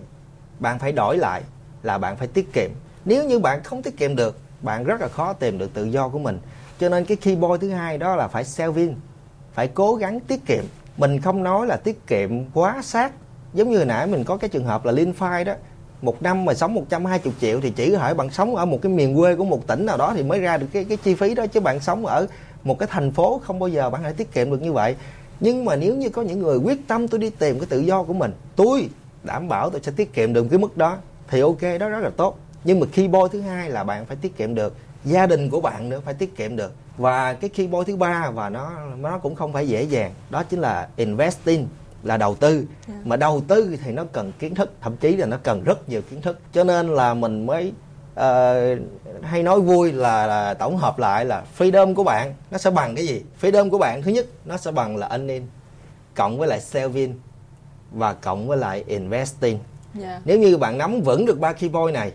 Bạn 0.59 0.79
phải 0.79 0.91
đổi 0.91 1.17
lại 1.17 1.41
là 1.83 1.97
bạn 1.97 2.17
phải 2.17 2.27
tiết 2.27 2.53
kiệm. 2.53 2.71
Nếu 3.05 3.25
như 3.25 3.39
bạn 3.39 3.63
không 3.63 3.81
tiết 3.81 3.97
kiệm 3.97 4.15
được, 4.15 4.37
bạn 4.61 4.83
rất 4.83 5.01
là 5.01 5.07
khó 5.07 5.33
tìm 5.33 5.57
được 5.57 5.73
tự 5.73 5.85
do 5.85 6.09
của 6.09 6.19
mình. 6.19 6.39
Cho 6.79 6.89
nên 6.89 7.05
cái 7.05 7.17
key 7.17 7.35
point 7.35 7.61
thứ 7.61 7.69
hai 7.69 7.97
đó 7.97 8.15
là 8.15 8.27
phải 8.27 8.43
saving 8.43 8.95
phải 9.53 9.67
cố 9.67 9.95
gắng 9.95 10.19
tiết 10.19 10.45
kiệm. 10.45 10.63
Mình 10.97 11.21
không 11.21 11.43
nói 11.43 11.67
là 11.67 11.77
tiết 11.77 12.07
kiệm 12.07 12.29
quá 12.53 12.81
sát. 12.83 13.11
Giống 13.53 13.69
như 13.69 13.77
hồi 13.77 13.85
nãy 13.85 14.07
mình 14.07 14.23
có 14.23 14.37
cái 14.37 14.49
trường 14.49 14.65
hợp 14.65 14.85
là 14.85 14.91
Linh 14.91 15.13
Phai 15.13 15.43
đó. 15.43 15.53
Một 16.01 16.21
năm 16.21 16.45
mà 16.45 16.53
sống 16.53 16.73
120 16.73 17.33
triệu 17.41 17.61
thì 17.61 17.69
chỉ 17.69 17.91
có 17.91 17.97
thể 17.97 18.13
bạn 18.13 18.29
sống 18.29 18.55
ở 18.55 18.65
một 18.65 18.79
cái 18.81 18.91
miền 18.91 19.17
quê 19.17 19.35
của 19.35 19.45
một 19.45 19.67
tỉnh 19.67 19.85
nào 19.85 19.97
đó 19.97 20.13
thì 20.15 20.23
mới 20.23 20.39
ra 20.39 20.57
được 20.57 20.67
cái 20.73 20.83
cái 20.83 20.97
chi 20.97 21.15
phí 21.15 21.35
đó. 21.35 21.47
Chứ 21.47 21.59
bạn 21.59 21.79
sống 21.79 22.05
ở 22.05 22.27
một 22.63 22.79
cái 22.79 22.87
thành 22.91 23.11
phố 23.11 23.41
không 23.43 23.59
bao 23.59 23.69
giờ 23.69 23.89
bạn 23.89 24.03
thể 24.03 24.13
tiết 24.13 24.31
kiệm 24.31 24.51
được 24.51 24.61
như 24.61 24.73
vậy 24.73 24.95
nhưng 25.39 25.65
mà 25.65 25.75
nếu 25.75 25.95
như 25.95 26.09
có 26.09 26.21
những 26.21 26.39
người 26.39 26.57
quyết 26.57 26.87
tâm 26.87 27.07
tôi 27.07 27.19
đi 27.19 27.29
tìm 27.29 27.59
cái 27.59 27.67
tự 27.69 27.79
do 27.79 28.03
của 28.03 28.13
mình 28.13 28.31
tôi 28.55 28.89
đảm 29.23 29.47
bảo 29.47 29.69
tôi 29.69 29.81
sẽ 29.83 29.91
tiết 29.95 30.13
kiệm 30.13 30.33
được 30.33 30.47
cái 30.49 30.59
mức 30.59 30.77
đó 30.77 30.97
thì 31.27 31.41
ok 31.41 31.61
đó 31.79 31.89
rất 31.89 31.99
là 31.99 32.09
tốt 32.09 32.39
nhưng 32.63 32.79
mà 32.79 32.85
key 32.91 33.07
point 33.07 33.31
thứ 33.31 33.41
hai 33.41 33.69
là 33.69 33.83
bạn 33.83 34.05
phải 34.05 34.17
tiết 34.21 34.37
kiệm 34.37 34.55
được 34.55 34.75
gia 35.05 35.25
đình 35.25 35.49
của 35.49 35.61
bạn 35.61 35.89
nữa 35.89 36.01
phải 36.05 36.13
tiết 36.13 36.37
kiệm 36.37 36.55
được 36.55 36.73
và 36.97 37.33
cái 37.33 37.49
key 37.49 37.67
point 37.67 37.87
thứ 37.87 37.95
ba 37.95 38.31
và 38.31 38.49
nó 38.49 38.71
nó 38.97 39.17
cũng 39.17 39.35
không 39.35 39.53
phải 39.53 39.67
dễ 39.67 39.83
dàng 39.83 40.13
đó 40.29 40.43
chính 40.43 40.59
là 40.59 40.89
investing 40.95 41.67
là 42.03 42.17
đầu 42.17 42.35
tư 42.35 42.55
yeah. 42.55 42.67
Dạ. 42.87 42.93
mà 43.05 43.15
đầu 43.15 43.41
tư 43.47 43.77
thì 43.83 43.91
nó 43.91 44.03
cần 44.11 44.31
kiến 44.39 44.55
thức 44.55 44.71
thậm 44.81 44.97
chí 44.97 45.15
là 45.15 45.25
nó 45.25 45.37
cần 45.43 45.63
rất 45.63 45.89
nhiều 45.89 46.01
kiến 46.01 46.21
thức 46.21 46.39
cho 46.53 46.63
nên 46.63 46.87
là 46.87 47.13
mình 47.13 47.45
mới 47.45 47.73
uh, 48.17 48.79
hay 49.23 49.43
nói 49.43 49.61
vui 49.61 49.91
là, 49.91 50.27
là 50.27 50.53
tổng 50.53 50.77
hợp 50.77 50.99
lại 50.99 51.25
là 51.25 51.43
freedom 51.57 51.95
của 51.95 52.03
bạn 52.03 52.33
nó 52.51 52.57
sẽ 52.57 52.69
bằng 52.69 52.95
cái 52.95 53.07
gì 53.07 53.23
freedom 53.41 53.69
của 53.69 53.77
bạn 53.77 54.01
thứ 54.01 54.11
nhất 54.11 54.25
nó 54.45 54.57
sẽ 54.57 54.71
bằng 54.71 54.97
là 54.97 55.07
earning 55.07 55.47
cộng 56.15 56.37
với 56.37 56.47
lại 56.47 56.61
saving 56.61 57.15
và 57.91 58.13
cộng 58.13 58.47
với 58.47 58.57
lại 58.57 58.83
investing 58.87 59.59
yeah. 59.99 60.09
Dạ. 60.09 60.21
nếu 60.25 60.39
như 60.39 60.57
bạn 60.57 60.77
nắm 60.77 61.01
vững 61.01 61.25
được 61.25 61.39
ba 61.39 61.53
key 61.53 61.69
point 61.69 61.93
này 61.93 62.11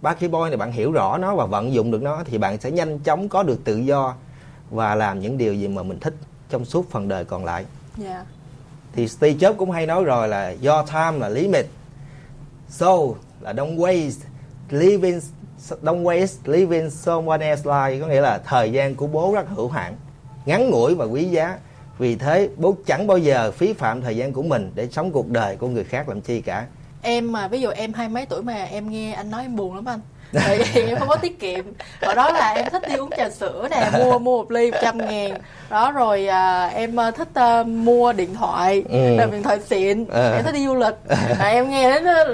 ba 0.00 0.14
key 0.14 0.28
point 0.28 0.50
này 0.50 0.56
bạn 0.56 0.72
hiểu 0.72 0.92
rõ 0.92 1.18
nó 1.18 1.34
và 1.34 1.46
vận 1.46 1.72
dụng 1.72 1.90
được 1.90 2.02
nó 2.02 2.22
thì 2.24 2.38
bạn 2.38 2.60
sẽ 2.60 2.70
nhanh 2.70 2.98
chóng 2.98 3.28
có 3.28 3.42
được 3.42 3.64
tự 3.64 3.76
do 3.76 4.14
và 4.70 4.94
làm 4.94 5.20
những 5.20 5.38
điều 5.38 5.54
gì 5.54 5.68
mà 5.68 5.82
mình 5.82 6.00
thích 6.00 6.14
trong 6.50 6.64
suốt 6.64 6.90
phần 6.90 7.08
đời 7.08 7.24
còn 7.24 7.44
lại 7.44 7.64
yeah. 8.02 8.12
Dạ. 8.12 8.24
thì 8.92 9.08
Steve 9.08 9.38
Jobs 9.38 9.56
cũng 9.56 9.70
hay 9.70 9.86
nói 9.86 10.04
rồi 10.04 10.28
là 10.28 10.54
your 10.62 10.88
time 10.88 11.18
là 11.18 11.28
limit 11.28 11.66
so 12.68 12.96
là 13.40 13.52
don't 13.52 13.76
waste 13.76 14.20
living 14.70 15.20
don't 15.82 16.02
waste 16.02 16.52
living 16.52 16.90
someone 16.90 17.46
else 17.46 17.62
life. 17.62 18.00
Có 18.00 18.06
nghĩa 18.06 18.20
là 18.20 18.38
thời 18.38 18.72
gian 18.72 18.94
của 18.94 19.06
bố 19.06 19.32
rất 19.34 19.48
hữu 19.48 19.68
hạn, 19.68 19.96
ngắn 20.46 20.70
ngủi 20.70 20.94
và 20.94 21.04
quý 21.04 21.24
giá. 21.24 21.58
Vì 21.98 22.16
thế, 22.16 22.48
bố 22.56 22.76
chẳng 22.86 23.06
bao 23.06 23.18
giờ 23.18 23.50
phí 23.50 23.72
phạm 23.72 24.02
thời 24.02 24.16
gian 24.16 24.32
của 24.32 24.42
mình 24.42 24.72
để 24.74 24.88
sống 24.92 25.12
cuộc 25.12 25.28
đời 25.28 25.56
của 25.56 25.68
người 25.68 25.84
khác 25.84 26.08
làm 26.08 26.20
chi 26.20 26.40
cả. 26.40 26.66
Em 27.02 27.32
mà, 27.32 27.48
ví 27.48 27.60
dụ 27.60 27.70
em 27.70 27.92
hai 27.92 28.08
mấy 28.08 28.26
tuổi 28.26 28.42
mà 28.42 28.64
em 28.64 28.90
nghe 28.90 29.12
anh 29.12 29.30
nói 29.30 29.42
em 29.42 29.56
buồn 29.56 29.74
lắm 29.74 29.84
anh 29.84 30.00
tại 30.34 30.58
vì 30.58 30.80
em 30.82 30.98
không 30.98 31.08
có 31.08 31.16
tiết 31.16 31.40
kiệm. 31.40 31.64
Hồi 32.02 32.14
đó 32.14 32.30
là 32.32 32.50
em 32.50 32.64
thích 32.72 32.82
đi 32.88 32.94
uống 32.94 33.10
trà 33.16 33.30
sữa 33.30 33.68
nè 33.70 33.90
mua 33.98 34.18
mua 34.18 34.42
một 34.42 34.50
ly 34.50 34.70
một 34.70 34.76
trăm 34.82 34.98
ngàn. 34.98 35.38
Đó 35.70 35.92
rồi 35.92 36.26
à, 36.26 36.66
em 36.66 37.00
à, 37.00 37.10
thích 37.10 37.28
à, 37.34 37.62
mua 37.62 38.12
điện 38.12 38.34
thoại 38.34 38.84
ừ. 38.88 39.16
điện 39.32 39.42
thoại 39.42 39.58
xịn. 39.66 40.04
À. 40.12 40.32
em 40.32 40.44
thích 40.44 40.54
đi 40.54 40.66
du 40.66 40.74
lịch. 40.74 40.94
À, 41.38 41.46
em 41.46 41.70
nghe 41.70 41.90
đến 41.90 42.04
đó, 42.04 42.24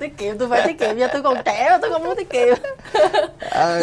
tiết 0.00 0.18
kiệm 0.18 0.38
tôi 0.38 0.48
phải 0.48 0.62
tiết 0.66 0.78
kiệm 0.78 0.98
cho 0.98 1.08
tôi 1.12 1.22
còn 1.22 1.36
trẻ 1.44 1.68
mà 1.70 1.78
tôi 1.82 1.90
không 1.90 2.04
muốn 2.04 2.16
tiết 2.16 2.30
kiệm. 2.30 2.56
À, 3.50 3.80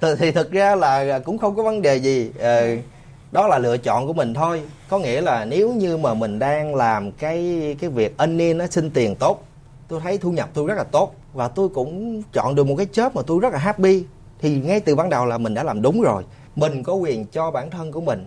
th- 0.00 0.16
thì 0.16 0.30
thực 0.30 0.52
ra 0.52 0.74
là 0.74 1.18
cũng 1.18 1.38
không 1.38 1.56
có 1.56 1.62
vấn 1.62 1.82
đề 1.82 1.96
gì. 1.96 2.30
À, 2.40 2.62
đó 3.32 3.48
là 3.48 3.58
lựa 3.58 3.76
chọn 3.76 4.06
của 4.06 4.12
mình 4.12 4.34
thôi. 4.34 4.62
Có 4.88 4.98
nghĩa 4.98 5.20
là 5.20 5.44
nếu 5.44 5.72
như 5.72 5.96
mà 5.96 6.14
mình 6.14 6.38
đang 6.38 6.74
làm 6.74 7.12
cái 7.12 7.76
cái 7.80 7.90
việc 7.90 8.18
earning 8.18 8.58
nó 8.58 8.66
sinh 8.66 8.90
tiền 8.90 9.14
tốt 9.14 9.44
tôi 9.92 10.00
thấy 10.00 10.18
thu 10.18 10.30
nhập 10.30 10.48
tôi 10.54 10.66
rất 10.66 10.74
là 10.74 10.84
tốt 10.84 11.14
và 11.34 11.48
tôi 11.48 11.68
cũng 11.68 12.22
chọn 12.32 12.54
được 12.54 12.66
một 12.66 12.74
cái 12.76 12.86
job 12.92 13.10
mà 13.14 13.22
tôi 13.26 13.40
rất 13.40 13.52
là 13.52 13.58
happy. 13.58 14.04
Thì 14.38 14.60
ngay 14.60 14.80
từ 14.80 14.94
ban 14.94 15.10
đầu 15.10 15.26
là 15.26 15.38
mình 15.38 15.54
đã 15.54 15.62
làm 15.62 15.82
đúng 15.82 16.02
rồi. 16.02 16.24
Mình 16.56 16.82
có 16.82 16.94
quyền 16.94 17.26
cho 17.26 17.50
bản 17.50 17.70
thân 17.70 17.92
của 17.92 18.00
mình. 18.00 18.26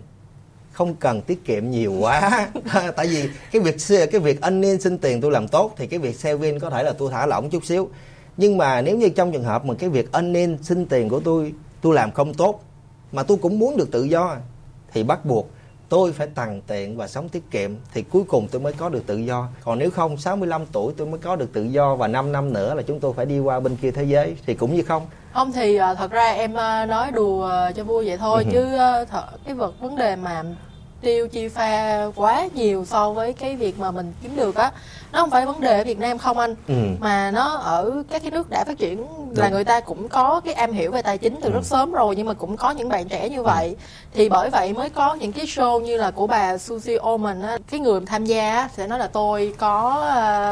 Không 0.72 0.94
cần 0.94 1.22
tiết 1.22 1.44
kiệm 1.44 1.70
nhiều 1.70 1.92
quá. 2.00 2.48
Tại 2.96 3.06
vì 3.06 3.28
cái 3.52 3.62
việc 3.62 3.76
cái 4.10 4.20
việc 4.20 4.40
anh 4.40 4.60
nên 4.60 4.80
xin 4.80 4.98
tiền 4.98 5.20
tôi 5.20 5.30
làm 5.30 5.48
tốt 5.48 5.72
thì 5.76 5.86
cái 5.86 5.98
việc 5.98 6.16
saving 6.16 6.60
có 6.60 6.70
thể 6.70 6.82
là 6.82 6.92
tôi 6.92 7.10
thả 7.10 7.26
lỏng 7.26 7.50
chút 7.50 7.64
xíu. 7.64 7.88
Nhưng 8.36 8.58
mà 8.58 8.82
nếu 8.82 8.96
như 8.96 9.08
trong 9.08 9.32
trường 9.32 9.44
hợp 9.44 9.64
mà 9.64 9.74
cái 9.74 9.90
việc 9.90 10.12
anh 10.12 10.32
nên 10.32 10.58
xin 10.62 10.86
tiền 10.86 11.08
của 11.08 11.20
tôi 11.20 11.54
tôi 11.80 11.94
làm 11.94 12.12
không 12.12 12.34
tốt 12.34 12.62
mà 13.12 13.22
tôi 13.22 13.36
cũng 13.36 13.58
muốn 13.58 13.76
được 13.76 13.90
tự 13.90 14.04
do 14.04 14.36
thì 14.92 15.02
bắt 15.02 15.24
buộc 15.24 15.50
tôi 15.88 16.12
phải 16.12 16.26
tằn 16.26 16.60
tiện 16.66 16.96
và 16.96 17.08
sống 17.08 17.28
tiết 17.28 17.50
kiệm 17.50 17.70
thì 17.94 18.02
cuối 18.02 18.22
cùng 18.28 18.48
tôi 18.48 18.60
mới 18.60 18.72
có 18.72 18.88
được 18.88 19.06
tự 19.06 19.16
do 19.16 19.48
còn 19.64 19.78
nếu 19.78 19.90
không 19.90 20.16
65 20.16 20.66
tuổi 20.72 20.92
tôi 20.96 21.06
mới 21.06 21.18
có 21.18 21.36
được 21.36 21.52
tự 21.52 21.64
do 21.64 21.94
và 21.94 22.08
5 22.08 22.32
năm 22.32 22.52
nữa 22.52 22.74
là 22.74 22.82
chúng 22.82 23.00
tôi 23.00 23.12
phải 23.12 23.26
đi 23.26 23.38
qua 23.38 23.60
bên 23.60 23.76
kia 23.76 23.90
thế 23.90 24.04
giới 24.04 24.36
thì 24.46 24.54
cũng 24.54 24.76
như 24.76 24.82
không 24.82 25.06
không 25.32 25.52
thì 25.52 25.76
ờ, 25.76 25.94
thật 25.94 26.10
ra 26.10 26.32
em 26.32 26.54
ờ, 26.54 26.86
nói 26.86 27.12
đùa 27.12 27.50
cho 27.76 27.84
vui 27.84 28.06
vậy 28.06 28.16
thôi 28.16 28.44
ừ. 28.44 28.50
chứ 28.52 28.76
thật 29.10 29.24
cái 29.44 29.54
vật 29.54 29.80
vấn 29.80 29.96
đề 29.96 30.16
mà 30.16 30.42
tiêu 31.00 31.28
chi 31.28 31.48
pha 31.48 32.04
quá 32.16 32.48
nhiều 32.54 32.84
so 32.84 33.12
với 33.12 33.32
cái 33.32 33.56
việc 33.56 33.78
mà 33.78 33.90
mình 33.90 34.12
kiếm 34.22 34.36
được 34.36 34.56
á 34.56 34.72
nó 35.16 35.22
không 35.22 35.30
phải 35.30 35.46
vấn 35.46 35.60
đề 35.60 35.78
ở 35.78 35.84
Việt 35.84 35.98
Nam 35.98 36.18
không 36.18 36.38
anh 36.38 36.54
ừ. 36.68 36.74
mà 37.00 37.30
nó 37.30 37.48
ở 37.48 38.02
các 38.10 38.22
cái 38.22 38.30
nước 38.30 38.50
đã 38.50 38.64
phát 38.66 38.78
triển 38.78 38.96
Đúng. 38.96 39.32
là 39.36 39.48
người 39.48 39.64
ta 39.64 39.80
cũng 39.80 40.08
có 40.08 40.40
cái 40.44 40.54
am 40.54 40.72
hiểu 40.72 40.90
về 40.90 41.02
tài 41.02 41.18
chính 41.18 41.36
từ 41.40 41.48
ừ. 41.48 41.54
rất 41.54 41.64
sớm 41.64 41.92
rồi 41.92 42.16
nhưng 42.16 42.26
mà 42.26 42.34
cũng 42.34 42.56
có 42.56 42.70
những 42.70 42.88
bạn 42.88 43.08
trẻ 43.08 43.28
như 43.28 43.42
vậy 43.42 43.68
ừ. 43.68 43.74
thì 44.14 44.28
bởi 44.28 44.50
vậy 44.50 44.72
mới 44.72 44.90
có 44.90 45.14
những 45.14 45.32
cái 45.32 45.46
show 45.46 45.80
như 45.80 45.96
là 45.96 46.10
của 46.10 46.26
bà 46.26 46.58
Susie 46.58 46.96
Oman 46.96 47.42
á 47.42 47.58
cái 47.70 47.80
người 47.80 48.00
tham 48.06 48.24
gia 48.24 48.56
á, 48.56 48.68
sẽ 48.76 48.86
nói 48.86 48.98
là 48.98 49.06
tôi 49.06 49.54
có 49.58 50.04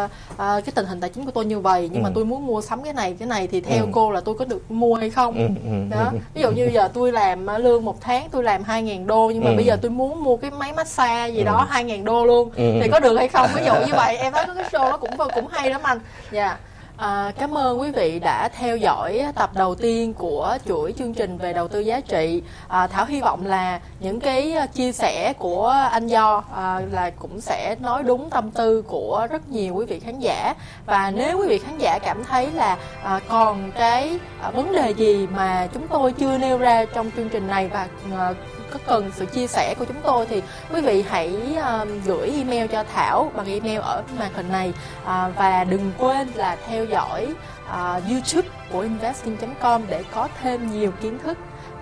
uh, 0.07 0.11
uh, 0.33 0.38
cái 0.38 0.72
tình 0.74 0.87
hình 0.87 1.00
tài 1.00 1.11
chính 1.11 1.24
của 1.24 1.31
tôi 1.31 1.44
như 1.44 1.61
vậy 1.61 1.88
nhưng 1.92 2.03
ừ. 2.03 2.05
mà 2.05 2.11
tôi 2.14 2.24
muốn 2.24 2.46
mua 2.46 2.61
sắm 2.61 2.83
cái 2.83 2.92
này 2.92 3.16
cái 3.18 3.29
này 3.29 3.46
thì 3.46 3.61
theo 3.61 3.85
ừ. 3.85 3.88
cô 3.92 4.11
là 4.11 4.20
tôi 4.20 4.35
có 4.35 4.44
được 4.44 4.70
mua 4.70 4.94
hay 4.94 5.11
không 5.11 5.35
ừ. 5.37 5.46
ừ 5.64 5.96
đó 5.96 6.12
ví 6.35 6.42
dụ 6.42 6.50
như 6.50 6.70
giờ 6.72 6.88
tôi 6.94 7.12
làm 7.12 7.46
lương 7.59 7.85
một 7.85 8.00
tháng 8.00 8.29
tôi 8.31 8.42
làm 8.42 8.62
hai 8.62 8.83
ngàn 8.83 9.07
đô 9.07 9.31
nhưng 9.35 9.44
mà 9.44 9.50
ừ. 9.50 9.57
bây 9.57 9.64
giờ 9.64 9.77
tôi 9.83 9.90
muốn 9.90 10.24
mua 10.24 10.37
cái 10.37 10.50
máy 10.50 10.72
massage 10.72 11.29
gì 11.29 11.38
ừ. 11.38 11.44
đó 11.44 11.66
hai 11.70 11.85
ngàn 11.85 12.05
đô 12.05 12.24
luôn 12.27 12.50
ừ. 12.57 12.79
thì 12.83 12.88
có 12.88 13.00
được 13.00 13.16
hay 13.16 13.29
không 13.29 13.48
ví 13.55 13.62
dụ 13.66 13.74
như 13.87 13.92
vậy 13.94 14.16
em 14.16 14.33
thấy 14.33 14.53
cái 14.54 14.64
show 14.64 14.90
nó 14.90 14.96
cũng 14.96 15.10
cũng 15.34 15.46
hay 15.46 15.70
lắm 15.70 15.80
anh 15.84 16.00
dạ 16.30 16.46
yeah. 16.46 16.58
À, 16.96 17.32
cảm 17.38 17.58
ơn 17.58 17.80
quý 17.80 17.90
vị 17.90 18.18
đã 18.18 18.48
theo 18.48 18.76
dõi 18.76 19.22
tập 19.34 19.50
đầu 19.54 19.74
tiên 19.74 20.14
của 20.14 20.58
chuỗi 20.66 20.94
chương 20.98 21.14
trình 21.14 21.38
về 21.38 21.52
đầu 21.52 21.68
tư 21.68 21.80
giá 21.80 22.00
trị. 22.00 22.42
À, 22.68 22.86
Thảo 22.86 23.04
hy 23.04 23.20
vọng 23.20 23.46
là 23.46 23.80
những 24.00 24.20
cái 24.20 24.56
chia 24.74 24.92
sẻ 24.92 25.32
của 25.38 25.68
anh 25.90 26.06
Do 26.06 26.44
à, 26.54 26.80
là 26.92 27.10
cũng 27.10 27.40
sẽ 27.40 27.76
nói 27.80 28.02
đúng 28.02 28.30
tâm 28.30 28.50
tư 28.50 28.82
của 28.82 29.26
rất 29.30 29.48
nhiều 29.48 29.74
quý 29.74 29.86
vị 29.86 30.00
khán 30.00 30.18
giả. 30.18 30.54
Và 30.86 31.10
nếu 31.10 31.38
quý 31.38 31.48
vị 31.48 31.58
khán 31.58 31.78
giả 31.78 31.98
cảm 31.98 32.24
thấy 32.24 32.50
là 32.54 32.76
à, 33.04 33.20
còn 33.28 33.72
cái 33.72 34.18
à, 34.42 34.50
vấn 34.50 34.72
đề 34.72 34.90
gì 34.90 35.26
mà 35.26 35.68
chúng 35.74 35.88
tôi 35.88 36.12
chưa 36.12 36.38
nêu 36.38 36.58
ra 36.58 36.84
trong 36.84 37.10
chương 37.16 37.28
trình 37.28 37.46
này 37.46 37.68
và 37.68 37.88
à, 38.18 38.34
có 38.74 38.80
cần 38.87 39.10
sự 39.16 39.26
chia 39.26 39.46
sẻ 39.46 39.74
của 39.78 39.84
chúng 39.84 40.00
tôi 40.02 40.26
thì 40.26 40.42
quý 40.72 40.80
vị 40.80 41.04
hãy 41.08 41.37
uh, 41.52 41.88
gửi 42.04 42.30
email 42.37 42.66
cho 42.66 42.84
Thảo 42.94 43.32
bằng 43.34 43.46
email 43.46 43.78
ở 43.78 44.02
màn 44.18 44.32
hình 44.34 44.52
này 44.52 44.72
uh, 45.02 45.08
và 45.37 45.64
đừng 45.64 45.92
quên 45.98 46.28
là 46.34 46.56
theo 46.66 46.84
dõi 46.84 47.26
uh, 47.64 48.10
YouTube 48.10 48.48
của 48.72 48.80
investing.com 48.80 49.82
để 49.88 50.04
có 50.14 50.28
thêm 50.42 50.72
nhiều 50.72 50.90
kiến 51.02 51.18
thức 51.18 51.38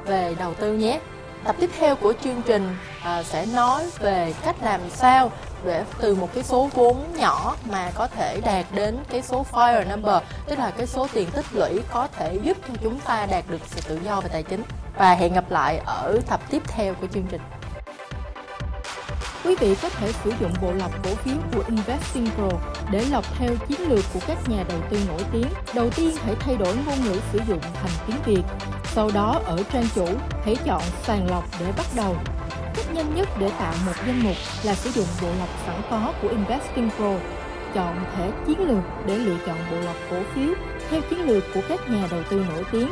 về 0.06 0.34
đầu 0.38 0.54
tư 0.54 0.72
nhé. 0.74 1.00
Tập 1.44 1.56
tiếp 1.60 1.70
theo 1.78 1.96
của 1.96 2.12
chương 2.24 2.42
trình 2.42 2.76
uh, 3.00 3.26
sẽ 3.26 3.46
nói 3.46 3.84
về 3.98 4.34
cách 4.44 4.56
làm 4.62 4.80
sao 4.90 5.32
để 5.64 5.84
từ 6.00 6.14
một 6.14 6.28
cái 6.34 6.44
số 6.44 6.70
vốn 6.74 7.04
nhỏ 7.16 7.56
mà 7.70 7.90
có 7.94 8.06
thể 8.06 8.40
đạt 8.44 8.66
đến 8.74 8.98
cái 9.08 9.22
số 9.22 9.46
fire 9.52 9.88
number 9.88 10.22
tức 10.46 10.58
là 10.58 10.70
cái 10.70 10.86
số 10.86 11.08
tiền 11.12 11.30
tích 11.30 11.46
lũy 11.52 11.80
có 11.92 12.08
thể 12.16 12.38
giúp 12.42 12.56
cho 12.68 12.74
chúng 12.82 13.00
ta 13.00 13.26
đạt 13.26 13.44
được 13.48 13.60
sự 13.66 13.80
tự 13.88 14.00
do 14.04 14.20
về 14.20 14.28
tài 14.32 14.42
chính 14.42 14.62
và 14.98 15.14
hẹn 15.14 15.34
gặp 15.34 15.50
lại 15.50 15.80
ở 15.86 16.18
tập 16.28 16.40
tiếp 16.50 16.62
theo 16.66 16.94
của 16.94 17.06
chương 17.14 17.26
trình. 17.30 17.40
Quý 19.44 19.56
vị 19.60 19.74
có 19.82 19.88
thể 19.88 20.12
sử 20.24 20.32
dụng 20.40 20.52
bộ 20.62 20.72
lọc 20.72 21.04
cổ 21.04 21.10
phiếu 21.14 21.34
của 21.54 21.62
Investing 21.68 22.30
Pro 22.36 22.58
để 22.90 23.04
lọc 23.10 23.24
theo 23.38 23.50
chiến 23.68 23.80
lược 23.88 24.04
của 24.14 24.20
các 24.26 24.48
nhà 24.48 24.64
đầu 24.68 24.78
tư 24.90 24.98
nổi 25.08 25.20
tiếng. 25.32 25.46
Đầu 25.74 25.90
tiên 25.90 26.16
hãy 26.24 26.34
thay 26.40 26.56
đổi 26.56 26.76
ngôn 26.86 27.04
ngữ 27.04 27.20
sử 27.32 27.40
dụng 27.48 27.60
thành 27.60 27.92
tiếng 28.06 28.16
Việt. 28.24 28.42
Sau 28.84 29.10
đó 29.14 29.40
ở 29.44 29.62
trang 29.72 29.86
chủ, 29.94 30.06
hãy 30.44 30.56
chọn 30.64 30.82
sàng 31.02 31.30
lọc 31.30 31.44
để 31.60 31.66
bắt 31.76 31.86
đầu. 31.96 32.16
Nhanh 32.94 33.14
nhất 33.14 33.28
để 33.38 33.50
tạo 33.58 33.74
một 33.86 33.92
danh 34.06 34.22
mục 34.22 34.36
là 34.62 34.74
sử 34.74 34.90
dụng 34.90 35.06
bộ 35.22 35.28
lọc 35.38 35.48
sẵn 35.66 35.82
có 35.90 36.12
của 36.22 36.28
Investing 36.28 36.90
Pro. 36.96 37.14
Chọn 37.74 38.04
thể 38.16 38.30
chiến 38.46 38.68
lược 38.68 38.82
để 39.06 39.18
lựa 39.18 39.36
chọn 39.46 39.56
bộ 39.70 39.76
lọc 39.80 39.96
cổ 40.10 40.16
phiếu, 40.34 40.54
theo 40.90 41.00
chiến 41.10 41.20
lược 41.26 41.44
của 41.54 41.60
các 41.68 41.80
nhà 41.90 42.08
đầu 42.10 42.20
tư 42.30 42.44
nổi 42.48 42.64
tiếng 42.72 42.88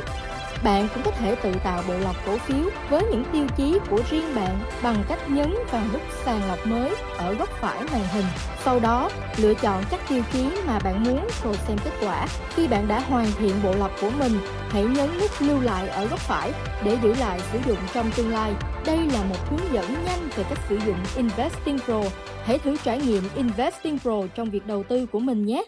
bạn 0.65 0.89
cũng 0.95 1.03
có 1.05 1.11
thể 1.11 1.35
tự 1.35 1.53
tạo 1.65 1.83
bộ 1.89 1.95
lọc 1.99 2.17
cổ 2.27 2.37
phiếu 2.39 2.71
với 2.91 3.03
những 3.11 3.25
tiêu 3.33 3.47
chí 3.57 3.79
của 3.91 4.01
riêng 4.11 4.35
bạn 4.35 4.61
bằng 4.83 5.05
cách 5.09 5.31
nhấn 5.31 5.55
vào 5.71 5.83
nút 5.93 6.03
sàng 6.25 6.49
lọc 6.49 6.67
mới 6.67 6.95
ở 7.19 7.35
góc 7.35 7.49
phải 7.61 7.81
màn 7.93 8.05
hình. 8.13 8.25
Sau 8.65 8.81
đó, 8.81 9.11
lựa 9.37 9.55
chọn 9.55 9.85
các 9.91 10.01
tiêu 10.09 10.23
chí 10.33 10.47
mà 10.67 10.79
bạn 10.79 11.05
muốn 11.05 11.27
rồi 11.45 11.55
xem 11.69 11.79
kết 11.85 11.91
quả. 12.01 12.27
Khi 12.55 12.69
bạn 12.69 12.89
đã 12.89 13.01
hoàn 13.01 13.27
thiện 13.39 13.55
bộ 13.63 13.75
lọc 13.75 13.91
của 14.01 14.11
mình, 14.19 14.33
hãy 14.71 14.85
nhấn 14.85 15.19
nút 15.21 15.31
lưu 15.41 15.61
lại 15.61 15.89
ở 15.89 16.07
góc 16.07 16.19
phải 16.19 16.53
để 16.85 16.99
giữ 17.03 17.15
lại 17.15 17.41
sử 17.53 17.59
dụng 17.67 17.79
trong 17.95 18.11
tương 18.17 18.31
lai. 18.31 18.53
Đây 18.87 18.99
là 19.13 19.23
một 19.25 19.51
hướng 19.51 19.75
dẫn 19.75 19.95
nhanh 20.05 20.29
về 20.37 20.45
cách 20.49 20.59
sử 20.69 20.79
dụng 20.87 20.99
Investing 21.17 21.79
Pro. 21.79 22.03
Hãy 22.45 22.59
thử 22.59 22.77
trải 22.85 23.01
nghiệm 23.01 23.23
Investing 23.35 23.99
Pro 23.99 24.23
trong 24.35 24.51
việc 24.51 24.67
đầu 24.67 24.83
tư 24.83 25.07
của 25.07 25.21
mình 25.21 25.47
nhé. 25.47 25.65